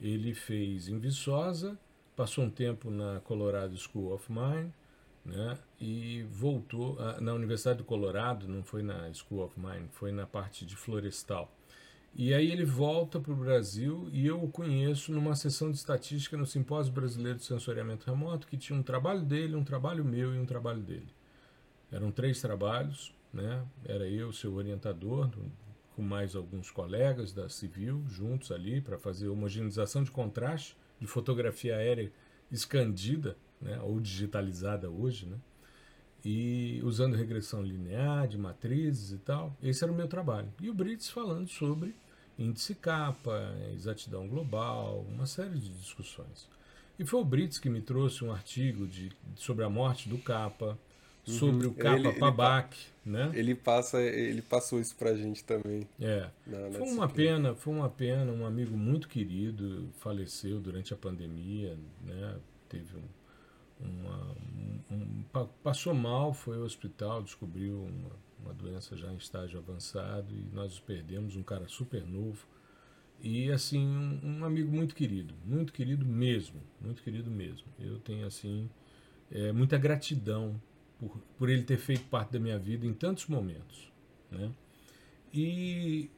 ele 0.00 0.32
fez 0.32 0.88
em 0.88 0.98
Viçosa, 0.98 1.78
passou 2.16 2.44
um 2.44 2.50
tempo 2.50 2.90
na 2.90 3.20
Colorado 3.20 3.76
School 3.76 4.14
of 4.14 4.32
Mine 4.32 4.72
né? 5.24 5.58
E 5.80 6.22
voltou 6.30 6.98
a, 7.00 7.20
na 7.20 7.32
Universidade 7.32 7.78
do 7.78 7.84
Colorado, 7.84 8.46
não 8.46 8.62
foi 8.62 8.82
na 8.82 9.12
School 9.12 9.44
of 9.44 9.58
Mine, 9.58 9.88
foi 9.90 10.12
na 10.12 10.26
parte 10.26 10.66
de 10.66 10.76
florestal. 10.76 11.50
E 12.16 12.32
aí 12.32 12.52
ele 12.52 12.64
volta 12.64 13.18
para 13.18 13.32
o 13.32 13.36
Brasil 13.36 14.08
e 14.12 14.24
eu 14.24 14.40
o 14.40 14.48
conheço 14.48 15.10
numa 15.10 15.34
sessão 15.34 15.70
de 15.70 15.76
estatística 15.76 16.36
no 16.36 16.46
Simpósio 16.46 16.92
Brasileiro 16.92 17.38
de 17.38 17.44
Sensoriamento 17.44 18.08
Remoto, 18.08 18.46
que 18.46 18.56
tinha 18.56 18.78
um 18.78 18.84
trabalho 18.84 19.22
dele, 19.22 19.56
um 19.56 19.64
trabalho 19.64 20.04
meu 20.04 20.32
e 20.32 20.38
um 20.38 20.46
trabalho 20.46 20.80
dele. 20.80 21.08
Eram 21.90 22.12
três 22.12 22.40
trabalhos, 22.40 23.12
né? 23.32 23.64
Era 23.84 24.08
eu, 24.08 24.32
seu 24.32 24.54
orientador, 24.54 25.28
com 25.96 26.02
mais 26.02 26.36
alguns 26.36 26.70
colegas 26.70 27.32
da 27.32 27.48
Civil, 27.48 28.04
juntos 28.08 28.52
ali 28.52 28.80
para 28.80 28.96
fazer 28.96 29.28
homogeneização 29.28 30.04
de 30.04 30.10
contraste 30.12 30.76
de 31.00 31.08
fotografia 31.08 31.76
aérea 31.76 32.12
escandida 32.50 33.36
né, 33.64 33.80
ou 33.82 33.98
digitalizada 33.98 34.88
hoje, 34.88 35.26
né, 35.26 35.36
e 36.24 36.80
usando 36.84 37.16
regressão 37.16 37.62
linear 37.62 38.28
de 38.28 38.38
matrizes 38.38 39.12
e 39.12 39.18
tal. 39.18 39.56
Esse 39.62 39.82
era 39.84 39.92
o 39.92 39.96
meu 39.96 40.08
trabalho. 40.08 40.48
E 40.60 40.70
o 40.70 40.74
Brits 40.74 41.10
falando 41.10 41.48
sobre 41.48 41.94
índice 42.38 42.74
capa, 42.74 43.54
exatidão 43.74 44.26
global, 44.28 45.04
uma 45.12 45.26
série 45.26 45.58
de 45.58 45.68
discussões. 45.68 46.48
E 46.98 47.04
foi 47.04 47.20
o 47.20 47.24
Brits 47.24 47.58
que 47.58 47.68
me 47.68 47.80
trouxe 47.80 48.24
um 48.24 48.32
artigo 48.32 48.86
de, 48.86 49.10
sobre 49.36 49.64
a 49.64 49.68
morte 49.68 50.08
do 50.08 50.16
capa, 50.18 50.78
uhum. 51.26 51.34
sobre 51.34 51.66
o 51.66 51.74
capa 51.74 52.08
ele, 52.08 52.12
Pabac. 52.12 52.76
né? 53.04 53.30
Ele 53.34 53.54
passa, 53.54 54.00
ele 54.00 54.40
passou 54.40 54.80
isso 54.80 54.94
pra 54.96 55.14
gente 55.14 55.44
também. 55.44 55.86
É. 56.00 56.28
Na 56.46 56.70
foi 56.70 56.88
uma 56.88 57.08
pena, 57.08 57.54
foi 57.54 57.74
uma 57.74 57.88
pena, 57.88 58.32
um 58.32 58.46
amigo 58.46 58.76
muito 58.76 59.08
querido 59.08 59.88
faleceu 59.98 60.60
durante 60.60 60.94
a 60.94 60.96
pandemia, 60.96 61.76
né? 62.02 62.36
Teve 62.68 62.96
um, 62.96 63.23
uma, 63.84 64.36
um, 64.90 64.94
um, 64.94 65.24
passou 65.62 65.94
mal, 65.94 66.32
foi 66.32 66.56
ao 66.56 66.62
hospital, 66.62 67.22
descobriu 67.22 67.82
uma, 67.82 68.10
uma 68.40 68.54
doença 68.54 68.96
já 68.96 69.12
em 69.12 69.16
estágio 69.16 69.58
avançado 69.58 70.34
e 70.34 70.54
nós 70.54 70.78
perdemos, 70.80 71.36
um 71.36 71.42
cara 71.42 71.68
super 71.68 72.06
novo. 72.06 72.46
E 73.20 73.50
assim, 73.50 73.86
um, 73.86 74.20
um, 74.40 74.44
amigo 74.44 74.70
muito 74.70 74.94
querido, 74.94 75.34
muito 75.44 75.72
querido 75.72 76.04
mesmo, 76.04 76.60
muito 76.80 77.02
querido 77.02 77.30
mesmo. 77.30 77.66
Eu 77.78 77.98
tenho 77.98 78.26
assim 78.26 78.68
é, 79.30 79.52
muita 79.52 79.78
gratidão 79.78 80.60
por, 80.98 81.18
por 81.38 81.48
ele 81.48 81.62
ter 81.62 81.78
feito 81.78 82.04
parte 82.08 82.32
da 82.32 82.38
minha 82.38 82.58
vida 82.58 82.86
em 82.86 82.92
tantos 82.92 83.26
momentos. 83.26 83.90
Né? 84.30 84.52
E 85.32 86.10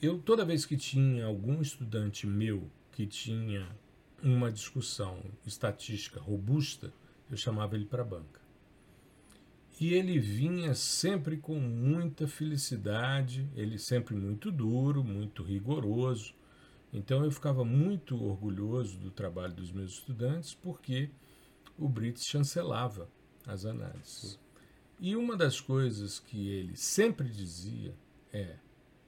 eu, 0.00 0.18
toda 0.18 0.44
vez 0.44 0.64
que 0.64 0.76
tinha 0.76 1.26
algum 1.26 1.60
estudante 1.60 2.26
meu 2.26 2.70
que 2.92 3.06
tinha 3.06 3.68
uma 4.22 4.50
discussão 4.50 5.20
estatística 5.46 6.20
robusta, 6.20 6.92
eu 7.30 7.36
chamava 7.36 7.74
ele 7.74 7.84
para 7.84 8.02
a 8.02 8.06
banca. 8.06 8.40
E 9.80 9.92
ele 9.92 10.18
vinha 10.18 10.74
sempre 10.74 11.36
com 11.36 11.58
muita 11.58 12.28
felicidade, 12.28 13.48
ele 13.56 13.78
sempre 13.78 14.14
muito 14.14 14.52
duro, 14.52 15.02
muito 15.02 15.42
rigoroso. 15.42 16.34
Então 16.92 17.24
eu 17.24 17.30
ficava 17.30 17.64
muito 17.64 18.22
orgulhoso 18.22 18.98
do 18.98 19.10
trabalho 19.10 19.52
dos 19.52 19.72
meus 19.72 19.94
estudantes, 19.94 20.54
porque 20.54 21.10
o 21.76 21.88
Brits 21.88 22.22
chancelava 22.24 23.08
as 23.46 23.64
análises. 23.64 24.38
E 25.00 25.16
uma 25.16 25.36
das 25.36 25.60
coisas 25.60 26.20
que 26.20 26.48
ele 26.48 26.76
sempre 26.76 27.28
dizia 27.28 27.96
é: 28.32 28.56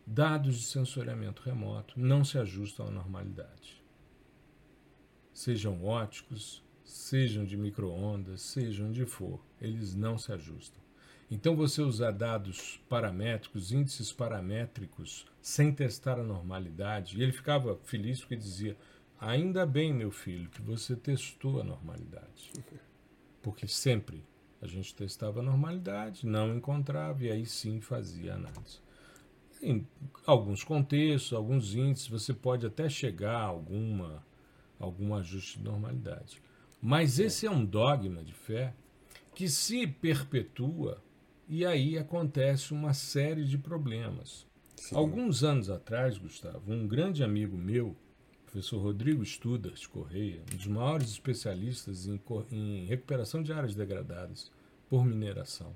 dados 0.04 0.58
de 0.58 0.64
sensoriamento 0.64 1.42
remoto 1.42 1.98
não 1.98 2.24
se 2.24 2.38
ajustam 2.38 2.88
à 2.88 2.90
normalidade. 2.90 3.82
Sejam 5.32 5.84
óticos, 5.84 6.65
sejam 6.86 7.44
de 7.44 7.56
microondas, 7.56 8.40
sejam 8.40 8.90
de 8.90 9.04
for, 9.04 9.40
eles 9.60 9.94
não 9.94 10.16
se 10.16 10.32
ajustam. 10.32 10.80
Então, 11.28 11.56
você 11.56 11.82
usar 11.82 12.12
dados 12.12 12.80
paramétricos, 12.88 13.72
índices 13.72 14.12
paramétricos, 14.12 15.26
sem 15.42 15.72
testar 15.72 16.20
a 16.20 16.22
normalidade, 16.22 17.18
e 17.18 17.22
ele 17.22 17.32
ficava 17.32 17.76
feliz 17.84 18.20
porque 18.20 18.36
dizia: 18.36 18.76
Ainda 19.20 19.66
bem, 19.66 19.92
meu 19.92 20.12
filho, 20.12 20.48
que 20.50 20.62
você 20.62 20.94
testou 20.94 21.60
a 21.60 21.64
normalidade. 21.64 22.52
Porque 23.42 23.66
sempre 23.66 24.22
a 24.62 24.66
gente 24.66 24.94
testava 24.94 25.40
a 25.40 25.42
normalidade, 25.42 26.26
não 26.26 26.54
encontrava 26.54 27.24
e 27.24 27.30
aí 27.30 27.44
sim 27.44 27.80
fazia 27.80 28.34
análise. 28.34 28.80
Em 29.62 29.86
alguns 30.24 30.62
contextos, 30.62 31.32
alguns 31.32 31.74
índices, 31.74 32.08
você 32.08 32.32
pode 32.32 32.66
até 32.66 32.88
chegar 32.88 33.36
a 33.36 33.44
alguma, 33.44 34.22
algum 34.78 35.14
ajuste 35.14 35.58
de 35.58 35.64
normalidade. 35.64 36.42
Mas 36.80 37.18
esse 37.18 37.46
é 37.46 37.50
um 37.50 37.64
dogma 37.64 38.22
de 38.22 38.32
fé 38.32 38.74
que 39.34 39.48
se 39.48 39.86
perpetua 39.86 41.02
e 41.48 41.64
aí 41.64 41.98
acontece 41.98 42.72
uma 42.72 42.92
série 42.92 43.44
de 43.44 43.58
problemas. 43.58 44.46
Sim. 44.76 44.96
Alguns 44.96 45.42
anos 45.42 45.70
atrás, 45.70 46.18
Gustavo, 46.18 46.72
um 46.72 46.86
grande 46.86 47.22
amigo 47.22 47.56
meu, 47.56 47.96
professor 48.44 48.78
Rodrigo 48.78 49.24
Studas 49.24 49.86
Correia, 49.86 50.42
um 50.52 50.56
dos 50.56 50.66
maiores 50.66 51.10
especialistas 51.10 52.06
em, 52.06 52.20
em 52.50 52.84
recuperação 52.86 53.42
de 53.42 53.52
áreas 53.52 53.74
degradadas 53.74 54.50
por 54.88 55.04
mineração. 55.04 55.74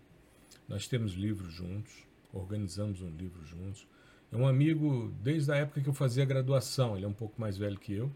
Nós 0.68 0.86
temos 0.86 1.12
livros 1.12 1.52
juntos, 1.52 1.92
organizamos 2.32 3.02
um 3.02 3.10
livro 3.10 3.44
juntos. 3.44 3.86
É 4.32 4.36
um 4.36 4.46
amigo 4.46 5.12
desde 5.20 5.50
a 5.50 5.56
época 5.56 5.80
que 5.80 5.88
eu 5.88 5.94
fazia 5.94 6.24
graduação, 6.24 6.96
ele 6.96 7.04
é 7.04 7.08
um 7.08 7.12
pouco 7.12 7.40
mais 7.40 7.58
velho 7.58 7.78
que 7.78 7.92
eu. 7.92 8.10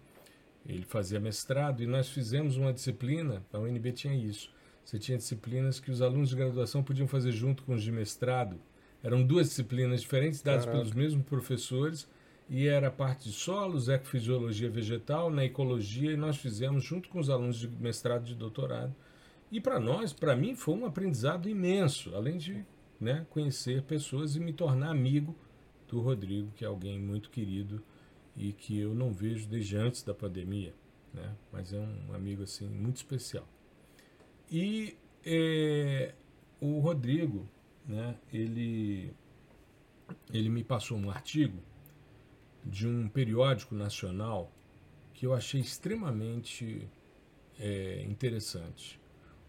Ele 0.66 0.84
fazia 0.84 1.20
mestrado 1.20 1.82
e 1.82 1.86
nós 1.86 2.08
fizemos 2.08 2.56
uma 2.56 2.72
disciplina, 2.72 3.44
a 3.52 3.58
UNB 3.58 3.92
tinha 3.92 4.14
isso. 4.14 4.50
Você 4.84 4.98
tinha 4.98 5.16
disciplinas 5.16 5.80
que 5.80 5.90
os 5.90 6.02
alunos 6.02 6.30
de 6.30 6.36
graduação 6.36 6.82
podiam 6.82 7.08
fazer 7.08 7.32
junto 7.32 7.62
com 7.62 7.74
os 7.74 7.82
de 7.82 7.90
mestrado. 7.92 8.58
Eram 9.02 9.22
duas 9.22 9.48
disciplinas 9.48 10.00
diferentes, 10.00 10.42
dadas 10.42 10.64
Caraca. 10.64 10.78
pelos 10.78 10.94
mesmos 10.94 11.26
professores, 11.26 12.08
e 12.48 12.66
era 12.66 12.88
a 12.88 12.90
parte 12.90 13.24
de 13.24 13.32
solos, 13.32 13.88
ecofisiologia 13.88 14.70
vegetal, 14.70 15.30
na 15.30 15.44
ecologia, 15.44 16.12
e 16.12 16.16
nós 16.16 16.36
fizemos 16.36 16.84
junto 16.84 17.08
com 17.08 17.18
os 17.18 17.30
alunos 17.30 17.58
de 17.58 17.68
mestrado 17.68 18.24
e 18.24 18.28
de 18.28 18.34
doutorado. 18.34 18.94
E 19.50 19.60
para 19.60 19.78
nós, 19.78 20.12
para 20.12 20.36
mim, 20.36 20.54
foi 20.54 20.74
um 20.74 20.86
aprendizado 20.86 21.48
imenso, 21.48 22.14
além 22.14 22.36
de 22.36 22.64
né, 23.00 23.26
conhecer 23.30 23.82
pessoas 23.82 24.36
e 24.36 24.40
me 24.40 24.52
tornar 24.52 24.90
amigo 24.90 25.34
do 25.88 26.00
Rodrigo, 26.00 26.50
que 26.56 26.64
é 26.64 26.68
alguém 26.68 26.98
muito 26.98 27.30
querido 27.30 27.82
e 28.36 28.52
que 28.52 28.78
eu 28.78 28.94
não 28.94 29.12
vejo 29.12 29.46
desde 29.48 29.76
antes 29.76 30.02
da 30.02 30.14
pandemia, 30.14 30.74
né? 31.12 31.34
mas 31.52 31.72
é 31.72 31.78
um 31.78 32.14
amigo 32.14 32.42
assim 32.42 32.68
muito 32.68 32.96
especial. 32.96 33.46
E 34.50 34.96
é, 35.24 36.14
o 36.60 36.78
Rodrigo, 36.80 37.48
né, 37.86 38.16
ele, 38.32 39.12
ele 40.32 40.48
me 40.48 40.64
passou 40.64 40.98
um 40.98 41.10
artigo 41.10 41.58
de 42.64 42.86
um 42.86 43.08
periódico 43.08 43.74
nacional 43.74 44.50
que 45.12 45.26
eu 45.26 45.34
achei 45.34 45.60
extremamente 45.60 46.88
é, 47.58 48.02
interessante. 48.02 49.00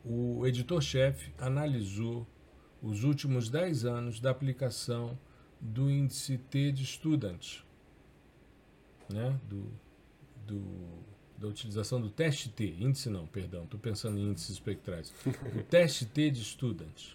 O 0.04 0.46
editor-chefe 0.46 1.34
analisou 1.38 2.28
os 2.82 3.04
últimos 3.04 3.50
10 3.50 3.86
anos 3.86 4.20
da 4.20 4.30
aplicação 4.30 5.18
do 5.60 5.90
índice 5.90 6.38
T 6.38 6.72
de 6.72 6.86
Student, 6.86 7.62
né? 9.10 9.40
do, 9.48 9.72
do, 10.46 10.62
da 11.38 11.48
utilização 11.48 12.00
do 12.02 12.10
teste 12.10 12.50
T, 12.50 12.76
índice 12.80 13.10
não, 13.10 13.28
perdão, 13.28 13.64
estou 13.64 13.80
pensando 13.80 14.18
em 14.18 14.30
índices 14.30 14.52
espectrais, 14.52 15.14
o 15.56 15.64
teste 15.70 16.06
T 16.06 16.30
de 16.32 16.44
Student. 16.44 17.14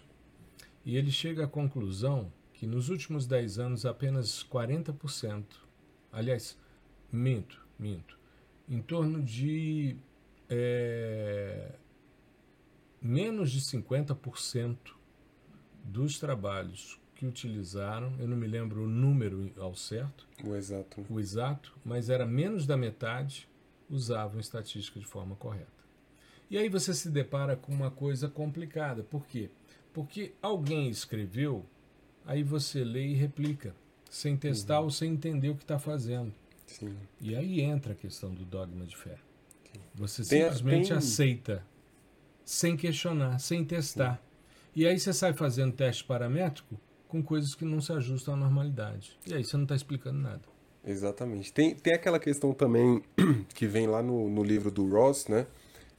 E 0.83 0.97
ele 0.97 1.11
chega 1.11 1.45
à 1.45 1.47
conclusão 1.47 2.31
que 2.53 2.65
nos 2.65 2.89
últimos 2.89 3.27
10 3.27 3.59
anos 3.59 3.85
apenas 3.85 4.43
40% 4.43 5.43
aliás, 6.11 6.57
minto, 7.11 7.65
minto, 7.79 8.19
em 8.67 8.81
torno 8.81 9.21
de 9.21 9.95
é, 10.49 11.73
menos 13.01 13.51
de 13.51 13.61
50% 13.61 14.77
dos 15.83 16.19
trabalhos 16.19 16.99
que 17.21 17.27
utilizaram, 17.27 18.11
eu 18.17 18.27
não 18.27 18.35
me 18.35 18.47
lembro 18.47 18.83
o 18.83 18.87
número 18.87 19.51
ao 19.59 19.75
certo, 19.75 20.27
o 20.43 20.55
exato, 20.55 21.05
o 21.07 21.19
exato, 21.19 21.71
mas 21.85 22.09
era 22.09 22.25
menos 22.25 22.65
da 22.65 22.75
metade 22.75 23.47
usavam 23.87 24.39
estatística 24.39 24.99
de 24.99 25.05
forma 25.05 25.35
correta. 25.35 25.69
E 26.49 26.57
aí 26.57 26.67
você 26.67 26.95
se 26.95 27.11
depara 27.11 27.55
com 27.55 27.71
uma 27.71 27.91
coisa 27.91 28.27
complicada. 28.27 29.03
Por 29.03 29.27
quê? 29.27 29.51
Porque 29.93 30.33
alguém 30.41 30.89
escreveu, 30.89 31.63
aí 32.25 32.41
você 32.41 32.83
lê 32.83 33.09
e 33.09 33.13
replica 33.13 33.75
sem 34.09 34.35
testar 34.35 34.79
uhum. 34.79 34.85
ou 34.85 34.89
sem 34.89 35.13
entender 35.13 35.49
o 35.49 35.55
que 35.55 35.63
está 35.63 35.77
fazendo. 35.77 36.33
Sim. 36.65 36.97
E 37.19 37.35
aí 37.35 37.61
entra 37.61 37.93
a 37.93 37.95
questão 37.95 38.33
do 38.33 38.43
dogma 38.43 38.83
de 38.83 38.97
fé. 38.97 39.19
Sim. 39.71 39.79
Você 39.93 40.23
tem, 40.23 40.41
simplesmente 40.41 40.87
tem... 40.87 40.97
aceita, 40.97 41.63
sem 42.43 42.75
questionar, 42.75 43.37
sem 43.37 43.63
testar. 43.63 44.15
Sim. 44.15 44.81
E 44.81 44.87
aí 44.87 44.99
você 44.99 45.13
sai 45.13 45.33
fazendo 45.33 45.71
teste 45.71 46.03
paramétrico 46.03 46.79
com 47.11 47.21
coisas 47.21 47.53
que 47.53 47.65
não 47.65 47.81
se 47.81 47.91
ajustam 47.91 48.35
à 48.35 48.37
normalidade. 48.37 49.19
E 49.27 49.33
aí 49.33 49.43
você 49.43 49.57
não 49.57 49.63
está 49.63 49.75
explicando 49.75 50.17
nada. 50.17 50.41
Exatamente. 50.81 51.51
Tem, 51.51 51.75
tem 51.75 51.93
aquela 51.93 52.17
questão 52.17 52.53
também 52.53 53.03
que 53.53 53.67
vem 53.67 53.85
lá 53.85 54.01
no, 54.01 54.29
no 54.29 54.41
livro 54.41 54.71
do 54.71 54.89
Ross, 54.89 55.27
né? 55.27 55.45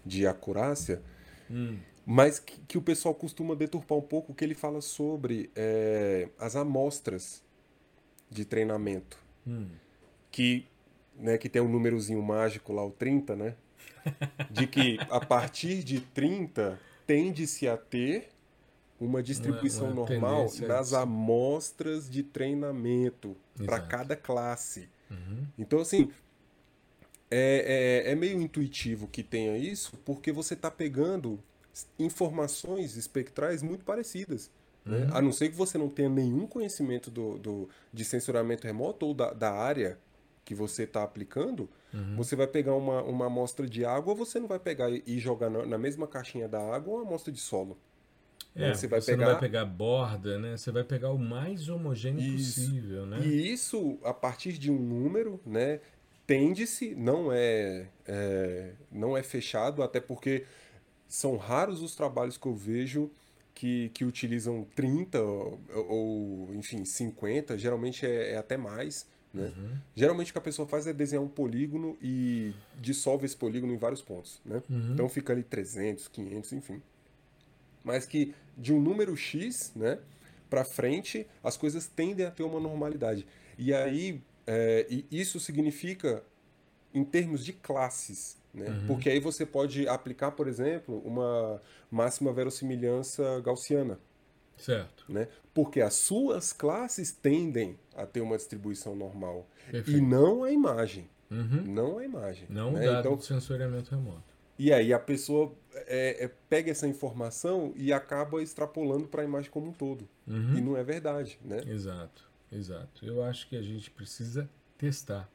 De 0.05 0.27
acurácia. 0.27 1.03
Hum. 1.51 1.77
Mas 2.07 2.39
que, 2.39 2.59
que, 2.67 2.79
o 2.79 2.83
pessoal 2.83 3.15
costuma 3.15 3.55
deturpar 3.55 3.99
um 3.99 4.03
pouco, 4.03 4.35
que 4.35 4.43
ele 4.43 4.55
fala 4.55 4.81
sobre 4.81 5.51
é, 5.55 6.31
as 6.39 6.57
amostras 6.57 7.45
de 8.31 8.47
treinamento. 8.47 9.19
Hum. 9.47 9.69
Que, 10.31 10.67
né, 11.15 11.37
que 11.37 11.49
tem 11.49 11.61
um 11.61 11.69
númerozinho 11.69 12.23
mágico 12.23 12.73
lá, 12.73 12.83
o 12.85 12.91
30, 12.91 13.37
né? 13.37 13.55
De 14.51 14.67
que 14.67 14.99
a 15.11 15.21
partir 15.21 15.85
de 15.85 16.01
30 16.01 16.81
tende-se 17.07 17.69
a 17.69 17.77
ter 17.77 18.31
uma 19.05 19.23
distribuição 19.23 19.91
uma, 19.91 20.03
uma 20.03 20.11
normal 20.11 20.51
nas 20.67 20.93
amostras 20.93 22.09
de 22.09 22.23
treinamento 22.23 23.37
para 23.65 23.81
cada 23.81 24.17
classe. 24.17 24.89
Uhum. 25.11 25.47
Então, 25.59 25.81
assim, 25.81 26.11
é, 27.31 28.05
é, 28.07 28.13
é, 28.13 28.15
meio 28.15 28.41
intuitivo 28.41 29.07
que 29.07 29.23
tenha 29.23 29.57
isso, 29.57 29.97
porque 30.05 30.31
você 30.31 30.55
está 30.55 30.71
pegando 30.71 31.39
informações 31.99 32.97
espectrais 32.97 33.63
muito 33.63 33.85
parecidas. 33.85 34.51
Né? 34.85 34.99
Uhum. 34.99 35.17
A 35.17 35.23
não 35.23 35.33
ser 35.33 35.49
que 35.49 35.57
você 35.57 35.79
não 35.79 35.89
tenha 35.89 36.09
nenhum 36.09 36.47
conhecimento 36.47 37.11
do, 37.11 37.39
do, 37.39 37.69
de 37.93 38.05
censuramento 38.05 38.67
remoto 38.67 39.07
ou 39.07 39.15
da, 39.15 39.33
da 39.33 39.53
área 39.53 39.99
que 40.45 40.55
você 40.55 40.83
está 40.83 41.03
aplicando, 41.03 41.69
uhum. 41.95 42.17
você 42.17 42.35
vai 42.35 42.47
pegar 42.47 42.75
uma, 42.75 43.03
uma 43.03 43.27
amostra 43.27 43.67
de 43.67 43.85
água, 43.85 44.15
você 44.15 44.41
não 44.41 44.49
vai 44.49 44.59
pegar 44.59 44.91
e 44.91 45.19
jogar 45.19 45.49
na, 45.49 45.65
na 45.65 45.79
mesma 45.79 46.07
caixinha 46.07 46.49
da 46.49 46.61
água 46.61 46.95
uma 46.95 47.03
amostra 47.03 47.33
de 47.33 47.41
solo. 47.41 47.79
É, 48.55 48.69
né? 48.69 48.75
Você, 48.75 48.87
vai 48.87 49.01
você 49.01 49.13
pegar... 49.13 49.25
não 49.25 49.33
vai 49.33 49.41
pegar 49.41 49.65
borda, 49.65 50.39
né? 50.39 50.57
Você 50.57 50.71
vai 50.71 50.85
pegar 50.85 51.11
o 51.11 51.19
mais 51.19 51.69
homogêneo 51.69 52.21
isso. 52.21 52.61
possível, 52.61 53.07
né? 53.07 53.21
E 53.21 53.53
isso, 53.53 53.99
a 54.05 54.13
partir 54.13 54.53
de 54.53 54.71
um 54.71 54.79
número, 54.79 55.41
né? 55.45 55.81
Tende-se, 56.27 56.95
não 56.95 57.33
é, 57.33 57.89
é, 58.07 58.73
não 58.91 59.17
é 59.17 59.23
fechado, 59.23 59.83
até 59.83 60.01
porque 60.01 60.45
são 61.09 61.37
raros 61.37 61.83
os 61.83 61.95
trabalhos 61.95 62.37
que 62.37 62.47
eu 62.47 62.55
vejo 62.55 63.11
que, 63.55 63.91
que 63.91 64.05
utilizam 64.05 64.67
30 64.75 65.21
ou, 65.21 65.61
ou 65.75 66.55
enfim, 66.55 66.85
50, 66.85 67.59
geralmente 67.59 68.07
é, 68.07 68.33
é 68.33 68.37
até 68.37 68.57
mais. 68.57 69.07
Né? 69.33 69.45
Uhum. 69.45 69.77
Geralmente 69.95 70.31
o 70.31 70.33
que 70.33 70.39
a 70.39 70.43
pessoa 70.43 70.69
faz 70.69 70.87
é 70.87 70.93
desenhar 70.93 71.25
um 71.25 71.29
polígono 71.29 71.97
e 72.01 72.55
dissolve 72.81 73.25
esse 73.25 73.37
polígono 73.37 73.73
em 73.73 73.79
vários 73.79 74.03
pontos. 74.03 74.41
Né? 74.45 74.63
Uhum. 74.69 74.93
Então 74.93 75.09
fica 75.09 75.33
ali 75.33 75.43
300, 75.43 76.09
500, 76.09 76.53
enfim. 76.53 76.83
Mas 77.85 78.07
que 78.07 78.35
de 78.57 78.73
um 78.73 78.81
número 78.81 79.17
X 79.17 79.73
né, 79.75 79.99
para 80.49 80.65
frente, 80.65 81.27
as 81.43 81.57
coisas 81.57 81.87
tendem 81.87 82.27
a 82.27 82.31
ter 82.31 82.43
uma 82.43 82.61
normalidade. 82.61 83.27
E 83.59 83.73
aí, 83.73 84.23
é, 84.47 84.87
e 84.91 85.07
isso 85.11 85.41
significa 85.41 86.23
em 86.95 87.05
termos 87.05 87.45
de 87.45 87.53
classes. 87.53 88.37
Né? 88.53 88.69
Uhum. 88.69 88.87
Porque 88.87 89.09
aí 89.09 89.19
você 89.19 89.47
pode 89.47 89.89
aplicar, 89.89 90.33
por 90.33 90.47
exemplo, 90.47 90.99
uma 91.05 91.61
máxima 91.91 92.33
verossimilhança 92.33 93.41
gaussiana. 93.41 93.99
Certo. 94.57 95.05
Né? 95.09 95.29
Porque 95.55 95.81
as 95.81 95.95
suas 95.95 96.53
classes 96.53 97.11
tendem 97.11 97.79
a 97.97 98.07
ter 98.07 98.21
uma 98.21 98.37
distribuição 98.37 98.95
normal. 98.95 99.49
Perfeito. 99.71 99.99
E 99.99 100.01
não 100.01 100.45
a 100.45 100.53
imagem. 100.53 101.09
Uhum. 101.31 101.63
Não 101.65 101.99
a 101.99 102.05
imagem. 102.05 102.47
Não 102.49 102.73
né? 102.73 102.81
o 102.81 102.93
dado 102.93 103.01
então, 103.01 103.17
de 103.17 103.25
sensoriamento 103.25 103.91
remoto. 103.91 104.23
E 104.59 104.73
aí 104.73 104.93
a 104.93 104.99
pessoa 104.99 105.53
é, 105.75 106.25
é, 106.25 106.29
pega 106.49 106.71
essa 106.71 106.87
informação 106.87 107.73
e 107.77 107.93
acaba 107.93 108.43
extrapolando 108.43 109.07
para 109.07 109.23
a 109.23 109.25
imagem 109.25 109.51
como 109.51 109.69
um 109.69 109.73
todo. 109.73 110.09
Uhum. 110.27 110.57
E 110.57 110.61
não 110.61 110.77
é 110.77 110.85
verdade, 110.85 111.39
né? 111.45 111.63
Exato, 111.67 112.29
exato. 112.51 113.05
Eu 113.05 113.23
acho 113.23 113.49
que 113.49 113.57
a 113.57 113.63
gente 113.63 113.91
precisa 113.91 114.49
testar. 114.79 115.29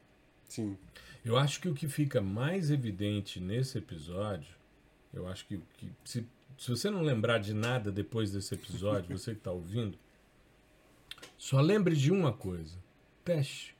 Sim. 0.48 0.76
Eu 1.24 1.36
acho 1.36 1.60
que 1.60 1.68
o 1.68 1.74
que 1.74 1.88
fica 1.88 2.20
mais 2.20 2.70
evidente 2.70 3.40
nesse 3.40 3.78
episódio, 3.78 4.54
eu 5.12 5.26
acho 5.28 5.46
que, 5.46 5.60
que 5.76 5.90
se, 6.04 6.26
se 6.56 6.70
você 6.70 6.90
não 6.90 7.02
lembrar 7.02 7.38
de 7.38 7.52
nada 7.52 7.92
depois 7.92 8.30
desse 8.32 8.54
episódio, 8.54 9.10
você 9.18 9.32
que 9.32 9.38
está 9.38 9.50
ouvindo, 9.50 9.98
só 11.36 11.60
lembre 11.60 11.94
de 11.94 12.10
uma 12.10 12.32
coisa: 12.32 12.76
teste. 13.24 13.76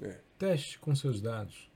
É. 0.00 0.18
Teste 0.38 0.78
com 0.78 0.94
seus 0.94 1.20
dados. 1.20 1.70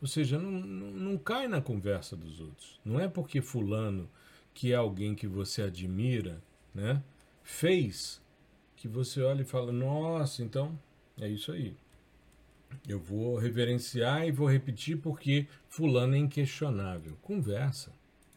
Ou 0.00 0.06
seja, 0.06 0.38
não, 0.38 0.50
não, 0.50 0.90
não 0.90 1.18
cai 1.18 1.48
na 1.48 1.60
conversa 1.60 2.16
dos 2.16 2.40
outros. 2.40 2.78
Não 2.84 3.00
é 3.00 3.08
porque 3.08 3.40
fulano, 3.40 4.08
que 4.52 4.72
é 4.72 4.74
alguém 4.74 5.14
que 5.14 5.26
você 5.26 5.62
admira, 5.62 6.42
né, 6.74 7.02
fez, 7.42 8.20
que 8.76 8.86
você 8.86 9.22
olha 9.22 9.42
e 9.42 9.46
fala, 9.46 9.72
nossa, 9.72 10.42
então 10.42 10.78
é 11.18 11.28
isso 11.28 11.50
aí. 11.52 11.74
Eu 12.86 12.98
vou 13.00 13.36
reverenciar 13.36 14.26
e 14.26 14.32
vou 14.32 14.48
repetir 14.48 14.98
porque 14.98 15.46
fulano 15.68 16.14
é 16.14 16.18
inquestionável. 16.18 17.16
Conversa, 17.22 17.92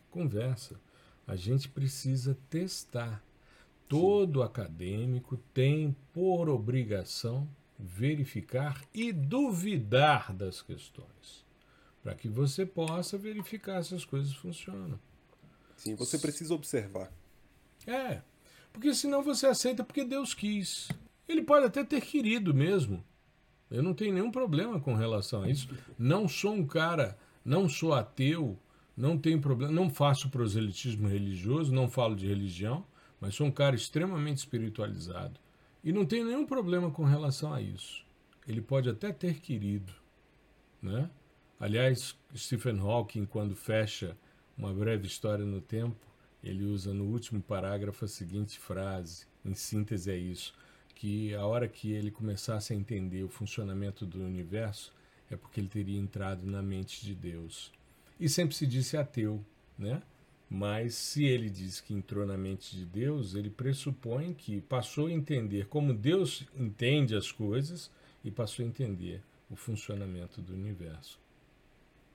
conversa. 0.10 0.80
A 1.28 1.36
gente 1.36 1.68
precisa 1.68 2.38
testar. 2.50 3.24
Todo 3.88 4.40
Sim. 4.40 4.46
acadêmico 4.46 5.38
tem 5.54 5.96
por 6.14 6.48
obrigação 6.48 7.50
verificar 7.78 8.84
e 8.94 9.12
duvidar 9.12 10.32
das 10.34 10.62
questões 10.62 11.49
para 12.04 12.16
que 12.16 12.28
você 12.28 12.66
possa 12.66 13.18
verificar 13.18 13.84
se 13.84 13.96
as 13.96 14.06
coisas 14.06 14.34
funcionam. 14.34 15.00
Sim, 15.76 15.96
você 15.96 16.18
precisa 16.18 16.54
observar. 16.54 17.12
É, 17.88 18.22
porque 18.72 18.94
senão 18.94 19.24
você 19.24 19.48
aceita 19.48 19.84
porque 19.84 20.04
Deus 20.04 20.34
quis. 20.34 20.90
Ele 21.28 21.42
pode 21.42 21.66
até 21.66 21.84
ter 21.84 22.02
querido 22.02 22.54
mesmo. 22.54 23.04
Eu 23.70 23.84
não 23.84 23.94
tenho 23.94 24.14
nenhum 24.14 24.32
problema 24.32 24.80
com 24.80 24.96
relação 24.96 25.44
a 25.44 25.50
isso. 25.50 25.70
Não 25.98 26.28
sou 26.28 26.54
um 26.54 26.66
cara, 26.66 27.18
não 27.46 27.70
sou 27.70 27.94
ateu, 27.94 28.58
não 28.98 29.18
tenho 29.18 29.40
problema, 29.40 29.72
não 29.72 29.90
faço 29.90 30.30
proselitismo 30.30 31.08
religioso, 31.08 31.74
não 31.74 31.88
falo 31.88 32.16
de 32.16 32.28
religião, 32.28 32.84
mas 33.22 33.36
sou 33.36 33.48
um 33.48 33.52
cara 33.52 33.76
extremamente 33.76 34.38
espiritualizado. 34.38 35.40
E 35.84 35.94
não 35.94 36.06
tenho 36.06 36.26
nenhum 36.26 36.46
problema 36.46 36.92
com 36.92 37.04
relação 37.04 37.54
a 37.54 37.62
isso. 37.62 38.04
Ele 38.48 38.62
pode 38.62 38.90
até 38.90 39.14
ter 39.14 39.40
querido, 39.40 39.94
né? 40.82 41.10
Aliás, 41.60 42.16
Stephen 42.34 42.80
Hawking, 42.80 43.26
quando 43.26 43.54
fecha 43.54 44.16
uma 44.58 44.74
breve 44.74 45.08
história 45.08 45.44
no 45.44 45.60
tempo, 45.60 45.98
ele 46.42 46.64
usa 46.64 46.94
no 46.94 47.04
último 47.04 47.42
parágrafo 47.42 48.06
a 48.06 48.08
seguinte 48.08 48.58
frase, 48.58 49.26
em 49.44 49.54
síntese 49.54 50.10
é 50.10 50.16
isso, 50.16 50.54
que 50.96 51.34
a 51.36 51.46
hora 51.46 51.68
que 51.68 51.92
ele 51.92 52.12
começasse 52.12 52.72
a 52.72 52.76
entender 52.76 53.24
o 53.24 53.30
funcionamento 53.30 54.06
do 54.06 54.24
universo 54.24 54.94
é 55.30 55.36
porque 55.36 55.60
ele 55.60 55.68
teria 55.68 56.00
entrado 56.00 56.46
na 56.46 56.62
mente 56.62 57.06
de 57.06 57.14
Deus. 57.14 57.74
E 58.18 58.30
sempre 58.30 58.56
se 58.56 58.66
disse 58.66 58.96
ateu, 58.96 59.44
né? 59.78 60.02
Mas 60.50 60.96
se 60.96 61.26
ele 61.26 61.50
diz 61.50 61.82
que 61.82 61.94
entrou 61.94 62.26
na 62.26 62.38
mente 62.38 62.76
de 62.76 62.86
Deus, 62.86 63.36
ele 63.36 63.50
pressupõe 63.50 64.34
que 64.34 64.62
passou 64.62 65.08
a 65.08 65.12
entender 65.12 65.68
como 65.68 65.94
Deus 65.94 66.46
entende 66.58 67.16
as 67.16 67.32
coisas 67.34 67.92
e 68.24 68.32
passou 68.32 68.64
a 68.64 68.68
entender 68.68 69.22
o 69.50 69.56
funcionamento 69.58 70.42
do 70.42 70.54
universo. 70.54 71.20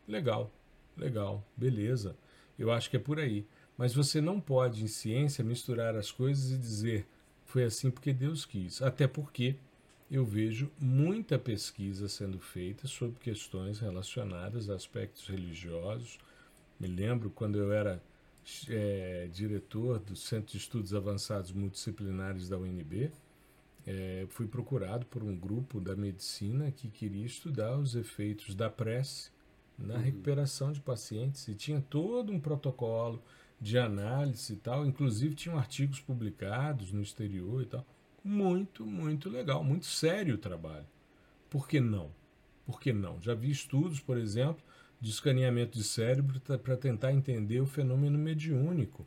Legal, 0.07 0.51
legal, 0.97 1.45
beleza. 1.57 2.17
Eu 2.59 2.71
acho 2.71 2.91
que 2.91 2.97
é 2.97 3.01
por 3.01 3.19
aí. 3.19 3.47
Mas 3.77 3.95
você 3.95 4.21
não 4.21 4.41
pode, 4.41 4.85
em 4.85 4.89
ciência, 4.89 5.45
misturar 5.45 5.97
as 5.97 6.11
coisas 6.11 6.53
e 6.53 6.59
dizer 6.59 7.07
foi 7.45 7.65
assim 7.65 7.91
porque 7.91 8.13
Deus 8.13 8.45
quis. 8.45 8.83
Até 8.83 9.07
porque 9.07 9.57
eu 10.11 10.25
vejo 10.25 10.71
muita 10.79 11.39
pesquisa 11.39 12.09
sendo 12.09 12.39
feita 12.39 12.87
sobre 12.87 13.19
questões 13.21 13.81
relacionadas 13.81 14.69
a 14.69 14.75
aspectos 14.75 15.27
religiosos. 15.29 16.19
Me 16.79 16.89
lembro 16.89 17.31
quando 17.31 17.59
eu 17.59 17.73
era 17.73 18.03
é, 18.69 19.29
diretor 19.33 19.99
do 19.99 20.15
Centro 20.17 20.53
de 20.53 20.59
Estudos 20.59 20.95
Avançados 20.95 21.53
Multidisciplinares 21.53 22.49
da 22.49 22.59
UNB, 22.59 23.11
é, 23.87 24.27
fui 24.29 24.47
procurado 24.47 25.07
por 25.07 25.23
um 25.23 25.37
grupo 25.37 25.81
da 25.81 25.95
medicina 25.95 26.71
que 26.71 26.89
queria 26.89 27.25
estudar 27.25 27.79
os 27.79 27.95
efeitos 27.95 28.55
da 28.55 28.69
prece 28.71 29.31
na 29.79 29.95
uhum. 29.95 30.01
recuperação 30.01 30.73
de 30.73 30.81
pacientes 30.81 31.47
e 31.49 31.55
tinha 31.55 31.81
todo 31.81 32.33
um 32.33 32.41
protocolo 32.41 33.23
de 33.61 33.79
análise 33.79 34.53
e 34.53 34.57
tal, 34.57 34.87
inclusive 34.87 35.35
tinham 35.35 35.59
artigos 35.59 36.01
publicados 36.01 36.93
no 36.93 37.03
exterior 37.03 37.63
e 37.63 37.67
tal. 37.67 37.85
Muito, 38.23 38.87
muito 38.87 39.29
legal, 39.29 39.63
muito 39.63 39.87
sério 39.87 40.35
o 40.35 40.39
trabalho. 40.39 40.87
Por 41.51 41.69
que 41.69 41.81
não? 41.81 42.11
Por 42.65 42.81
que 42.81 42.93
não? 42.93 43.21
Já 43.21 43.35
vi 43.35 43.51
estudos, 43.51 44.01
por 44.01 44.17
exemplo, 44.17 44.63
de 45.01 45.11
escaneamento 45.11 45.77
de 45.77 45.85
cérebro 45.85 46.41
para 46.41 46.77
tentar 46.77 47.13
entender 47.13 47.61
o 47.61 47.67
fenômeno 47.67 48.19
mediúnico. 48.19 49.05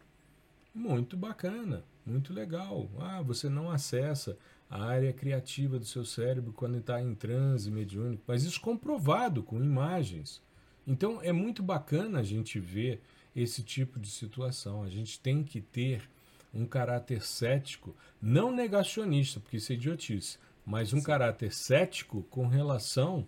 Muito 0.74 1.18
bacana, 1.18 1.84
muito 2.06 2.32
legal. 2.32 2.88
Ah, 3.00 3.22
você 3.22 3.50
não 3.50 3.72
acessa 3.72 4.38
a 4.70 4.84
área 4.84 5.12
criativa 5.12 5.80
do 5.80 5.86
seu 5.86 6.06
cérebro 6.06 6.54
quando 6.54 6.78
está 6.78 7.02
em 7.02 7.16
transe 7.16 7.72
mediúnico, 7.72 8.24
mas 8.28 8.44
isso 8.44 8.62
comprovado 8.62 9.42
com 9.42 9.64
imagens. 9.64 10.42
Então 10.88 11.22
é 11.22 11.34
muito 11.34 11.62
bacana 11.62 12.20
a 12.20 12.24
gente 12.24 12.60
ver 12.60 13.02
esse 13.36 13.62
tipo 13.62 14.00
de 14.00 14.10
situação. 14.10 14.82
A 14.82 14.90
gente 14.90 15.20
tem 15.20 15.44
que 15.44 15.62
ter 15.62 16.10
um 16.54 16.66
caráter 16.66 17.22
cético, 17.22 17.96
não 18.22 18.52
negacionista, 18.52 19.40
porque 19.40 19.58
isso 19.58 19.72
é 19.74 19.76
idiotice, 19.76 20.40
mas 20.66 20.94
um 20.94 21.00
Sim. 21.00 21.04
caráter 21.04 21.54
cético 21.54 22.24
com 22.24 22.48
relação 22.48 23.28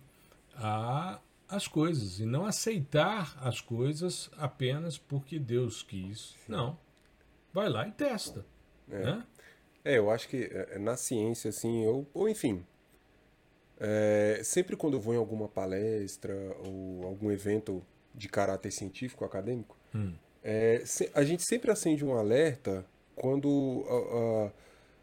a 0.54 1.20
as 1.50 1.66
coisas 1.66 2.20
e 2.20 2.24
não 2.24 2.46
aceitar 2.46 3.36
as 3.40 3.60
coisas 3.60 4.30
apenas 4.36 4.96
porque 4.96 5.38
Deus 5.38 5.82
quis. 5.82 6.36
Não. 6.46 6.78
Vai 7.52 7.68
lá 7.68 7.88
e 7.88 7.90
testa. 7.90 8.46
É. 8.88 9.04
Né? 9.04 9.26
é, 9.84 9.98
eu 9.98 10.10
acho 10.10 10.28
que 10.28 10.44
é, 10.44 10.78
na 10.78 10.96
ciência, 10.96 11.48
assim, 11.48 11.84
ou, 11.86 12.08
ou 12.14 12.28
enfim, 12.28 12.64
é, 13.80 14.42
sempre 14.44 14.76
quando 14.76 14.94
eu 14.94 15.00
vou 15.00 15.14
em 15.14 15.16
alguma 15.16 15.48
palestra 15.48 16.34
ou 16.64 17.06
algum 17.06 17.30
evento 17.30 17.82
de 18.14 18.28
caráter 18.28 18.70
científico, 18.70 19.24
acadêmico, 19.24 19.76
hum. 19.94 20.12
é, 20.44 20.84
a 21.14 21.24
gente 21.24 21.42
sempre 21.42 21.70
acende 21.70 22.04
um 22.04 22.14
alerta 22.14 22.84
quando 23.16 23.84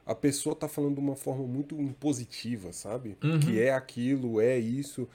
a, 0.05 0.09
a, 0.09 0.11
a 0.11 0.15
pessoa 0.15 0.53
está 0.53 0.67
falando 0.67 0.95
de 0.95 1.01
uma 1.01 1.15
forma 1.15 1.45
muito 1.45 1.75
impositiva, 1.82 2.71
sabe? 2.71 3.17
Uhum. 3.23 3.39
Que 3.39 3.59
é 3.59 3.73
aquilo, 3.73 4.39
é 4.39 4.57
isso. 4.57 5.07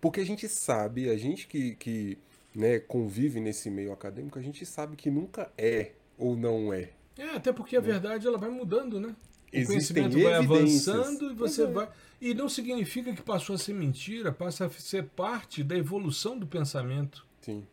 Porque 0.00 0.20
a 0.20 0.24
gente 0.24 0.48
sabe, 0.48 1.10
a 1.10 1.16
gente 1.16 1.46
que, 1.46 1.74
que 1.76 2.18
né, 2.54 2.78
convive 2.78 3.40
nesse 3.40 3.70
meio 3.70 3.92
acadêmico, 3.92 4.38
a 4.38 4.42
gente 4.42 4.64
sabe 4.64 4.96
que 4.96 5.10
nunca 5.10 5.50
é 5.58 5.92
ou 6.16 6.36
não 6.36 6.72
é. 6.72 6.90
É, 7.18 7.30
até 7.36 7.52
porque 7.52 7.76
a 7.76 7.80
né? 7.80 7.86
verdade 7.86 8.26
ela 8.26 8.38
vai 8.38 8.50
mudando, 8.50 9.00
né? 9.00 9.14
O 9.52 9.56
Existem 9.56 10.04
conhecimento 10.04 10.22
vai 10.22 10.34
avançando 10.34 11.30
e 11.32 11.34
você 11.34 11.66
vai. 11.66 11.88
E 12.20 12.34
não 12.34 12.48
significa 12.48 13.12
que 13.12 13.22
passou 13.22 13.54
a 13.54 13.58
ser 13.58 13.72
mentira, 13.72 14.30
passa 14.30 14.66
a 14.66 14.70
ser 14.70 15.04
parte 15.04 15.64
da 15.64 15.76
evolução 15.76 16.38
do 16.38 16.46
pensamento. 16.46 17.26
Sim. 17.40 17.66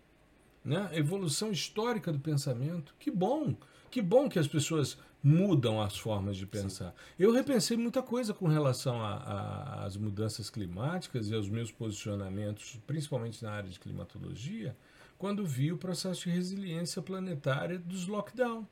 Né? 0.64 0.90
A 0.92 0.98
evolução 0.98 1.52
histórica 1.52 2.12
do 2.12 2.20
pensamento. 2.20 2.96
Que 2.98 3.12
bom! 3.12 3.56
Que 3.92 4.02
bom 4.02 4.28
que 4.28 4.40
as 4.40 4.48
pessoas 4.48 4.98
mudam 5.24 5.82
as 5.82 5.98
formas 5.98 6.38
de 6.38 6.46
pensar. 6.46 6.90
Sim. 6.90 7.14
Eu 7.20 7.32
repensei 7.32 7.76
muita 7.76 8.02
coisa 8.02 8.34
com 8.34 8.48
relação 8.48 9.00
às 9.04 9.98
mudanças 9.98 10.50
climáticas 10.50 11.30
e 11.30 11.34
aos 11.34 11.50
meus 11.50 11.72
posicionamentos, 11.72 12.80
principalmente 12.88 13.44
na 13.44 13.52
área 13.52 13.70
de 13.70 13.80
climatologia, 13.80 14.76
quando 15.18 15.46
vi 15.46 15.72
o 15.72 15.78
processo 15.78 16.24
de 16.24 16.30
resiliência 16.30 17.02
planetária 17.02 17.78
dos 17.78 18.08
lockdown. 18.08 18.66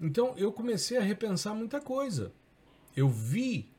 Então 0.00 0.34
eu 0.36 0.52
comecei 0.52 0.96
a 0.96 1.02
repensar 1.02 1.54
muita 1.54 1.80
coisa. 1.80 2.32
Eu 2.96 3.08
vi 3.08 3.70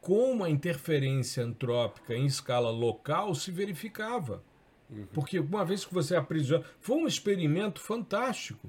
como 0.00 0.44
a 0.44 0.50
interferência 0.50 1.44
antrópica 1.44 2.14
em 2.14 2.26
escala 2.26 2.70
local 2.70 3.34
se 3.34 3.50
verificava. 3.50 4.42
Uhum. 4.88 5.06
Porque 5.12 5.38
uma 5.38 5.64
vez 5.64 5.84
que 5.84 5.94
você 5.94 6.16
aprisiona. 6.16 6.64
Foi 6.80 6.96
um 6.96 7.06
experimento 7.06 7.80
fantástico. 7.80 8.68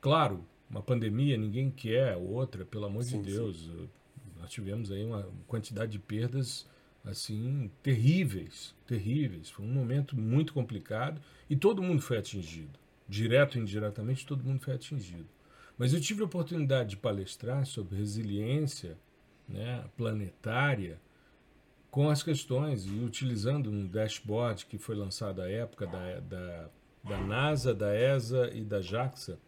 Claro, 0.00 0.44
uma 0.68 0.82
pandemia, 0.82 1.36
ninguém 1.36 1.70
quer 1.70 2.16
outra, 2.16 2.64
pelo 2.64 2.86
amor 2.86 3.04
sim, 3.04 3.20
de 3.20 3.32
Deus. 3.32 3.64
Sim. 3.64 3.88
Nós 4.38 4.50
tivemos 4.50 4.90
aí 4.90 5.04
uma 5.04 5.28
quantidade 5.46 5.92
de 5.92 5.98
perdas 5.98 6.66
assim 7.04 7.70
terríveis, 7.82 8.74
terríveis. 8.86 9.50
Foi 9.50 9.64
um 9.64 9.72
momento 9.72 10.16
muito 10.16 10.52
complicado 10.52 11.20
e 11.48 11.56
todo 11.56 11.82
mundo 11.82 12.02
foi 12.02 12.18
atingido. 12.18 12.78
Direto 13.08 13.58
e 13.58 13.60
indiretamente, 13.60 14.26
todo 14.26 14.44
mundo 14.44 14.60
foi 14.60 14.74
atingido. 14.74 15.26
Mas 15.76 15.92
eu 15.92 16.00
tive 16.00 16.22
a 16.22 16.26
oportunidade 16.26 16.90
de 16.90 16.96
palestrar 16.96 17.66
sobre 17.66 17.96
resiliência 17.96 18.96
né, 19.48 19.84
planetária 19.96 21.00
com 21.90 22.08
as 22.10 22.22
questões 22.22 22.86
e 22.86 22.90
utilizando 22.90 23.70
um 23.70 23.86
dashboard 23.86 24.66
que 24.66 24.78
foi 24.78 24.96
lançado 24.96 25.42
à 25.42 25.48
época 25.48 25.86
da, 25.86 26.20
da, 26.20 26.70
da 27.04 27.18
NASA, 27.18 27.74
da 27.74 27.94
ESA 27.94 28.50
e 28.52 28.64
da 28.64 28.80
JAXA 28.80 29.38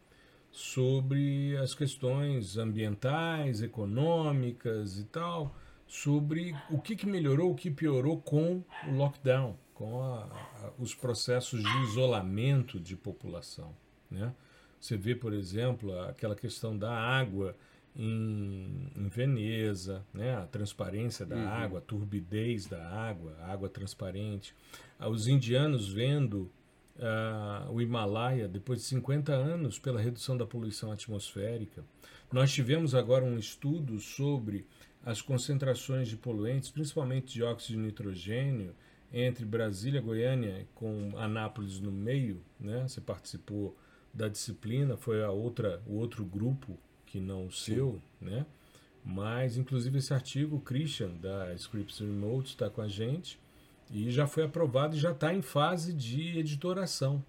sobre 0.50 1.56
as 1.58 1.74
questões 1.74 2.56
ambientais, 2.56 3.62
econômicas 3.62 4.98
e 4.98 5.04
tal, 5.04 5.54
sobre 5.86 6.56
o 6.70 6.80
que, 6.80 6.96
que 6.96 7.06
melhorou, 7.06 7.52
o 7.52 7.54
que 7.54 7.70
piorou 7.70 8.20
com 8.20 8.64
o 8.88 8.92
lockdown, 8.92 9.56
com 9.74 10.02
a, 10.02 10.24
a, 10.24 10.72
os 10.78 10.94
processos 10.94 11.62
de 11.62 11.82
isolamento 11.82 12.80
de 12.80 12.96
população. 12.96 13.74
Né? 14.10 14.32
Você 14.86 14.96
vê, 14.96 15.16
por 15.16 15.32
exemplo, 15.32 15.98
aquela 16.02 16.36
questão 16.36 16.78
da 16.78 16.92
água 16.92 17.56
em, 17.96 18.92
em 18.94 19.08
Veneza, 19.08 20.06
né? 20.14 20.36
a 20.36 20.46
transparência 20.46 21.26
da 21.26 21.34
uhum. 21.34 21.48
água, 21.48 21.78
a 21.80 21.82
turbidez 21.82 22.66
da 22.66 22.88
água, 22.88 23.36
a 23.40 23.52
água 23.52 23.68
transparente. 23.68 24.54
Ah, 24.96 25.08
os 25.08 25.26
indianos 25.26 25.92
vendo 25.92 26.52
uh, 26.98 27.72
o 27.72 27.80
Himalaia 27.80 28.46
depois 28.46 28.78
de 28.78 28.84
50 28.84 29.32
anos 29.32 29.76
pela 29.76 30.00
redução 30.00 30.36
da 30.36 30.46
poluição 30.46 30.92
atmosférica. 30.92 31.84
Nós 32.32 32.52
tivemos 32.52 32.94
agora 32.94 33.24
um 33.24 33.36
estudo 33.36 33.98
sobre 33.98 34.68
as 35.04 35.20
concentrações 35.20 36.06
de 36.06 36.16
poluentes, 36.16 36.70
principalmente 36.70 37.34
dióxido 37.34 37.76
de 37.76 37.82
nitrogênio, 37.82 38.72
entre 39.12 39.44
Brasília, 39.44 40.00
Goiânia, 40.00 40.64
com 40.76 41.12
Anápolis 41.16 41.80
no 41.80 41.90
meio, 41.90 42.40
né? 42.58 42.86
Você 42.86 43.00
participou 43.00 43.76
da 44.16 44.28
disciplina, 44.28 44.96
foi 44.96 45.22
a 45.22 45.30
outra, 45.30 45.82
o 45.86 45.94
outro 45.96 46.24
grupo 46.24 46.78
que 47.04 47.20
não 47.20 47.46
o 47.46 47.52
seu, 47.52 48.00
né? 48.20 48.46
Mas, 49.04 49.56
inclusive, 49.56 49.98
esse 49.98 50.12
artigo, 50.12 50.56
o 50.56 50.60
Christian, 50.60 51.10
da 51.20 51.54
Scripts 51.54 52.00
Remote, 52.00 52.48
está 52.48 52.68
com 52.68 52.80
a 52.80 52.88
gente 52.88 53.38
e 53.90 54.10
já 54.10 54.26
foi 54.26 54.42
aprovado 54.42 54.96
e 54.96 54.98
já 54.98 55.12
está 55.12 55.32
em 55.32 55.42
fase 55.42 55.92
de 55.92 56.38
editoração. 56.38 57.22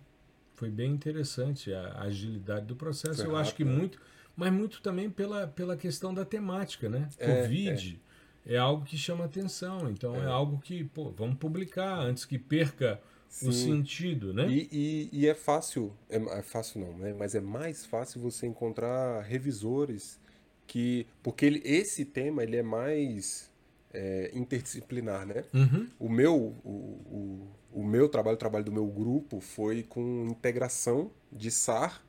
Foi 0.56 0.70
bem 0.70 0.92
interessante 0.92 1.72
a 1.72 2.02
agilidade 2.02 2.66
do 2.66 2.76
processo. 2.76 3.22
Foi 3.22 3.32
Eu 3.32 3.36
acho 3.36 3.54
que 3.54 3.64
né? 3.64 3.72
muito, 3.72 4.02
mas 4.36 4.52
muito 4.52 4.82
também 4.82 5.10
pela, 5.10 5.46
pela 5.46 5.78
questão 5.78 6.12
da 6.14 6.26
temática, 6.26 6.90
né? 6.90 7.10
É, 7.20 7.42
Covid 7.44 8.02
é. 8.44 8.56
é. 8.56 8.58
algo 8.58 8.84
que 8.84 8.98
chama 8.98 9.26
atenção. 9.26 9.88
Então, 9.92 10.16
é, 10.16 10.22
é 10.22 10.26
algo 10.26 10.58
que, 10.60 10.84
pô, 10.86 11.12
vamos 11.12 11.38
publicar 11.38 12.00
antes 12.00 12.26
que 12.26 12.40
perca 12.40 13.00
Sim. 13.30 13.50
o 13.50 13.54
sentido, 13.54 14.34
né? 14.34 14.48
E, 14.50 14.70
e, 14.72 15.10
e, 15.12 15.28
é 15.28 15.34
fácil, 15.36 15.94
é, 16.10 16.18
é 16.18 16.42
fácil 16.42 16.82
não, 16.82 16.98
né? 16.98 17.14
Mas 17.18 17.36
é 17.36 17.42
mais 17.42 17.86
fácil 17.86 18.22
você 18.22 18.48
encontrar 18.48 19.22
revisores 19.22 20.20
que, 20.66 21.06
porque 21.22 21.46
ele, 21.46 21.62
esse 21.64 22.06
tema 22.06 22.44
ele 22.44 22.58
é 22.58 22.64
mais 22.64 23.52
é, 23.94 24.32
interdisciplinar, 24.34 25.26
né? 25.26 25.44
Uhum. 25.54 25.88
O 26.00 26.10
meu, 26.10 26.36
o, 26.36 27.48
o, 27.74 27.80
o, 27.82 27.84
meu 27.84 28.10
trabalho, 28.10 28.36
o 28.36 28.40
trabalho 28.40 28.66
do 28.66 28.72
meu 28.72 28.86
grupo 28.86 29.40
foi 29.40 29.84
com 29.84 30.28
integração 30.30 31.12
de 31.32 31.50
SAR 31.50 32.04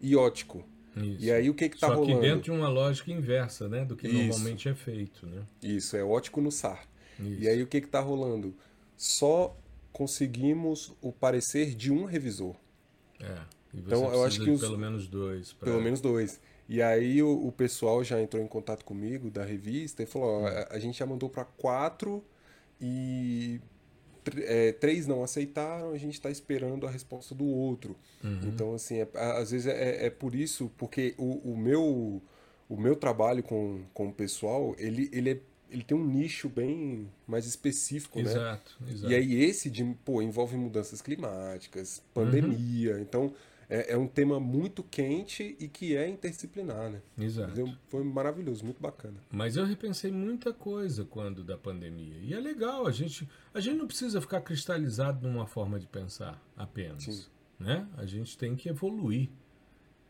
e 0.00 0.16
ótico. 0.16 0.64
Isso. 0.96 1.24
E 1.24 1.30
aí 1.30 1.48
o 1.48 1.54
que 1.54 1.68
que 1.70 1.78
tá 1.78 1.88
Só 1.88 1.94
rolando? 1.94 2.20
que 2.20 2.20
dentro 2.20 2.42
de 2.42 2.50
uma 2.50 2.68
lógica 2.68 3.10
inversa, 3.10 3.68
né, 3.68 3.84
do 3.84 3.96
que 3.96 4.06
Isso. 4.06 4.16
normalmente 4.16 4.68
é 4.68 4.74
feito, 4.74 5.26
né? 5.26 5.42
Isso, 5.62 5.96
é 5.96 6.04
ótico 6.04 6.40
no 6.40 6.50
SAR. 6.50 6.86
Isso. 7.18 7.40
E 7.40 7.48
aí 7.48 7.62
o 7.62 7.66
que 7.66 7.80
que 7.80 7.88
tá 7.88 8.00
rolando? 8.00 8.54
Só 8.96 9.56
conseguimos 9.92 10.94
o 11.00 11.12
parecer 11.12 11.74
de 11.74 11.92
um 11.92 12.04
revisor. 12.04 12.54
É. 13.20 13.38
então 13.72 14.12
eu 14.12 14.24
acho 14.24 14.40
que 14.42 14.50
os, 14.50 14.60
pelo 14.60 14.78
menos 14.78 15.06
dois. 15.06 15.52
Pra... 15.52 15.70
Pelo 15.70 15.82
menos 15.82 16.00
dois. 16.00 16.40
E 16.68 16.80
aí 16.80 17.22
o, 17.22 17.46
o, 17.46 17.52
pessoal 17.52 18.02
já 18.02 18.20
entrou 18.20 18.42
em 18.42 18.46
contato 18.46 18.84
comigo 18.84 19.30
da 19.30 19.44
revista 19.44 20.02
e 20.02 20.06
falou: 20.06 20.42
ó, 20.42 20.46
a, 20.46 20.68
a 20.70 20.78
gente 20.78 20.98
já 20.98 21.06
mandou 21.06 21.28
para 21.28 21.44
quatro 21.44 22.24
e 22.80 23.60
é, 24.38 24.72
três 24.72 25.06
não 25.06 25.22
aceitaram, 25.22 25.90
a 25.92 25.98
gente 25.98 26.14
está 26.14 26.30
esperando 26.30 26.86
a 26.86 26.90
resposta 26.90 27.34
do 27.34 27.44
outro. 27.44 27.96
Uhum. 28.22 28.40
Então, 28.44 28.74
assim, 28.74 29.00
é, 29.00 29.08
às 29.14 29.50
vezes 29.50 29.66
é, 29.66 30.06
é, 30.06 30.10
por 30.10 30.34
isso, 30.34 30.70
porque 30.76 31.14
o, 31.18 31.52
o, 31.52 31.56
meu, 31.56 32.22
o 32.68 32.76
meu 32.76 32.94
trabalho 32.96 33.42
com, 33.42 33.82
com 33.92 34.08
o 34.08 34.12
pessoal, 34.12 34.74
ele, 34.78 35.08
ele 35.12 35.30
é 35.30 35.40
ele 35.72 35.82
tem 35.82 35.96
um 35.96 36.04
nicho 36.04 36.48
bem 36.48 37.10
mais 37.26 37.46
específico, 37.46 38.20
exato, 38.20 38.76
né? 38.80 38.92
Exato. 38.92 39.12
E 39.12 39.14
aí 39.14 39.42
esse 39.42 39.70
de, 39.70 39.82
pô, 40.04 40.20
envolve 40.20 40.56
mudanças 40.56 41.00
climáticas, 41.00 42.02
pandemia, 42.12 42.94
uhum. 42.94 43.00
então 43.00 43.34
é, 43.68 43.94
é, 43.94 43.96
um 43.96 44.06
tema 44.06 44.38
muito 44.38 44.82
quente 44.82 45.56
e 45.58 45.66
que 45.66 45.96
é 45.96 46.06
interdisciplinar, 46.06 46.90
né? 46.90 47.00
Exato. 47.18 47.78
Foi 47.88 48.04
maravilhoso, 48.04 48.62
muito 48.64 48.82
bacana. 48.82 49.16
Mas 49.30 49.56
eu 49.56 49.64
repensei 49.64 50.12
muita 50.12 50.52
coisa 50.52 51.06
quando 51.06 51.42
da 51.42 51.56
pandemia. 51.56 52.18
E 52.20 52.34
é 52.34 52.38
legal, 52.38 52.86
a 52.86 52.92
gente, 52.92 53.26
a 53.54 53.60
gente 53.60 53.78
não 53.78 53.86
precisa 53.86 54.20
ficar 54.20 54.42
cristalizado 54.42 55.26
numa 55.26 55.46
forma 55.46 55.80
de 55.80 55.86
pensar 55.86 56.38
apenas. 56.54 57.04
Sim. 57.04 57.24
Né? 57.58 57.88
A 57.96 58.04
gente 58.04 58.36
tem 58.36 58.54
que 58.54 58.68
evoluir. 58.68 59.30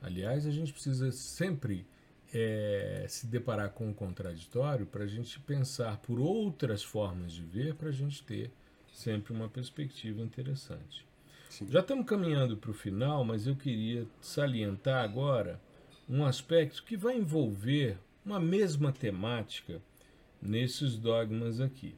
Aliás, 0.00 0.44
a 0.44 0.50
gente 0.50 0.72
precisa 0.72 1.12
sempre 1.12 1.86
é, 2.32 3.04
se 3.08 3.26
deparar 3.26 3.70
com 3.70 3.88
um 3.88 3.92
contraditório 3.92 4.86
para 4.86 5.04
a 5.04 5.06
gente 5.06 5.38
pensar 5.40 5.98
por 5.98 6.18
outras 6.18 6.82
formas 6.82 7.32
de 7.32 7.42
ver, 7.42 7.74
para 7.74 7.90
a 7.90 7.92
gente 7.92 8.22
ter 8.22 8.50
sempre 8.92 9.32
uma 9.32 9.48
perspectiva 9.48 10.20
interessante. 10.20 11.06
Sim. 11.50 11.68
Já 11.68 11.80
estamos 11.80 12.06
caminhando 12.06 12.56
para 12.56 12.70
o 12.70 12.74
final, 12.74 13.24
mas 13.24 13.46
eu 13.46 13.54
queria 13.54 14.06
salientar 14.20 15.04
agora 15.04 15.60
um 16.08 16.24
aspecto 16.24 16.82
que 16.82 16.96
vai 16.96 17.16
envolver 17.16 17.98
uma 18.24 18.40
mesma 18.40 18.92
temática 18.92 19.82
nesses 20.40 20.96
dogmas 20.96 21.60
aqui. 21.60 21.94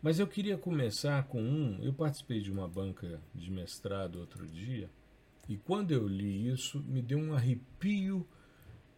Mas 0.00 0.18
eu 0.18 0.26
queria 0.26 0.56
começar 0.56 1.24
com 1.24 1.42
um. 1.42 1.78
Eu 1.82 1.92
participei 1.92 2.40
de 2.40 2.50
uma 2.50 2.68
banca 2.68 3.20
de 3.34 3.50
mestrado 3.50 4.20
outro 4.20 4.46
dia, 4.46 4.88
e 5.48 5.56
quando 5.56 5.90
eu 5.90 6.06
li 6.06 6.48
isso, 6.48 6.80
me 6.80 7.02
deu 7.02 7.18
um 7.18 7.34
arrepio 7.34 8.26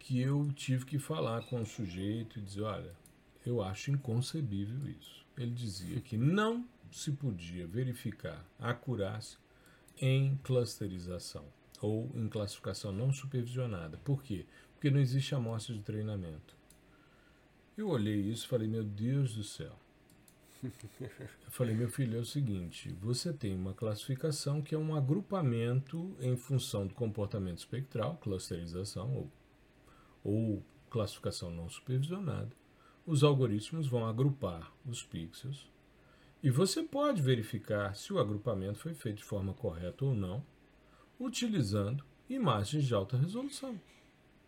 que 0.01 0.19
eu 0.19 0.51
tive 0.53 0.85
que 0.85 0.99
falar 0.99 1.43
com 1.43 1.61
o 1.61 1.65
sujeito 1.65 2.39
e 2.39 2.41
dizer: 2.41 2.61
olha, 2.61 2.91
eu 3.45 3.61
acho 3.61 3.91
inconcebível 3.91 4.89
isso. 4.89 5.25
Ele 5.37 5.51
dizia 5.51 6.01
que 6.01 6.17
não 6.17 6.67
se 6.91 7.11
podia 7.11 7.65
verificar 7.65 8.45
a 8.59 8.71
acurácia 8.71 9.39
em 9.99 10.35
clusterização 10.43 11.45
ou 11.79 12.11
em 12.15 12.27
classificação 12.27 12.91
não 12.91 13.13
supervisionada. 13.13 13.97
Por 14.03 14.21
quê? 14.21 14.45
Porque 14.73 14.89
não 14.89 14.99
existe 14.99 15.33
amostra 15.33 15.73
de 15.73 15.81
treinamento. 15.81 16.55
Eu 17.77 17.89
olhei 17.89 18.19
isso 18.19 18.45
e 18.45 18.49
falei, 18.49 18.67
meu 18.67 18.83
Deus 18.83 19.35
do 19.35 19.43
céu. 19.43 19.75
Eu 20.99 21.51
falei, 21.51 21.75
meu 21.75 21.89
filho, 21.89 22.17
é 22.17 22.21
o 22.21 22.25
seguinte: 22.25 22.95
você 23.01 23.33
tem 23.33 23.55
uma 23.55 23.73
classificação 23.73 24.61
que 24.61 24.75
é 24.75 24.77
um 24.77 24.95
agrupamento 24.95 26.15
em 26.19 26.35
função 26.35 26.85
do 26.85 26.93
comportamento 26.93 27.57
espectral, 27.57 28.17
clusterização 28.17 29.11
ou, 29.13 29.31
ou 30.23 30.63
classificação 30.89 31.49
não 31.51 31.69
supervisionada. 31.69 32.51
Os 33.05 33.23
algoritmos 33.23 33.87
vão 33.87 34.05
agrupar 34.05 34.71
os 34.85 35.03
pixels 35.03 35.69
e 36.43 36.49
você 36.49 36.83
pode 36.83 37.21
verificar 37.21 37.95
se 37.95 38.11
o 38.11 38.19
agrupamento 38.19 38.79
foi 38.79 38.93
feito 38.93 39.17
de 39.17 39.23
forma 39.23 39.53
correta 39.53 40.05
ou 40.05 40.13
não, 40.13 40.43
utilizando 41.19 42.03
imagens 42.29 42.85
de 42.85 42.93
alta 42.93 43.15
resolução. 43.17 43.79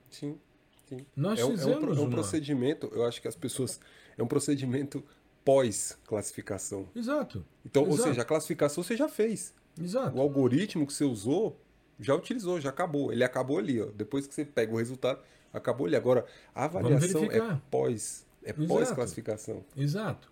Sim, 0.10 0.40
sim. 0.88 1.06
Nós 1.16 1.40
é, 1.40 1.46
fizemos 1.46 1.84
é 1.84 1.88
um, 1.88 1.94
é 1.94 2.00
um 2.00 2.04
uma... 2.04 2.12
procedimento, 2.12 2.90
eu 2.94 3.06
acho 3.06 3.22
que 3.22 3.28
as 3.28 3.36
pessoas. 3.36 3.80
É 4.18 4.22
um 4.22 4.28
procedimento 4.28 5.04
pós-classificação. 5.44 6.88
Exato. 6.96 7.46
Então, 7.66 7.84
Exato. 7.84 8.02
ou 8.02 8.08
seja, 8.08 8.22
a 8.22 8.26
classificação 8.26 8.84
você 8.84 8.96
já 8.96 9.10
fez. 9.10 9.54
Exato. 9.80 10.16
O 10.16 10.22
algoritmo 10.22 10.86
que 10.86 10.94
você 10.94 11.04
usou 11.04 11.60
já 12.04 12.16
utilizou, 12.16 12.60
já 12.60 12.70
acabou. 12.70 13.12
Ele 13.12 13.24
acabou 13.24 13.58
ali, 13.58 13.82
ó. 13.82 13.88
Depois 13.96 14.28
que 14.28 14.34
você 14.34 14.46
pega 14.46 14.74
o 14.74 14.78
resultado, 14.78 15.22
acabou 15.52 15.88
ali. 15.88 15.96
Agora, 15.96 16.26
a 16.54 16.66
avaliação 16.66 17.24
é 17.26 17.60
pós, 17.72 18.26
é 18.44 18.54
pós-classificação. 18.54 19.64
Exato. 19.76 20.32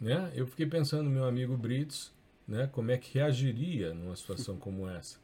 Né? 0.00 0.32
Eu 0.34 0.46
fiquei 0.46 0.66
pensando 0.66 1.10
meu 1.10 1.24
amigo 1.24 1.56
Brits, 1.56 2.12
né, 2.48 2.68
como 2.72 2.90
é 2.90 2.98
que 2.98 3.14
reagiria 3.14 3.92
numa 3.92 4.16
situação 4.16 4.56
como 4.58 4.88
essa. 4.88 5.18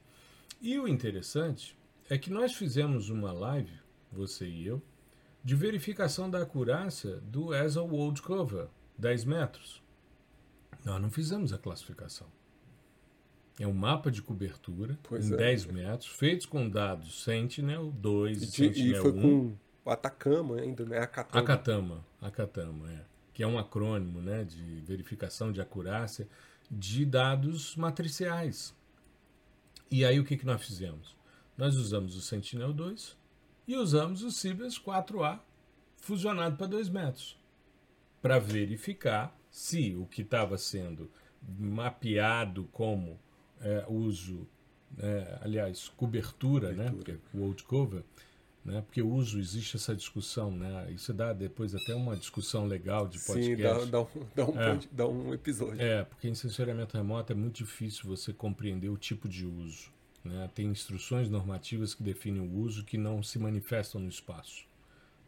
E 0.60 0.78
o 0.78 0.86
interessante 0.86 1.76
é 2.08 2.16
que 2.16 2.30
nós 2.30 2.54
fizemos 2.54 3.10
uma 3.10 3.32
live, 3.32 3.72
você 4.12 4.46
e 4.46 4.66
eu, 4.66 4.80
de 5.42 5.54
verificação 5.54 6.28
da 6.30 6.42
acurácia 6.42 7.16
do 7.16 7.54
ESA 7.54 7.82
World 7.82 8.20
Cover, 8.22 8.68
10 8.98 9.24
metros. 9.24 9.82
Nós 10.84 11.00
não 11.00 11.10
fizemos 11.10 11.52
a 11.52 11.58
classificação. 11.58 12.26
É 13.58 13.66
um 13.66 13.72
mapa 13.72 14.10
de 14.10 14.20
cobertura 14.20 14.98
pois 15.02 15.30
em 15.30 15.34
é. 15.34 15.36
10 15.36 15.66
metros, 15.66 16.06
feitos 16.06 16.44
com 16.44 16.68
dados 16.68 17.22
Sentinel 17.24 17.90
2 17.90 18.42
e, 18.42 18.46
Sentinel 18.46 18.98
e 18.98 19.00
foi 19.00 19.12
1. 19.12 19.20
com 19.20 19.56
o 19.84 19.90
Atacama 19.90 20.56
ainda, 20.56 20.84
né? 20.84 20.98
Acatama. 20.98 21.42
Acatama, 21.42 22.04
Acatama, 22.20 22.92
é. 22.92 23.04
Que 23.32 23.42
é 23.42 23.46
um 23.46 23.58
acrônimo 23.58 24.20
né, 24.20 24.44
de 24.44 24.80
verificação 24.80 25.52
de 25.52 25.60
acurácia 25.60 26.28
de 26.70 27.04
dados 27.06 27.76
matriciais. 27.76 28.74
E 29.90 30.04
aí 30.04 30.18
o 30.18 30.24
que, 30.24 30.36
que 30.36 30.46
nós 30.46 30.62
fizemos? 30.62 31.16
Nós 31.56 31.76
usamos 31.76 32.16
o 32.16 32.20
Sentinel 32.20 32.72
2 32.72 33.16
e 33.68 33.76
usamos 33.76 34.22
o 34.22 34.30
Cibers 34.30 34.78
4A 34.78 35.40
fusionado 35.96 36.56
para 36.56 36.66
2 36.66 36.88
metros 36.88 37.38
para 38.20 38.38
verificar 38.38 39.36
se 39.50 39.94
o 39.94 40.06
que 40.06 40.22
estava 40.22 40.58
sendo 40.58 41.10
mapeado 41.58 42.68
como 42.72 43.18
é, 43.60 43.84
uso, 43.88 44.46
é, 44.98 45.38
aliás, 45.42 45.88
cobertura, 45.96 46.72
né, 46.72 46.90
cobertura. 46.90 47.12
né, 47.12 47.18
porque 47.22 47.36
o 47.36 47.42
old 47.42 47.62
cover, 47.64 48.02
né, 48.64 48.82
porque 48.82 49.02
o 49.02 49.08
uso 49.08 49.38
existe 49.38 49.76
essa 49.76 49.94
discussão, 49.94 50.50
né, 50.50 50.90
isso 50.90 51.12
dá 51.12 51.32
depois 51.32 51.74
até 51.74 51.94
uma 51.94 52.16
discussão 52.16 52.66
legal 52.66 53.06
de 53.08 53.18
podcast. 53.18 53.84
Sim, 53.84 53.90
dá, 53.90 53.98
dá, 53.98 54.02
um, 54.02 54.08
dá, 54.34 54.46
um, 54.46 54.60
é, 54.60 54.78
dá 54.92 55.06
um 55.08 55.34
episódio. 55.34 55.80
É, 55.80 56.04
porque 56.04 56.28
em 56.28 56.34
sensoriamento 56.34 56.96
remoto 56.96 57.32
é 57.32 57.36
muito 57.36 57.56
difícil 57.56 58.04
você 58.08 58.32
compreender 58.32 58.88
o 58.88 58.96
tipo 58.96 59.28
de 59.28 59.46
uso. 59.46 59.94
Né? 60.24 60.50
Tem 60.54 60.66
instruções 60.66 61.30
normativas 61.30 61.94
que 61.94 62.02
definem 62.02 62.42
o 62.42 62.58
uso 62.58 62.84
que 62.84 62.98
não 62.98 63.22
se 63.22 63.38
manifestam 63.38 64.00
no 64.00 64.08
espaço. 64.08 64.64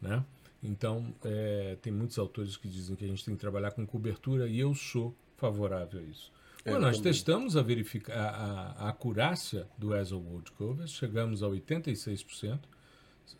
Né? 0.01 0.25
Então, 0.63 1.15
é, 1.25 1.77
tem 1.81 1.93
muitos 1.93 2.19
autores 2.19 2.57
que 2.57 2.69
dizem 2.69 2.97
que 2.97 3.05
a 3.05 3.09
gente 3.09 3.25
tem 3.25 3.35
que 3.35 3.41
trabalhar 3.41 3.71
com 3.71 3.87
cobertura 3.87 4.49
e 4.49 4.59
eu 4.59 4.75
sou 4.75 5.15
favorável 5.37 6.01
a 6.01 6.03
isso. 6.03 6.33
É, 6.65 6.73
Bom, 6.73 6.79
nós 6.81 6.97
também. 6.97 7.13
testamos 7.13 7.57
a, 7.57 7.63
verificar, 7.63 8.15
a, 8.17 8.85
a, 8.85 8.89
acurácia 8.89 9.67
do 9.77 9.95
ESA 9.95 10.17
World 10.17 10.51
Cover, 10.53 10.87
chegamos 10.87 11.43
a 11.43 11.47
86%, 11.47 12.61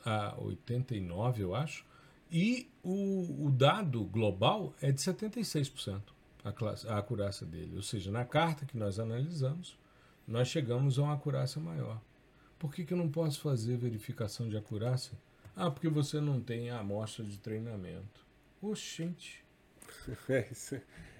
a 0.05 0.37
89%, 0.37 1.39
eu 1.39 1.55
acho, 1.55 1.85
e 2.31 2.71
o, 2.83 3.47
o 3.47 3.51
dado 3.51 4.05
global 4.05 4.75
é 4.81 4.93
de 4.93 5.01
76%, 5.01 6.03
a, 6.45 6.53
classe, 6.53 6.87
a 6.87 6.99
acurácia 6.99 7.47
dele. 7.47 7.77
Ou 7.77 7.83
seja, 7.83 8.11
na 8.11 8.25
carta 8.25 8.67
que 8.67 8.77
nós 8.77 8.99
analisamos, 8.99 9.79
nós 10.27 10.49
chegamos 10.49 10.99
a 10.99 11.03
uma 11.03 11.15
acurácia 11.15 11.61
maior. 11.61 12.01
Por 12.59 12.73
que, 12.73 12.85
que 12.85 12.93
eu 12.93 12.99
não 12.99 13.09
posso 13.09 13.41
fazer 13.41 13.77
verificação 13.77 14.49
de 14.49 14.57
acurácia 14.57 15.17
ah, 15.61 15.73
porque 15.73 15.89
você 15.89 16.21
não 16.21 16.41
tem 16.41 16.71
a 16.71 16.79
amostra 16.79 17.25
de 17.25 17.37
treinamento. 17.37 18.25
Oxente. 18.63 19.45
É, 20.29 20.47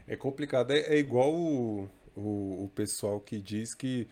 é 0.09 0.17
complicado. 0.17 0.73
É, 0.73 0.81
é 0.81 0.99
igual 0.99 1.33
o, 1.33 1.89
o, 2.17 2.65
o, 2.65 2.71
pessoal 2.75 3.21
que 3.21 3.41
diz 3.41 3.75
que 3.75 4.09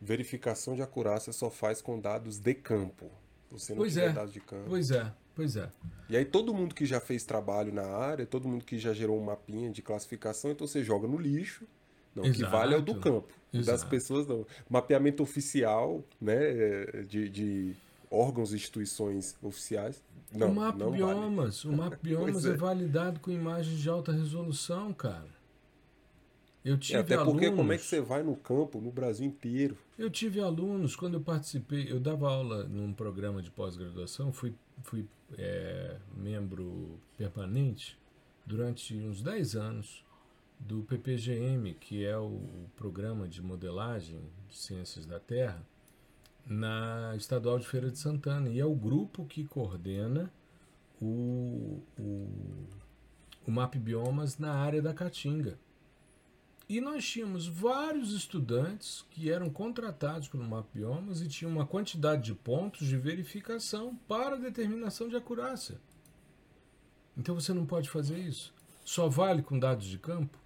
verificação 0.00 0.74
de 0.74 0.82
acurácia 0.82 1.32
só 1.32 1.48
faz 1.48 1.80
com 1.80 1.98
dados 1.98 2.38
de 2.38 2.54
campo. 2.54 3.10
Você 3.50 3.72
não 3.72 3.78
pois 3.78 3.96
é. 3.96 4.10
dados 4.10 4.32
de 4.32 4.40
campo. 4.40 4.64
Pois 4.68 4.90
é, 4.90 5.12
pois 5.34 5.56
é. 5.56 5.70
E 6.08 6.16
aí 6.16 6.24
todo 6.24 6.52
mundo 6.52 6.74
que 6.74 6.84
já 6.84 7.00
fez 7.00 7.24
trabalho 7.24 7.72
na 7.72 7.86
área, 7.86 8.26
todo 8.26 8.48
mundo 8.48 8.64
que 8.64 8.78
já 8.78 8.92
gerou 8.92 9.18
um 9.18 9.24
mapinha 9.24 9.70
de 9.70 9.82
classificação, 9.82 10.50
então 10.50 10.66
você 10.66 10.82
joga 10.82 11.06
no 11.06 11.18
lixo. 11.18 11.66
Não, 12.14 12.24
o 12.24 12.32
que 12.32 12.44
vale 12.44 12.74
é 12.74 12.76
o 12.76 12.82
do 12.82 12.98
campo. 12.98 13.32
Exato. 13.52 13.66
Das 13.66 13.84
pessoas 13.84 14.26
não. 14.26 14.44
Mapeamento 14.68 15.22
oficial, 15.22 16.04
né, 16.20 17.04
de, 17.06 17.28
de 17.28 17.76
órgãos 18.10 18.52
e 18.52 18.56
instituições 18.56 19.36
oficiais. 19.40 20.02
Não, 20.32 20.50
o 20.50 20.54
mapa 20.54 20.90
biomas, 20.90 21.64
vale. 21.64 21.74
o 21.74 21.78
mapa 21.78 21.98
biomas 22.02 22.46
é. 22.46 22.50
é. 22.50 22.56
validado 22.56 23.20
com 23.20 23.30
imagens 23.30 23.78
de 23.78 23.88
alta 23.88 24.12
resolução, 24.12 24.92
cara. 24.92 25.40
Eu 26.64 26.76
tive 26.76 26.98
é, 26.98 27.00
até 27.00 27.16
porque 27.16 27.46
alunos, 27.46 27.56
como 27.56 27.72
é 27.72 27.78
que 27.78 27.84
você 27.84 28.00
vai 28.00 28.22
no 28.22 28.36
campo 28.36 28.80
no 28.80 28.90
Brasil 28.90 29.26
inteiro? 29.26 29.76
Eu 29.98 30.10
tive 30.10 30.40
alunos 30.40 30.94
quando 30.94 31.14
eu 31.14 31.20
participei, 31.20 31.90
eu 31.90 31.98
dava 31.98 32.30
aula 32.30 32.64
num 32.64 32.92
programa 32.92 33.40
de 33.40 33.50
pós-graduação, 33.50 34.30
fui, 34.30 34.54
fui 34.82 35.06
é, 35.38 35.96
membro 36.14 37.00
permanente 37.16 37.98
durante 38.44 38.94
uns 38.94 39.22
10 39.22 39.56
anos 39.56 40.04
do 40.58 40.82
PPGM, 40.82 41.74
que 41.74 42.04
é 42.04 42.18
o 42.18 42.42
programa 42.76 43.26
de 43.26 43.42
modelagem 43.42 44.20
de 44.48 44.56
ciências 44.56 45.06
da 45.06 45.18
Terra, 45.18 45.64
na 46.46 47.14
Estadual 47.16 47.58
de 47.58 47.66
Feira 47.66 47.90
de 47.90 47.98
Santana. 47.98 48.48
E 48.48 48.58
é 48.58 48.64
o 48.64 48.74
grupo 48.74 49.24
que 49.26 49.44
coordena 49.44 50.32
o, 51.00 51.82
o, 51.98 52.28
o 53.46 53.50
MAP 53.50 53.76
Biomas 53.76 54.38
na 54.38 54.52
área 54.52 54.82
da 54.82 54.92
Caatinga. 54.94 55.58
E 56.68 56.80
nós 56.80 57.04
tínhamos 57.04 57.48
vários 57.48 58.12
estudantes 58.12 59.04
que 59.10 59.28
eram 59.28 59.50
contratados 59.50 60.28
pelo 60.28 60.44
MAP 60.44 60.66
Biomas 60.72 61.20
e 61.20 61.26
tinham 61.26 61.50
uma 61.50 61.66
quantidade 61.66 62.22
de 62.22 62.34
pontos 62.34 62.86
de 62.86 62.96
verificação 62.96 63.96
para 64.06 64.36
determinação 64.36 65.08
de 65.08 65.16
acurácia. 65.16 65.80
Então 67.16 67.34
você 67.34 67.52
não 67.52 67.66
pode 67.66 67.90
fazer 67.90 68.18
isso. 68.18 68.54
Só 68.84 69.08
vale 69.08 69.42
com 69.42 69.58
dados 69.58 69.86
de 69.86 69.98
campo? 69.98 70.38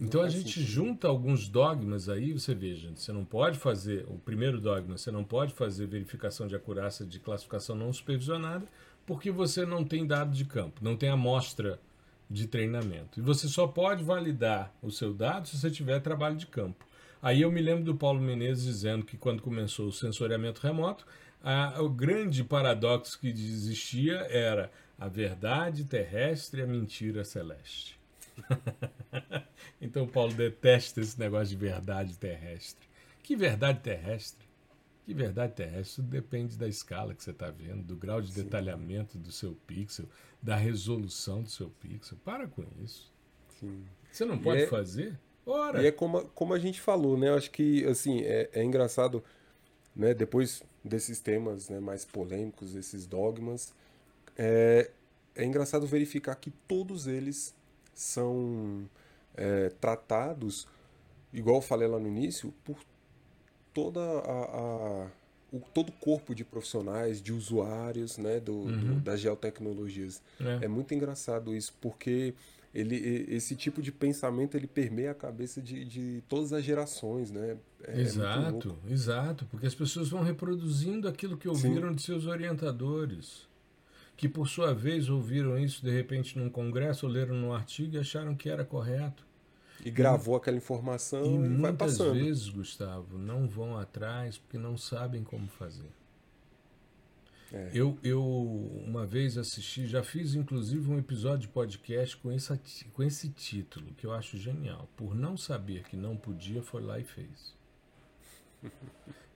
Então 0.00 0.22
a 0.22 0.28
gente 0.28 0.54
sentido. 0.54 0.66
junta 0.66 1.08
alguns 1.08 1.48
dogmas 1.48 2.08
aí, 2.08 2.32
você 2.32 2.54
veja, 2.54 2.90
você 2.94 3.12
não 3.12 3.24
pode 3.24 3.58
fazer, 3.58 4.04
o 4.08 4.18
primeiro 4.18 4.60
dogma, 4.60 4.98
você 4.98 5.10
não 5.10 5.22
pode 5.22 5.52
fazer 5.54 5.86
verificação 5.86 6.48
de 6.48 6.56
acurácia 6.56 7.06
de 7.06 7.20
classificação 7.20 7.76
não 7.76 7.92
supervisionada, 7.92 8.66
porque 9.06 9.30
você 9.30 9.64
não 9.64 9.84
tem 9.84 10.06
dado 10.06 10.32
de 10.32 10.44
campo, 10.44 10.80
não 10.82 10.96
tem 10.96 11.08
amostra 11.08 11.78
de 12.28 12.48
treinamento. 12.48 13.20
E 13.20 13.22
você 13.22 13.46
só 13.46 13.66
pode 13.66 14.02
validar 14.02 14.74
o 14.82 14.90
seu 14.90 15.14
dado 15.14 15.46
se 15.46 15.58
você 15.58 15.70
tiver 15.70 16.00
trabalho 16.00 16.36
de 16.36 16.46
campo. 16.46 16.84
Aí 17.22 17.42
eu 17.42 17.50
me 17.50 17.60
lembro 17.60 17.84
do 17.84 17.94
Paulo 17.94 18.20
Menezes 18.20 18.64
dizendo 18.64 19.04
que 19.04 19.16
quando 19.16 19.42
começou 19.42 19.86
o 19.86 19.92
sensoriamento 19.92 20.60
remoto, 20.60 21.06
a, 21.42 21.80
o 21.80 21.88
grande 21.88 22.42
paradoxo 22.42 23.18
que 23.18 23.28
existia 23.28 24.16
era 24.28 24.70
a 24.98 25.08
verdade 25.08 25.84
terrestre 25.84 26.60
e 26.60 26.64
a 26.64 26.66
mentira 26.66 27.24
celeste. 27.24 27.98
então 29.80 30.06
Paulo 30.06 30.32
detesta 30.32 31.00
esse 31.00 31.18
negócio 31.18 31.48
de 31.48 31.56
verdade 31.56 32.16
terrestre. 32.16 32.86
Que 33.22 33.36
verdade 33.36 33.80
terrestre? 33.80 34.46
Que 35.04 35.14
verdade 35.14 35.54
terrestre? 35.54 35.96
Tudo 35.96 36.10
depende 36.10 36.56
da 36.56 36.68
escala 36.68 37.14
que 37.14 37.22
você 37.22 37.30
está 37.30 37.50
vendo, 37.50 37.82
do 37.82 37.96
grau 37.96 38.20
de 38.20 38.32
Sim. 38.32 38.42
detalhamento 38.42 39.18
do 39.18 39.30
seu 39.30 39.54
pixel, 39.66 40.06
da 40.42 40.56
resolução 40.56 41.42
do 41.42 41.50
seu 41.50 41.70
pixel. 41.70 42.18
Para 42.24 42.46
com 42.46 42.64
isso. 42.82 43.12
Sim. 43.60 43.84
Você 44.10 44.24
não 44.24 44.38
pode 44.38 44.62
é, 44.62 44.66
fazer? 44.66 45.18
Ora. 45.46 45.82
E 45.82 45.86
é 45.86 45.92
como, 45.92 46.24
como 46.28 46.54
a 46.54 46.58
gente 46.58 46.80
falou, 46.80 47.18
né? 47.18 47.28
Eu 47.28 47.34
acho 47.34 47.50
que 47.50 47.84
assim, 47.86 48.22
é, 48.22 48.48
é 48.52 48.62
engraçado, 48.62 49.22
né? 49.94 50.14
Depois 50.14 50.62
desses 50.84 51.20
temas 51.20 51.68
né, 51.68 51.80
mais 51.80 52.04
polêmicos, 52.04 52.74
esses 52.74 53.06
dogmas, 53.06 53.74
é, 54.36 54.90
é 55.34 55.44
engraçado 55.44 55.86
verificar 55.86 56.34
que 56.36 56.50
todos 56.68 57.06
eles 57.06 57.54
são 57.94 58.88
é, 59.36 59.68
tratados, 59.80 60.66
igual 61.32 61.56
eu 61.56 61.62
falei 61.62 61.88
lá 61.88 61.98
no 61.98 62.08
início, 62.08 62.52
por 62.64 62.78
toda 63.72 64.00
a, 64.00 65.04
a 65.04 65.10
o, 65.52 65.60
todo 65.72 65.90
o 65.90 65.92
corpo 65.92 66.34
de 66.34 66.44
profissionais, 66.44 67.22
de 67.22 67.32
usuários 67.32 68.18
né, 68.18 68.40
do, 68.40 68.52
uhum. 68.52 68.94
do 68.94 69.00
das 69.00 69.20
geotecnologias. 69.20 70.20
É. 70.40 70.64
é. 70.64 70.68
muito 70.68 70.92
engraçado 70.94 71.54
isso, 71.54 71.72
porque 71.80 72.34
ele, 72.74 72.96
esse 73.28 73.54
tipo 73.54 73.80
de 73.80 73.92
pensamento 73.92 74.56
ele 74.56 74.66
permeia 74.66 75.12
a 75.12 75.14
cabeça 75.14 75.62
de, 75.62 75.84
de 75.84 76.24
todas 76.28 76.52
as 76.52 76.64
gerações. 76.64 77.30
Né? 77.30 77.56
É, 77.84 77.98
é 77.98 78.00
exato, 78.00 78.76
exato, 78.90 79.46
porque 79.46 79.66
as 79.66 79.74
pessoas 79.74 80.08
vão 80.08 80.22
reproduzindo 80.22 81.06
aquilo 81.06 81.36
que 81.36 81.48
ouviram 81.48 81.90
Sim. 81.90 81.94
de 81.94 82.02
seus 82.02 82.26
orientadores 82.26 83.46
que 84.16 84.28
por 84.28 84.48
sua 84.48 84.72
vez 84.72 85.08
ouviram 85.08 85.58
isso 85.58 85.84
de 85.84 85.90
repente 85.90 86.38
num 86.38 86.48
congresso, 86.48 87.06
ou 87.06 87.12
leram 87.12 87.34
num 87.34 87.52
artigo 87.52 87.96
e 87.96 87.98
acharam 87.98 88.34
que 88.34 88.48
era 88.48 88.64
correto. 88.64 89.26
E 89.84 89.90
gravou 89.90 90.36
e, 90.36 90.38
aquela 90.38 90.56
informação 90.56 91.44
e, 91.44 91.46
e 91.46 91.56
vai 91.56 91.72
passando. 91.72 92.14
muitas 92.14 92.26
vezes, 92.26 92.48
Gustavo, 92.48 93.18
não 93.18 93.48
vão 93.48 93.76
atrás 93.76 94.38
porque 94.38 94.56
não 94.56 94.76
sabem 94.76 95.24
como 95.24 95.48
fazer. 95.48 95.90
É. 97.52 97.70
Eu, 97.72 97.96
eu 98.02 98.24
uma 98.84 99.06
vez 99.06 99.38
assisti, 99.38 99.86
já 99.86 100.02
fiz 100.02 100.34
inclusive 100.34 100.90
um 100.90 100.98
episódio 100.98 101.42
de 101.42 101.48
podcast 101.48 102.16
com 102.16 102.32
esse, 102.32 102.84
com 102.92 103.02
esse 103.02 103.28
título, 103.28 103.86
que 103.96 104.06
eu 104.06 104.12
acho 104.12 104.36
genial. 104.36 104.88
Por 104.96 105.14
não 105.14 105.36
saber 105.36 105.84
que 105.84 105.96
não 105.96 106.16
podia, 106.16 106.62
foi 106.62 106.82
lá 106.82 106.98
e 106.98 107.04
fez. 107.04 107.54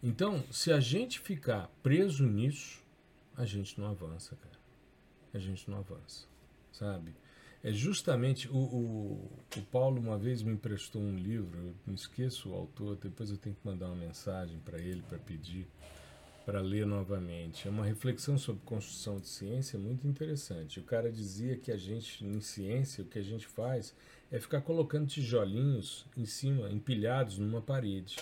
Então, 0.01 0.45
se 0.49 0.73
a 0.73 0.79
gente 0.79 1.19
ficar 1.19 1.69
preso 1.83 2.25
nisso, 2.25 2.81
a 3.37 3.45
gente 3.45 3.81
não 3.81 3.89
avança, 3.89 4.37
cara. 4.37 4.58
A 5.39 5.41
gente 5.41 5.71
não 5.71 5.79
avança, 5.79 6.27
sabe? 6.73 7.15
É 7.63 7.73
justamente 7.73 8.49
o, 8.49 8.57
o, 8.57 9.31
o 9.57 9.63
Paulo 9.71 10.01
uma 10.01 10.17
vez 10.17 10.43
me 10.43 10.53
emprestou 10.53 11.03
um 11.03 11.17
livro, 11.17 11.59
eu 11.59 11.75
me 11.87 11.95
esqueço 11.95 12.51
o 12.51 12.55
autor, 12.55 12.97
depois 12.97 13.31
eu 13.31 13.37
tenho 13.37 13.57
que 13.57 13.67
mandar 13.67 13.87
uma 13.87 13.97
mensagem 13.97 14.59
para 14.61 14.79
ele 14.79 15.03
para 15.03 15.19
pedir 15.19 15.67
para 16.49 16.63
ler 16.63 16.87
novamente. 16.87 17.69
É 17.69 17.71
uma 17.71 17.85
reflexão 17.85 18.39
sobre 18.39 18.63
construção 18.65 19.21
de 19.21 19.29
ciência 19.29 19.79
muito 19.79 20.09
interessante. 20.09 20.81
O 20.81 20.83
cara 20.83 21.13
dizia 21.13 21.59
que 21.59 21.71
a 21.71 21.77
gente, 21.77 22.25
em 22.25 22.41
ciência, 22.41 23.05
o 23.05 23.07
que 23.07 23.19
a 23.19 23.23
gente 23.23 23.47
faz 23.47 23.95
é 24.33 24.41
ficar 24.41 24.63
colocando 24.63 25.07
tijolinhos 25.07 26.07
em 26.17 26.25
cima, 26.25 26.71
empilhados 26.71 27.37
numa 27.37 27.61
parede. 27.61 28.17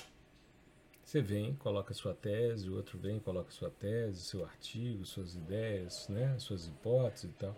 Você 1.06 1.22
vem, 1.22 1.54
coloca 1.54 1.94
sua 1.94 2.12
tese, 2.12 2.68
o 2.68 2.74
outro 2.74 2.98
vem, 2.98 3.20
coloca 3.20 3.48
sua 3.52 3.70
tese, 3.70 4.22
seu 4.22 4.44
artigo, 4.44 5.04
suas 5.04 5.36
ideias, 5.36 6.08
né, 6.08 6.36
suas 6.36 6.66
hipóteses 6.66 7.30
e 7.30 7.32
tal. 7.34 7.56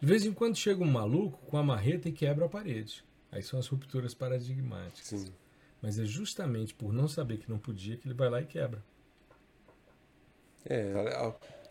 De 0.00 0.06
vez 0.06 0.24
em 0.24 0.32
quando 0.32 0.56
chega 0.56 0.82
um 0.82 0.90
maluco 0.90 1.38
com 1.46 1.56
a 1.56 1.62
marreta 1.62 2.08
e 2.08 2.12
quebra 2.12 2.46
a 2.46 2.48
parede. 2.48 3.04
Aí 3.30 3.40
são 3.40 3.56
as 3.60 3.68
rupturas 3.68 4.14
paradigmáticas. 4.14 5.06
Sim. 5.06 5.32
Mas 5.80 5.96
é 5.96 6.04
justamente 6.04 6.74
por 6.74 6.92
não 6.92 7.06
saber 7.06 7.36
que 7.36 7.48
não 7.48 7.56
podia 7.56 7.96
que 7.96 8.08
ele 8.08 8.14
vai 8.14 8.28
lá 8.28 8.42
e 8.42 8.46
quebra. 8.46 8.82
É, 10.64 10.92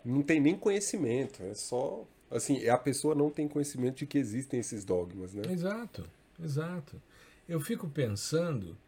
não 0.02 0.22
tem 0.22 0.40
nem 0.40 0.56
conhecimento, 0.56 1.42
é 1.42 1.52
só. 1.52 2.06
Assim, 2.30 2.66
a 2.66 2.78
pessoa 2.78 3.14
não 3.14 3.28
tem 3.28 3.46
conhecimento 3.46 3.98
de 3.98 4.06
que 4.06 4.16
existem 4.16 4.60
esses 4.60 4.82
dogmas, 4.82 5.34
né? 5.34 5.42
Exato, 5.50 6.08
exato. 6.42 7.00
Eu 7.46 7.60
fico 7.60 7.86
pensando 7.86 8.78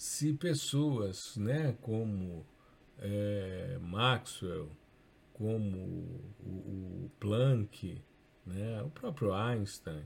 se 0.00 0.32
pessoas, 0.32 1.36
né, 1.36 1.76
como 1.82 2.46
é, 2.96 3.76
Maxwell, 3.82 4.70
como 5.34 5.76
o, 6.40 7.04
o 7.04 7.10
Planck, 7.20 8.02
né, 8.46 8.82
o 8.82 8.88
próprio 8.88 9.34
Einstein 9.34 10.02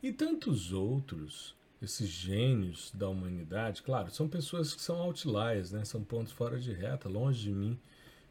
e 0.00 0.12
tantos 0.12 0.72
outros, 0.72 1.56
esses 1.82 2.08
gênios 2.08 2.92
da 2.94 3.08
humanidade, 3.08 3.82
claro, 3.82 4.12
são 4.12 4.28
pessoas 4.28 4.74
que 4.74 4.80
são 4.80 5.02
outliers, 5.02 5.72
né, 5.72 5.84
são 5.84 6.04
pontos 6.04 6.32
fora 6.32 6.56
de 6.60 6.72
reta, 6.72 7.08
longe 7.08 7.42
de 7.42 7.50
mim 7.52 7.76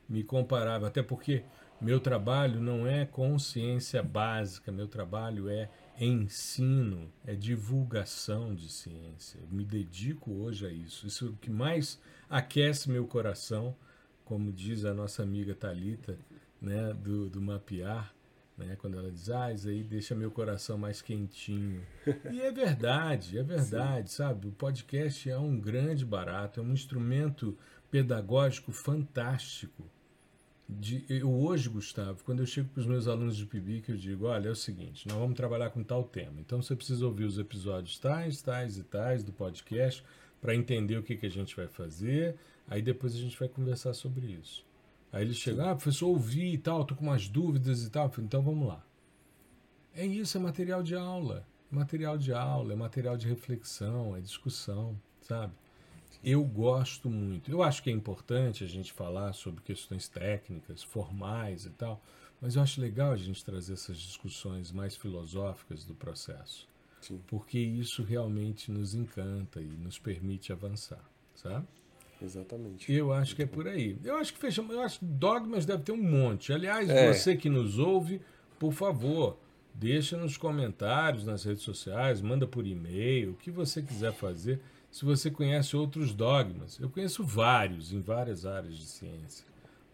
me 0.07 0.23
comparava, 0.23 0.87
até 0.87 1.03
porque 1.03 1.43
meu 1.81 1.99
trabalho 1.99 2.61
não 2.61 2.87
é 2.87 3.05
consciência 3.05 4.01
básica, 4.01 4.71
meu 4.71 4.87
trabalho 4.87 5.49
é 5.49 5.69
ensino, 5.99 7.11
é 7.25 7.35
divulgação 7.35 8.53
de 8.55 8.69
ciência. 8.69 9.39
Eu 9.39 9.47
me 9.49 9.63
dedico 9.63 10.31
hoje 10.31 10.65
a 10.65 10.69
isso. 10.71 11.07
Isso 11.07 11.25
é 11.25 11.29
o 11.29 11.33
que 11.33 11.49
mais 11.49 11.99
aquece 12.29 12.89
meu 12.89 13.05
coração, 13.05 13.75
como 14.25 14.51
diz 14.51 14.85
a 14.85 14.93
nossa 14.93 15.23
amiga 15.23 15.53
Talita, 15.53 16.17
né, 16.61 16.93
do, 16.93 17.29
do 17.29 17.41
mapear, 17.41 18.13
né, 18.57 18.75
quando 18.79 18.97
ela 18.97 19.11
diz, 19.11 19.29
ah, 19.29 19.51
isso 19.51 19.67
aí 19.67 19.83
deixa 19.83 20.15
meu 20.15 20.31
coração 20.31 20.77
mais 20.77 21.01
quentinho. 21.01 21.81
E 22.31 22.41
é 22.41 22.51
verdade, 22.51 23.37
é 23.37 23.43
verdade, 23.43 24.09
Sim. 24.09 24.17
sabe? 24.17 24.47
O 24.47 24.51
podcast 24.51 25.29
é 25.29 25.37
um 25.37 25.59
grande 25.59 26.05
barato, 26.05 26.59
é 26.59 26.63
um 26.63 26.73
instrumento 26.73 27.57
pedagógico 27.89 28.71
fantástico 28.71 29.83
de, 30.71 31.05
eu 31.09 31.29
hoje, 31.29 31.67
Gustavo, 31.67 32.23
quando 32.23 32.39
eu 32.39 32.45
chego 32.45 32.69
para 32.69 32.79
os 32.79 32.87
meus 32.87 33.07
alunos 33.07 33.35
de 33.35 33.45
PIBIC, 33.45 33.89
eu 33.89 33.97
digo, 33.97 34.25
olha, 34.27 34.47
é 34.47 34.51
o 34.51 34.55
seguinte, 34.55 35.05
nós 35.07 35.17
vamos 35.17 35.35
trabalhar 35.35 35.69
com 35.69 35.83
tal 35.83 36.03
tema. 36.03 36.39
Então 36.39 36.61
você 36.61 36.75
precisa 36.75 37.05
ouvir 37.05 37.25
os 37.25 37.37
episódios 37.37 37.99
tais, 37.99 38.41
tais 38.41 38.77
e 38.77 38.83
tais 38.83 39.23
do 39.23 39.33
podcast 39.33 40.03
para 40.39 40.55
entender 40.55 40.97
o 40.97 41.03
que, 41.03 41.17
que 41.17 41.25
a 41.25 41.29
gente 41.29 41.55
vai 41.55 41.67
fazer. 41.67 42.37
Aí 42.67 42.81
depois 42.81 43.13
a 43.13 43.17
gente 43.17 43.37
vai 43.37 43.49
conversar 43.49 43.93
sobre 43.93 44.27
isso. 44.27 44.65
Aí 45.11 45.25
eles 45.25 45.35
chegam, 45.35 45.69
ah, 45.69 45.75
professor, 45.75 46.07
ouvi 46.07 46.53
e 46.53 46.57
tal, 46.57 46.85
tô 46.85 46.95
com 46.95 47.05
umas 47.05 47.27
dúvidas 47.27 47.83
e 47.83 47.89
tal. 47.89 48.09
Então 48.19 48.41
vamos 48.41 48.67
lá. 48.67 48.81
É 49.93 50.05
isso, 50.05 50.37
é 50.37 50.41
material 50.41 50.81
de 50.81 50.95
aula. 50.95 51.45
É 51.69 51.75
material 51.75 52.17
de 52.17 52.31
aula, 52.31 52.71
é 52.71 52.75
material 52.75 53.17
de 53.17 53.27
reflexão, 53.27 54.15
é 54.15 54.21
discussão, 54.21 54.97
sabe? 55.21 55.53
Eu 56.23 56.43
gosto 56.43 57.09
muito. 57.09 57.51
Eu 57.51 57.63
acho 57.63 57.81
que 57.81 57.89
é 57.89 57.93
importante 57.93 58.63
a 58.63 58.67
gente 58.67 58.93
falar 58.93 59.33
sobre 59.33 59.61
questões 59.61 60.07
técnicas, 60.07 60.83
formais 60.83 61.65
e 61.65 61.69
tal, 61.71 62.01
mas 62.39 62.55
eu 62.55 62.61
acho 62.61 62.79
legal 62.79 63.11
a 63.11 63.17
gente 63.17 63.43
trazer 63.43 63.73
essas 63.73 63.97
discussões 63.97 64.71
mais 64.71 64.95
filosóficas 64.95 65.83
do 65.83 65.93
processo. 65.93 66.67
Sim. 67.01 67.19
Porque 67.27 67.57
isso 67.57 68.03
realmente 68.03 68.71
nos 68.71 68.93
encanta 68.93 69.59
e 69.59 69.65
nos 69.65 69.97
permite 69.97 70.51
avançar, 70.51 71.03
sabe? 71.33 71.65
Exatamente. 72.21 72.91
Eu 72.91 73.11
acho 73.11 73.31
Muito 73.31 73.35
que 73.35 73.41
é 73.41 73.45
bom. 73.45 73.53
por 73.53 73.67
aí. 73.67 73.97
Eu 74.03 74.17
acho 74.17 74.33
que 74.33 74.39
fechamos, 74.39 74.75
eu 74.75 74.81
acho 74.81 74.99
que 74.99 75.05
dogmas 75.05 75.65
deve 75.65 75.81
ter 75.81 75.91
um 75.91 76.01
monte. 76.01 76.53
Aliás, 76.53 76.87
é. 76.87 77.11
você 77.11 77.35
que 77.35 77.49
nos 77.49 77.79
ouve, 77.79 78.21
por 78.59 78.71
favor, 78.71 79.39
deixa 79.73 80.15
nos 80.17 80.37
comentários 80.37 81.25
nas 81.25 81.43
redes 81.43 81.63
sociais, 81.63 82.21
manda 82.21 82.45
por 82.45 82.67
e-mail, 82.67 83.31
o 83.31 83.35
que 83.35 83.49
você 83.49 83.81
quiser 83.81 84.13
fazer 84.13 84.61
se 84.91 85.05
você 85.05 85.31
conhece 85.31 85.75
outros 85.75 86.13
dogmas. 86.13 86.77
Eu 86.79 86.89
conheço 86.89 87.23
vários 87.23 87.93
em 87.93 88.01
várias 88.01 88.45
áreas 88.45 88.77
de 88.77 88.85
ciência, 88.85 89.45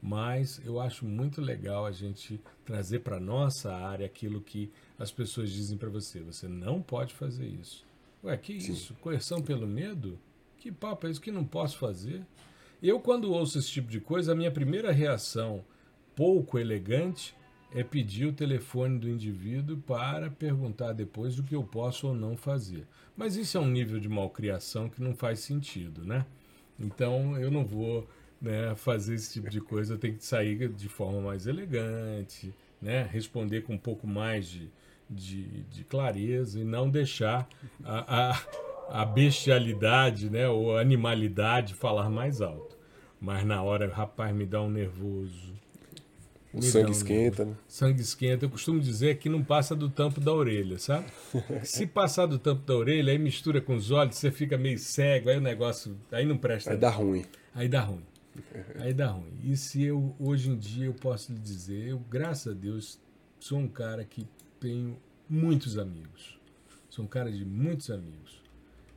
mas 0.02 0.60
eu 0.66 0.82
acho 0.82 1.06
muito 1.06 1.40
legal 1.40 1.86
a 1.86 1.92
gente 1.92 2.42
trazer 2.66 3.00
para 3.00 3.20
nossa 3.20 3.74
área 3.74 4.06
aquilo 4.06 4.42
que 4.42 4.72
as 4.98 5.12
pessoas 5.12 5.52
dizem 5.52 5.78
para 5.78 5.90
você. 5.90 6.20
Você 6.22 6.48
não 6.48 6.82
pode 6.82 7.14
fazer 7.14 7.46
isso. 7.46 7.86
Ué, 8.24 8.36
que 8.36 8.60
Sim. 8.60 8.74
isso? 8.74 8.94
Coerção 8.96 9.42
pelo 9.42 9.68
medo? 9.68 10.20
Que 10.58 10.72
papo 10.72 11.06
é 11.06 11.12
isso 11.12 11.22
que 11.22 11.32
não 11.32 11.46
posso 11.46 11.78
fazer? 11.78 12.26
Eu, 12.82 13.00
quando 13.00 13.32
ouço 13.32 13.60
esse 13.60 13.70
tipo 13.70 13.90
de 13.90 14.00
coisa, 14.00 14.32
a 14.32 14.36
minha 14.36 14.52
primeira 14.52 14.92
reação, 14.92 15.64
pouco 16.16 16.58
elegante, 16.58 17.36
é 17.74 17.84
pedir 17.84 18.26
o 18.26 18.34
telefone 18.34 18.98
do 18.98 19.10
indivíduo 19.10 19.78
para 19.78 20.30
perguntar 20.30 20.94
depois 20.94 21.36
do 21.36 21.44
que 21.44 21.56
eu 21.56 21.64
posso 21.64 22.08
ou 22.08 22.14
não 22.14 22.38
fazer. 22.38 22.86
Mas 23.16 23.36
isso 23.36 23.58
é 23.58 23.62
um 23.62 23.70
nível 23.70 24.00
de 24.00 24.08
malcriação 24.08 24.90
que 24.90 25.02
não 25.02 25.14
faz 25.14 25.40
sentido, 25.40 26.06
né? 26.06 26.26
Então 26.80 27.38
eu 27.38 27.52
não 27.52 27.66
vou 27.66 28.08
né, 28.42 28.74
fazer 28.76 29.16
esse 29.16 29.34
tipo 29.34 29.50
de 29.50 29.60
coisa, 29.60 29.98
tenho 29.98 30.16
que 30.16 30.26
sair 30.26 30.70
de 30.70 30.88
forma 30.88 31.20
mais 31.22 31.48
elegante, 31.48 32.54
né? 32.82 33.08
responder 33.12 33.62
com 33.64 33.74
um 33.74 33.78
pouco 33.78 34.08
mais 34.08 34.48
de, 34.48 34.70
de, 35.10 35.64
de 35.64 35.84
clareza 35.84 36.60
e 36.60 36.64
não 36.64 36.90
deixar 36.90 37.48
a, 37.84 38.32
a, 38.32 39.02
a 39.02 39.06
bestialidade 39.06 40.30
né, 40.30 40.48
ou 40.48 40.78
animalidade 40.78 41.74
falar 41.74 42.10
mais 42.10 42.42
alto. 42.42 42.78
Mas 43.20 43.44
na 43.44 43.64
hora, 43.64 43.92
rapaz, 43.92 44.36
me 44.36 44.46
dá 44.46 44.62
um 44.62 44.70
nervoso 44.70 45.56
o 46.60 46.62
sangue 46.62 46.92
esquenta, 46.92 47.46
né? 47.46 47.56
Sangue 47.68 48.02
esquenta. 48.02 48.46
Eu 48.46 48.50
costumo 48.50 48.80
dizer 48.80 49.18
que 49.18 49.30
não 49.30 49.44
passa 49.44 49.76
do 49.76 49.90
tampo 49.90 50.20
da 50.20 50.34
orelha, 50.34 50.78
sabe? 50.78 51.06
Se 51.64 51.86
passar 51.86 52.26
do 52.26 52.40
tampo 52.40 52.66
da 52.66 52.76
orelha, 52.76 53.12
aí 53.12 53.18
mistura 53.18 53.62
com 53.62 53.76
os 53.76 53.92
olhos, 53.92 54.16
você 54.16 54.32
fica 54.32 54.58
meio 54.58 54.78
cego, 54.78 55.30
aí 55.30 55.38
o 55.38 55.42
negócio. 55.42 55.98
Aí 56.12 56.26
não 56.26 56.38
presta. 56.38 56.72
Aí 56.72 56.78
dá 56.78 56.90
ruim. 56.90 57.26
Aí 57.54 57.68
dá 57.68 57.82
ruim. 57.82 58.04
Aí 58.80 58.94
dá 58.94 59.08
ruim. 59.08 59.34
E 59.44 59.56
se 59.58 59.84
eu, 59.84 60.16
hoje 60.20 60.50
em 60.50 60.58
dia, 60.58 60.86
eu 60.86 60.94
posso 60.94 61.32
lhe 61.32 61.40
dizer, 61.40 61.88
eu, 61.88 62.00
graças 62.10 62.54
a 62.54 62.56
Deus, 62.56 63.00
sou 63.40 63.60
um 63.60 63.68
cara 63.68 64.04
que 64.04 64.28
tenho 64.60 64.98
muitos 65.30 65.78
amigos. 65.78 66.40
Sou 66.90 67.06
um 67.06 67.08
cara 67.08 67.32
de 67.32 67.46
muitos 67.46 67.90
amigos. 67.90 68.42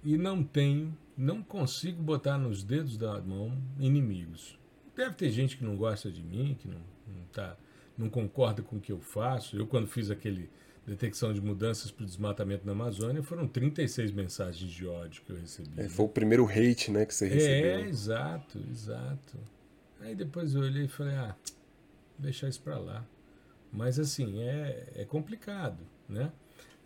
E 0.02 0.16
não 0.16 0.42
tenho, 0.42 0.96
não 1.16 1.42
consigo 1.42 2.02
botar 2.02 2.38
nos 2.38 2.62
dedos 2.62 2.96
da 2.96 3.20
mão 3.20 3.56
inimigos. 3.78 4.58
Deve 4.96 5.14
ter 5.14 5.30
gente 5.30 5.56
que 5.56 5.64
não 5.64 5.76
gosta 5.76 6.11
de 6.11 6.22
mim, 6.22 6.56
que 6.58 6.68
não 6.68 6.80
não, 7.14 7.24
tá, 7.26 7.56
não 7.96 8.08
concorda 8.08 8.62
com 8.62 8.76
o 8.76 8.80
que 8.80 8.92
eu 8.92 9.00
faço. 9.00 9.56
Eu, 9.56 9.66
quando 9.66 9.86
fiz 9.86 10.11
aquele 10.11 10.48
detecção 10.86 11.32
de 11.32 11.40
mudanças 11.40 11.90
para 11.90 12.02
o 12.02 12.06
desmatamento 12.06 12.66
na 12.66 12.72
Amazônia, 12.72 13.22
foram 13.22 13.46
36 13.46 14.12
mensagens 14.12 14.70
de 14.70 14.86
ódio 14.86 15.22
que 15.24 15.30
eu 15.30 15.36
recebi. 15.36 15.80
É, 15.80 15.88
foi 15.88 16.06
o 16.06 16.08
primeiro 16.08 16.46
hate 16.46 16.90
né, 16.90 17.04
que 17.06 17.14
você 17.14 17.28
recebeu. 17.28 17.70
É, 17.70 17.80
exato, 17.82 18.58
exato. 18.70 19.38
Aí 20.00 20.14
depois 20.14 20.54
eu 20.54 20.62
olhei 20.62 20.84
e 20.84 20.88
falei, 20.88 21.14
ah, 21.14 21.36
deixar 22.18 22.48
isso 22.48 22.61
para 22.61 22.78
lá. 22.78 23.06
Mas 23.72 23.98
assim, 23.98 24.42
é, 24.42 24.88
é 24.96 25.04
complicado, 25.04 25.78
né? 26.08 26.32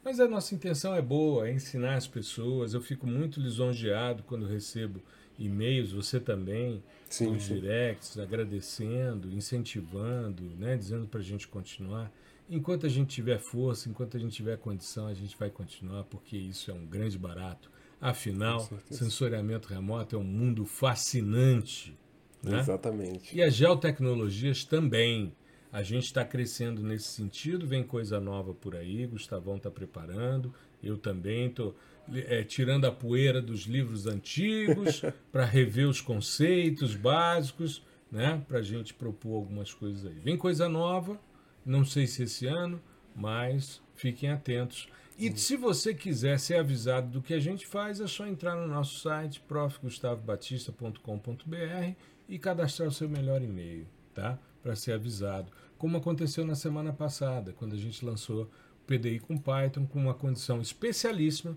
Mas 0.04 0.20
a 0.20 0.28
nossa 0.28 0.54
intenção 0.54 0.94
é 0.94 1.00
boa, 1.00 1.48
é 1.48 1.52
ensinar 1.52 1.94
as 1.94 2.06
pessoas. 2.06 2.74
Eu 2.74 2.82
fico 2.82 3.06
muito 3.06 3.40
lisonjeado 3.40 4.22
quando 4.24 4.44
recebo 4.46 5.00
e-mails, 5.38 5.92
você 5.92 6.20
também, 6.20 6.82
sim, 7.08 7.32
nos 7.32 7.44
sim. 7.44 7.54
directs, 7.54 8.18
agradecendo, 8.18 9.32
incentivando, 9.32 10.42
né, 10.58 10.76
dizendo 10.76 11.06
para 11.06 11.20
a 11.20 11.22
gente 11.22 11.48
continuar. 11.48 12.12
Enquanto 12.48 12.86
a 12.86 12.88
gente 12.88 13.08
tiver 13.14 13.38
força, 13.38 13.88
enquanto 13.88 14.16
a 14.16 14.20
gente 14.20 14.34
tiver 14.34 14.58
condição, 14.58 15.06
a 15.06 15.14
gente 15.14 15.36
vai 15.36 15.50
continuar, 15.50 16.04
porque 16.04 16.36
isso 16.36 16.70
é 16.70 16.74
um 16.74 16.86
grande 16.86 17.18
barato. 17.18 17.70
Afinal, 18.00 18.68
sensoriamento 18.90 19.68
remoto 19.68 20.14
é 20.14 20.18
um 20.18 20.24
mundo 20.24 20.66
fascinante. 20.66 21.96
Né? 22.42 22.58
Exatamente. 22.60 23.34
E 23.34 23.42
as 23.42 23.54
geotecnologias 23.54 24.64
também. 24.64 25.32
A 25.72 25.82
gente 25.82 26.04
está 26.04 26.24
crescendo 26.24 26.84
nesse 26.84 27.08
sentido, 27.08 27.66
vem 27.66 27.82
coisa 27.82 28.20
nova 28.20 28.54
por 28.54 28.76
aí, 28.76 29.08
Gustavão 29.08 29.56
está 29.56 29.68
preparando, 29.68 30.54
eu 30.80 30.96
também 30.96 31.46
estou 31.46 31.74
é, 32.12 32.42
tirando 32.42 32.86
a 32.86 32.92
poeira 32.92 33.40
dos 33.40 33.62
livros 33.62 34.06
antigos 34.06 35.02
para 35.32 35.44
rever 35.44 35.88
os 35.88 36.00
conceitos 36.00 36.94
básicos, 36.94 37.82
né? 38.10 38.42
Para 38.46 38.58
a 38.58 38.62
gente 38.62 38.94
propor 38.94 39.36
algumas 39.36 39.72
coisas 39.72 40.06
aí. 40.06 40.18
Vem 40.20 40.36
coisa 40.36 40.68
nova, 40.68 41.18
não 41.64 41.84
sei 41.84 42.06
se 42.06 42.24
esse 42.24 42.46
ano, 42.46 42.80
mas 43.14 43.80
fiquem 43.94 44.30
atentos. 44.30 44.88
E 45.18 45.34
se 45.38 45.56
você 45.56 45.94
quiser 45.94 46.40
ser 46.40 46.56
avisado 46.56 47.08
do 47.08 47.22
que 47.22 47.34
a 47.34 47.40
gente 47.40 47.66
faz, 47.66 48.00
é 48.00 48.06
só 48.06 48.26
entrar 48.26 48.56
no 48.56 48.66
nosso 48.66 49.00
site 49.00 49.40
profgustavobatista.com.br 49.40 51.94
e 52.28 52.38
cadastrar 52.38 52.88
o 52.88 52.92
seu 52.92 53.08
melhor 53.08 53.40
e-mail, 53.40 53.86
tá? 54.12 54.38
Para 54.62 54.74
ser 54.74 54.92
avisado 54.92 55.52
como 55.84 55.98
aconteceu 55.98 56.46
na 56.46 56.54
semana 56.54 56.94
passada, 56.94 57.52
quando 57.52 57.74
a 57.74 57.78
gente 57.78 58.02
lançou 58.02 58.44
o 58.44 58.48
PDI 58.86 59.18
com 59.18 59.36
Python 59.36 59.86
com 59.86 59.98
uma 59.98 60.14
condição 60.14 60.60
especialíssima, 60.60 61.54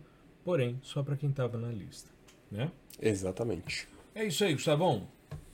porém 0.48 0.80
só 0.82 1.04
para 1.04 1.18
quem 1.18 1.30
estava 1.30 1.58
na 1.58 1.68
lista. 1.68 2.10
Né? 2.50 2.72
Exatamente. 3.02 3.86
É 4.16 4.24
isso 4.24 4.46
aí, 4.46 4.54
Gustavão. 4.54 5.06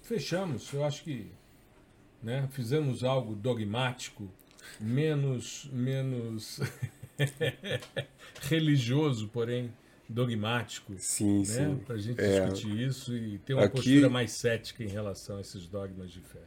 Fechamos. 0.04 0.72
Eu 0.72 0.84
acho 0.84 1.04
que 1.04 1.32
né, 2.22 2.48
fizemos 2.52 3.04
algo 3.04 3.34
dogmático, 3.34 4.30
menos, 4.80 5.68
menos 5.74 6.60
religioso, 8.42 9.30
porém 9.30 9.74
dogmático. 10.08 10.94
Sim, 11.00 11.40
né? 11.40 11.46
sim. 11.46 11.76
Para 11.88 11.96
a 11.96 12.00
gente 12.00 12.22
é, 12.22 12.42
discutir 12.42 12.80
isso 12.80 13.18
e 13.18 13.40
ter 13.40 13.56
uma 13.56 13.64
aqui... 13.64 13.78
postura 13.78 14.10
mais 14.12 14.32
cética 14.34 14.84
em 14.84 14.90
relação 14.90 15.38
a 15.38 15.42
esses 15.42 15.66
dogmas 15.66 16.12
de 16.12 16.20
fé. 16.20 16.44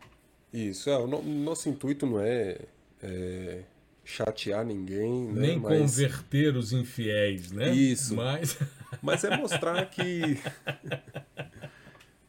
Isso, 0.52 0.88
é, 0.88 0.96
o 0.96 1.08
no, 1.08 1.20
nosso 1.20 1.68
intuito 1.68 2.06
não 2.06 2.20
é, 2.20 2.60
é 3.02 3.64
chatear 4.06 4.64
ninguém, 4.64 5.26
né? 5.26 5.40
nem 5.48 5.58
Mas... 5.58 5.80
converter 5.80 6.56
os 6.56 6.72
infiéis, 6.72 7.50
né? 7.50 7.74
Isso. 7.74 8.14
Mas, 8.14 8.56
Mas 9.02 9.24
é 9.24 9.36
mostrar 9.36 9.84
que 9.90 10.38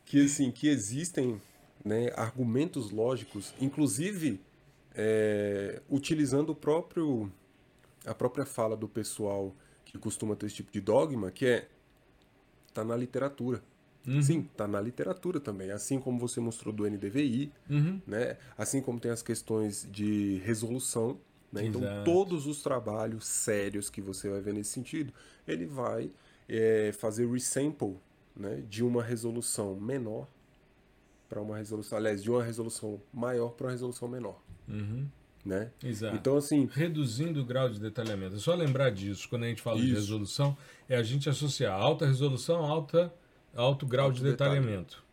que 0.04 0.26
assim 0.26 0.52
que 0.52 0.68
existem 0.68 1.40
né, 1.86 2.12
argumentos 2.16 2.90
lógicos, 2.90 3.54
inclusive 3.62 4.42
é, 4.96 5.82
utilizando 5.90 6.50
o 6.50 6.56
próprio 6.56 7.32
a 8.06 8.16
própria 8.16 8.46
fala 8.46 8.76
do 8.76 8.88
pessoal 8.88 9.56
que 9.86 9.98
costuma 9.98 10.36
ter 10.36 10.48
esse 10.48 10.56
tipo 10.56 10.72
de 10.72 10.82
dogma, 10.82 11.30
que 11.30 11.46
é 11.46 11.68
tá 12.74 12.84
na 12.84 12.96
literatura. 12.96 13.62
Uhum. 14.06 14.22
Sim, 14.22 14.48
está 14.52 14.68
na 14.68 14.80
literatura 14.80 15.40
também. 15.40 15.70
Assim 15.72 16.00
como 16.00 16.18
você 16.18 16.40
mostrou 16.40 16.74
do 16.74 16.90
NDVI, 16.90 17.52
uhum. 17.70 18.02
né? 18.08 18.38
assim 18.58 18.82
como 18.82 19.00
tem 19.00 19.12
as 19.12 19.22
questões 19.22 19.88
de 19.92 20.42
resolução. 20.46 21.20
Né? 21.52 21.66
Então, 21.66 21.82
todos 22.04 22.46
os 22.46 22.62
trabalhos 22.62 23.26
sérios 23.26 23.90
que 23.90 24.02
você 24.02 24.30
vai 24.30 24.42
ver 24.42 24.54
nesse 24.54 24.72
sentido, 24.72 25.14
ele 25.48 25.66
vai 25.66 26.12
é, 26.48 26.92
fazer 26.92 27.28
resample 27.28 27.98
né? 28.36 28.64
de 28.70 28.84
uma 28.84 29.02
resolução 29.04 29.76
menor 29.76 30.28
para 31.30 31.42
uma 31.42 31.58
resolução, 31.58 31.98
aliás, 31.98 32.24
de 32.24 32.32
uma 32.32 32.44
resolução 32.44 33.02
maior 33.14 33.50
para 33.50 33.68
uma 33.68 33.72
resolução 33.72 34.08
menor. 34.08 34.42
Uhum. 34.68 35.08
Né? 35.46 35.72
Exato. 35.84 36.16
Então, 36.16 36.36
assim. 36.36 36.70
Reduzindo 36.72 37.42
o 37.42 37.46
grau 37.46 37.70
de 37.70 37.80
detalhamento. 37.80 38.36
É 38.36 38.40
só 38.40 38.54
lembrar 38.54 38.92
disso, 38.92 39.30
quando 39.30 39.44
a 39.44 39.48
gente 39.48 39.62
fala 39.62 39.78
isso. 39.78 39.88
de 39.88 39.94
resolução, 39.94 40.58
é 40.90 40.98
a 40.98 41.04
gente 41.04 41.30
associar 41.30 41.74
alta 41.74 42.06
resolução, 42.06 42.66
alta 42.66 43.14
alto 43.56 43.86
grau 43.86 44.08
alto 44.08 44.18
de 44.18 44.24
detalhamento. 44.24 44.98
Detalhe. 44.98 45.07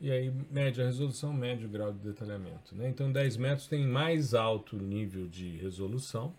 E 0.00 0.12
aí, 0.12 0.32
média 0.50 0.84
resolução, 0.84 1.32
médio 1.32 1.68
grau 1.68 1.92
de 1.92 1.98
detalhamento. 1.98 2.74
Né? 2.74 2.88
Então, 2.88 3.10
10 3.10 3.36
metros 3.36 3.66
tem 3.66 3.86
mais 3.86 4.32
alto 4.32 4.76
nível 4.76 5.26
de 5.26 5.56
resolução, 5.56 6.32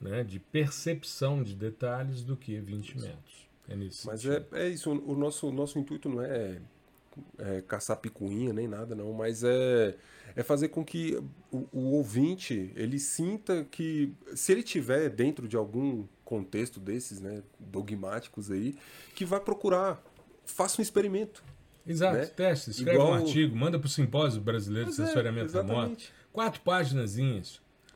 né? 0.00 0.24
de 0.24 0.38
percepção 0.38 1.42
de 1.42 1.54
detalhes, 1.54 2.22
do 2.22 2.36
que 2.36 2.58
20 2.58 2.98
metros. 2.98 3.48
É 3.68 3.76
nesse 3.76 4.06
Mas 4.06 4.24
é, 4.24 4.44
é, 4.52 4.68
isso, 4.68 4.90
o 4.90 5.14
nosso, 5.14 5.50
nosso 5.50 5.78
intuito 5.78 6.08
não 6.08 6.22
é, 6.22 6.60
é, 7.38 7.62
caçar 7.62 7.98
picuinha 7.98 8.52
nem 8.52 8.66
nada, 8.66 8.94
não, 8.94 9.12
mas 9.12 9.42
é, 9.44 9.96
é 10.34 10.42
fazer 10.42 10.68
com 10.68 10.84
que 10.84 11.18
o, 11.50 11.66
o 11.72 11.92
ouvinte 11.92 12.72
ele 12.74 12.98
sinta 12.98 13.64
que, 13.70 14.12
se 14.34 14.52
ele 14.52 14.62
tiver 14.62 15.08
dentro 15.10 15.46
de 15.46 15.56
algum 15.56 16.04
contexto 16.24 16.80
desses, 16.80 17.20
né, 17.20 17.42
dogmáticos 17.58 18.50
aí, 18.50 18.76
que 19.14 19.24
vai 19.24 19.40
procurar 19.40 20.02
faça 20.44 20.80
um 20.80 20.82
experimento. 20.82 21.42
Exato, 21.86 22.16
né? 22.16 22.26
teste, 22.26 22.70
escreve 22.70 22.98
Igual... 22.98 23.10
um 23.10 23.14
artigo, 23.14 23.56
manda 23.56 23.78
para 23.78 23.86
o 23.86 23.90
Simpósio 23.90 24.40
Brasileiro 24.40 24.88
de 24.88 24.96
Sensoriamento 24.96 25.56
é, 25.56 25.62
Remoto. 25.62 26.04
Quatro 26.32 26.60
páginas. 26.62 27.16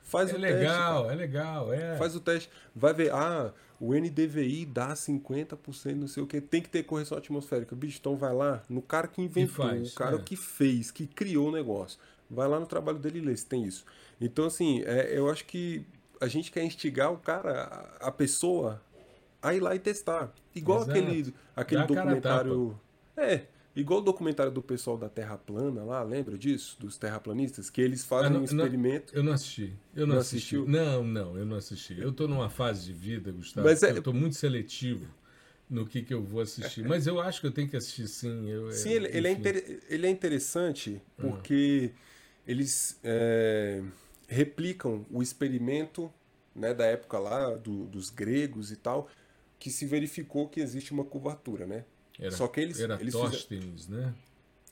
Faz 0.02 0.30
é 0.30 0.34
o 0.34 0.38
legal, 0.38 1.02
teste, 1.02 1.12
é 1.12 1.16
legal, 1.16 1.72
é. 1.72 1.96
Faz 1.96 2.14
o 2.14 2.20
teste. 2.20 2.50
Vai 2.74 2.94
ver, 2.94 3.12
ah, 3.12 3.52
o 3.80 3.94
NDVI 3.94 4.66
dá 4.66 4.92
50%, 4.92 5.94
não 5.94 6.08
sei 6.08 6.22
o 6.22 6.26
que, 6.26 6.40
tem 6.40 6.60
que 6.60 6.68
ter 6.68 6.82
correção 6.82 7.16
atmosférica. 7.16 7.76
Bicho, 7.76 7.98
então 8.00 8.16
vai 8.16 8.34
lá 8.34 8.62
no 8.68 8.82
cara 8.82 9.06
que 9.06 9.22
inventou, 9.22 9.66
faz, 9.66 9.92
o 9.92 9.94
cara 9.94 10.16
é. 10.16 10.22
que 10.22 10.36
fez, 10.36 10.90
que 10.90 11.06
criou 11.06 11.48
o 11.48 11.52
negócio. 11.52 11.98
Vai 12.30 12.48
lá 12.48 12.60
no 12.60 12.66
trabalho 12.66 12.98
dele 12.98 13.18
e 13.18 13.22
lê 13.22 13.36
se 13.36 13.46
tem 13.46 13.64
isso. 13.64 13.84
Então, 14.20 14.46
assim, 14.46 14.82
é, 14.84 15.16
eu 15.16 15.30
acho 15.30 15.44
que 15.44 15.84
a 16.20 16.26
gente 16.26 16.50
quer 16.50 16.64
instigar 16.64 17.12
o 17.12 17.18
cara, 17.18 17.96
a 18.00 18.10
pessoa, 18.10 18.82
a 19.40 19.54
ir 19.54 19.60
lá 19.60 19.74
e 19.74 19.78
testar. 19.78 20.32
Igual 20.54 20.82
Exato. 20.82 20.98
aquele, 20.98 21.34
aquele 21.54 21.84
documentário. 21.84 22.80
É, 23.16 23.42
igual 23.80 24.00
o 24.00 24.02
documentário 24.02 24.52
do 24.52 24.62
pessoal 24.62 24.96
da 24.96 25.08
Terra 25.08 25.38
Plana 25.38 25.84
lá, 25.84 26.02
lembra 26.02 26.36
disso? 26.36 26.76
Dos 26.80 26.96
terraplanistas? 26.96 27.70
Que 27.70 27.80
eles 27.80 28.04
fazem 28.04 28.32
não, 28.32 28.40
um 28.40 28.44
experimento. 28.44 29.14
eu 29.14 29.22
não 29.22 29.32
assisti. 29.32 29.72
Eu 29.94 30.06
não, 30.06 30.14
não 30.14 30.20
assisti. 30.20 30.56
Assistiu? 30.56 30.68
Não, 30.68 31.04
não, 31.04 31.38
eu 31.38 31.46
não 31.46 31.56
assisti. 31.56 31.98
Eu 31.98 32.12
tô 32.12 32.26
numa 32.26 32.50
fase 32.50 32.86
de 32.86 32.92
vida, 32.92 33.30
Gustavo. 33.30 33.66
Mas 33.66 33.82
é... 33.82 33.90
Eu 33.90 34.02
tô 34.02 34.12
muito 34.12 34.36
seletivo 34.36 35.06
no 35.68 35.86
que, 35.86 36.02
que 36.02 36.12
eu 36.12 36.22
vou 36.22 36.40
assistir. 36.40 36.84
Mas 36.86 37.06
eu 37.06 37.20
acho 37.20 37.40
que 37.40 37.46
eu 37.46 37.52
tenho 37.52 37.68
que 37.68 37.76
assistir 37.76 38.08
sim. 38.08 38.48
Eu, 38.48 38.72
sim, 38.72 38.90
ele, 38.90 39.08
ele, 39.08 39.28
é 39.28 39.32
inter... 39.32 39.80
ele 39.88 40.06
é 40.06 40.10
interessante 40.10 41.00
ah. 41.18 41.22
porque 41.22 41.92
eles 42.46 42.98
é, 43.04 43.82
replicam 44.26 45.04
o 45.10 45.22
experimento 45.22 46.10
né, 46.54 46.74
da 46.74 46.86
época 46.86 47.18
lá 47.18 47.54
do, 47.54 47.86
dos 47.86 48.10
gregos 48.10 48.72
e 48.72 48.76
tal, 48.76 49.08
que 49.58 49.70
se 49.70 49.86
verificou 49.86 50.48
que 50.48 50.60
existe 50.60 50.92
uma 50.92 51.04
curvatura, 51.04 51.66
né? 51.66 51.84
Era, 52.18 52.30
Só 52.32 52.48
que 52.48 52.60
eles, 52.60 52.80
Eratóstenes, 52.80 53.86
fizeram... 53.86 54.06
né? 54.06 54.14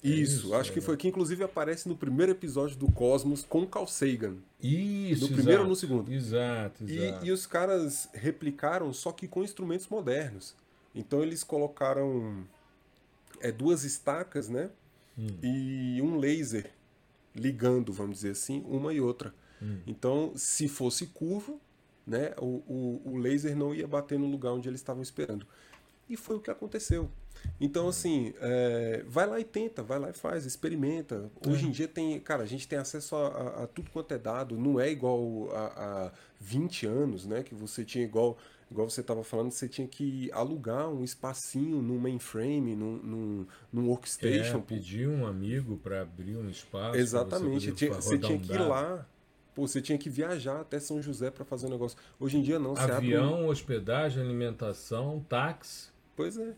É 0.05 0.09
isso, 0.09 0.47
isso, 0.47 0.55
acho 0.55 0.73
que 0.73 0.81
foi 0.81 0.97
que 0.97 1.09
inclusive 1.09 1.43
aparece 1.43 1.89
no 1.89 1.97
primeiro 1.97 2.33
episódio 2.33 2.77
do 2.77 2.91
Cosmos 2.93 3.45
com 3.45 3.67
Carl 3.67 3.87
Sagan. 3.87 4.37
Isso, 4.63 5.29
No 5.29 5.35
primeiro 5.35 5.63
ou 5.63 5.69
no 5.69 5.75
segundo. 5.75 6.13
Exato, 6.13 6.85
exato. 6.85 7.25
E, 7.25 7.29
e, 7.29 7.33
os 7.33 7.47
caras 7.47 8.09
replicaram, 8.13 8.93
só 8.93 9.11
que 9.11 9.27
com 9.27 9.43
instrumentos 9.43 9.89
modernos. 9.89 10.55
Então 10.95 11.23
eles 11.23 11.43
colocaram 11.43 12.45
é, 13.41 13.51
duas 13.51 13.85
estacas, 13.85 14.49
né? 14.49 14.71
Hum. 15.19 15.27
E 15.43 16.01
um 16.03 16.19
laser 16.19 16.71
ligando, 17.35 17.93
vamos 17.93 18.17
dizer 18.17 18.31
assim, 18.31 18.65
uma 18.67 18.93
e 18.93 19.01
outra. 19.01 19.35
Hum. 19.63 19.79
Então, 19.87 20.33
se 20.37 20.69
fosse 20.69 21.07
curvo, 21.07 21.61
né, 22.07 22.35
o, 22.39 22.63
o, 22.67 23.03
o 23.05 23.17
laser 23.17 23.57
não 23.57 23.75
ia 23.75 23.87
bater 23.87 24.19
no 24.19 24.27
lugar 24.27 24.53
onde 24.53 24.69
eles 24.69 24.81
estavam 24.81 25.03
esperando. 25.03 25.47
E 26.09 26.17
foi 26.17 26.37
o 26.37 26.41
que 26.41 26.51
aconteceu. 26.51 27.11
Então, 27.61 27.89
assim, 27.89 28.35
é, 28.41 29.05
vai 29.07 29.27
lá 29.27 29.41
e 29.41 29.45
tenta, 29.45 29.83
vai 29.83 29.99
lá 29.99 30.11
e 30.11 30.13
faz, 30.13 30.45
experimenta. 30.45 31.31
Hoje 31.47 31.65
é. 31.65 31.69
em 31.69 31.71
dia 31.71 31.89
tem, 31.89 32.19
cara, 32.21 32.43
a 32.43 32.47
gente 32.47 32.69
tem 32.69 32.79
acesso 32.79 33.17
a, 33.17 33.27
a, 33.29 33.65
a 33.65 33.67
tudo 33.67 33.91
quanto 33.91 34.13
é 34.13 34.19
dado, 34.19 34.57
não 34.57 34.79
é 34.79 34.91
igual 34.91 35.51
a, 35.53 36.07
a 36.07 36.13
20 36.41 36.87
anos, 36.87 37.27
né? 37.27 37.43
Que 37.43 37.55
você 37.55 37.85
tinha 37.85 38.05
igual, 38.05 38.37
igual 38.71 38.89
você 38.89 39.01
estava 39.01 39.25
falando, 39.25 39.51
você 39.51 39.69
tinha 39.69 39.89
que 39.89 40.31
alugar 40.33 40.89
um 40.89 41.03
espacinho 41.03 41.81
num 41.81 41.99
mainframe, 41.99 42.77
num, 42.77 42.97
num, 42.99 43.47
num 43.73 43.89
workstation. 43.89 44.59
É, 44.59 44.61
pedir 44.61 45.09
um 45.09 45.27
amigo 45.27 45.77
para 45.79 46.03
abrir 46.03 46.37
um 46.37 46.49
espaço. 46.49 46.97
Exatamente, 46.97 47.67
você, 47.67 47.73
tinha, 47.73 47.95
você 47.95 48.19
tinha 48.19 48.39
que 48.39 48.53
ir 48.53 48.59
lá 48.59 49.07
Pô, 49.57 49.67
você 49.67 49.81
tinha 49.81 49.97
que 49.97 50.11
viajar 50.11 50.61
até 50.61 50.79
São 50.79 51.01
José 51.01 51.31
para 51.31 51.43
fazer 51.43 51.67
um 51.67 51.71
negócio. 51.71 51.97
Hoje 52.21 52.37
em 52.37 52.43
dia 52.43 52.59
não. 52.59 52.77
Avião, 52.77 53.45
um... 53.45 53.49
hospedagem, 53.49 54.23
alimentação, 54.23 55.25
táxi. 55.27 55.89
Pois 56.15 56.37
é. 56.37 56.53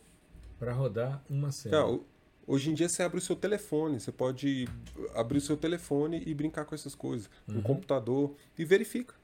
Para 0.58 0.72
rodar 0.72 1.22
uma 1.28 1.52
cena. 1.52 1.78
Não, 1.78 2.04
hoje 2.46 2.70
em 2.70 2.74
dia 2.74 2.88
você 2.88 3.02
abre 3.02 3.18
o 3.18 3.20
seu 3.20 3.36
telefone. 3.36 4.00
Você 4.00 4.10
pode 4.10 4.68
abrir 5.14 5.38
o 5.38 5.40
seu 5.40 5.56
telefone 5.56 6.22
e 6.26 6.34
brincar 6.34 6.64
com 6.64 6.74
essas 6.74 6.94
coisas. 6.94 7.30
Uhum. 7.46 7.56
No 7.56 7.62
computador 7.62 8.34
e 8.58 8.64
verifica. 8.64 9.14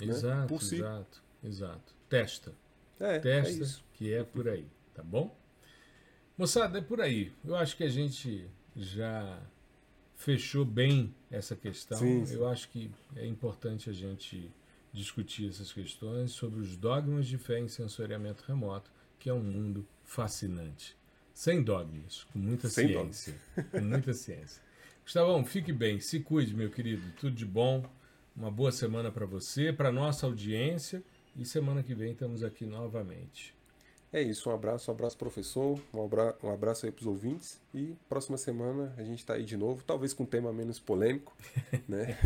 Exato, 0.00 0.40
né? 0.40 0.46
Por 0.46 0.62
si. 0.62 0.76
exato, 0.76 1.22
exato. 1.42 1.94
Testa. 2.08 2.54
É, 3.00 3.16
é 3.16 3.18
Testa, 3.18 3.50
é 3.50 3.52
isso. 3.62 3.84
que 3.92 4.12
é 4.12 4.22
por 4.22 4.48
aí, 4.48 4.66
tá 4.94 5.02
bom? 5.02 5.36
Moçada, 6.36 6.78
é 6.78 6.82
por 6.82 7.00
aí. 7.00 7.32
Eu 7.44 7.56
acho 7.56 7.76
que 7.76 7.82
a 7.82 7.88
gente 7.88 8.48
já 8.76 9.40
fechou 10.14 10.64
bem 10.64 11.14
essa 11.30 11.56
questão. 11.56 11.98
Sim, 11.98 12.24
sim. 12.24 12.34
Eu 12.34 12.46
acho 12.46 12.68
que 12.68 12.90
é 13.16 13.26
importante 13.26 13.90
a 13.90 13.92
gente 13.92 14.52
discutir 14.92 15.48
essas 15.48 15.72
questões 15.72 16.32
sobre 16.32 16.60
os 16.60 16.76
dogmas 16.76 17.26
de 17.26 17.38
fé 17.38 17.58
em 17.58 17.68
sensoriamento 17.68 18.44
remoto, 18.46 18.90
que 19.18 19.28
é 19.28 19.34
um 19.34 19.42
mundo 19.42 19.86
fascinante. 20.04 20.96
Sem 21.34 21.62
dogmas, 21.62 22.24
com 22.32 22.38
muita 22.38 22.68
Sem 22.68 22.88
ciência. 22.88 23.34
com 23.70 23.80
muita 23.80 24.12
ciência. 24.12 24.62
Gustavão, 25.04 25.44
fique 25.44 25.72
bem, 25.72 26.00
se 26.00 26.20
cuide, 26.20 26.54
meu 26.54 26.70
querido. 26.70 27.02
Tudo 27.18 27.34
de 27.34 27.46
bom. 27.46 27.84
Uma 28.36 28.50
boa 28.50 28.70
semana 28.70 29.10
para 29.10 29.26
você, 29.26 29.72
para 29.72 29.90
nossa 29.90 30.26
audiência 30.26 31.02
e 31.36 31.44
semana 31.44 31.82
que 31.82 31.94
vem 31.94 32.12
estamos 32.12 32.42
aqui 32.44 32.64
novamente. 32.66 33.54
É 34.12 34.22
isso, 34.22 34.48
um 34.48 34.54
abraço, 34.54 34.90
um 34.90 34.94
abraço 34.94 35.18
professor, 35.18 35.78
um 35.92 36.04
abraço, 36.04 36.38
um 36.42 36.50
abraço 36.50 36.86
aí 36.86 36.92
para 36.92 37.02
os 37.02 37.06
ouvintes 37.06 37.60
e 37.74 37.94
próxima 38.08 38.38
semana 38.38 38.94
a 38.96 39.02
gente 39.02 39.18
está 39.18 39.34
aí 39.34 39.44
de 39.44 39.56
novo, 39.56 39.82
talvez 39.84 40.14
com 40.14 40.22
um 40.22 40.26
tema 40.26 40.50
menos 40.52 40.78
polêmico, 40.78 41.36
né? 41.86 42.16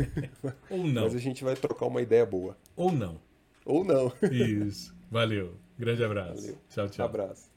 Ou 0.70 0.85
não. 0.85 1.02
Mas 1.05 1.14
a 1.14 1.19
gente 1.19 1.43
vai 1.43 1.56
trocar 1.56 1.86
uma 1.86 2.01
ideia 2.01 2.24
boa. 2.24 2.56
Ou 2.77 2.93
não. 2.93 3.20
Ou 3.64 3.85
não. 3.85 4.12
Isso. 4.31 4.94
Valeu. 5.10 5.55
Grande 5.78 6.04
abraço. 6.04 6.42
Valeu. 6.42 6.58
Tchau, 6.68 6.88
tchau. 6.88 7.06
Abraço. 7.06 7.51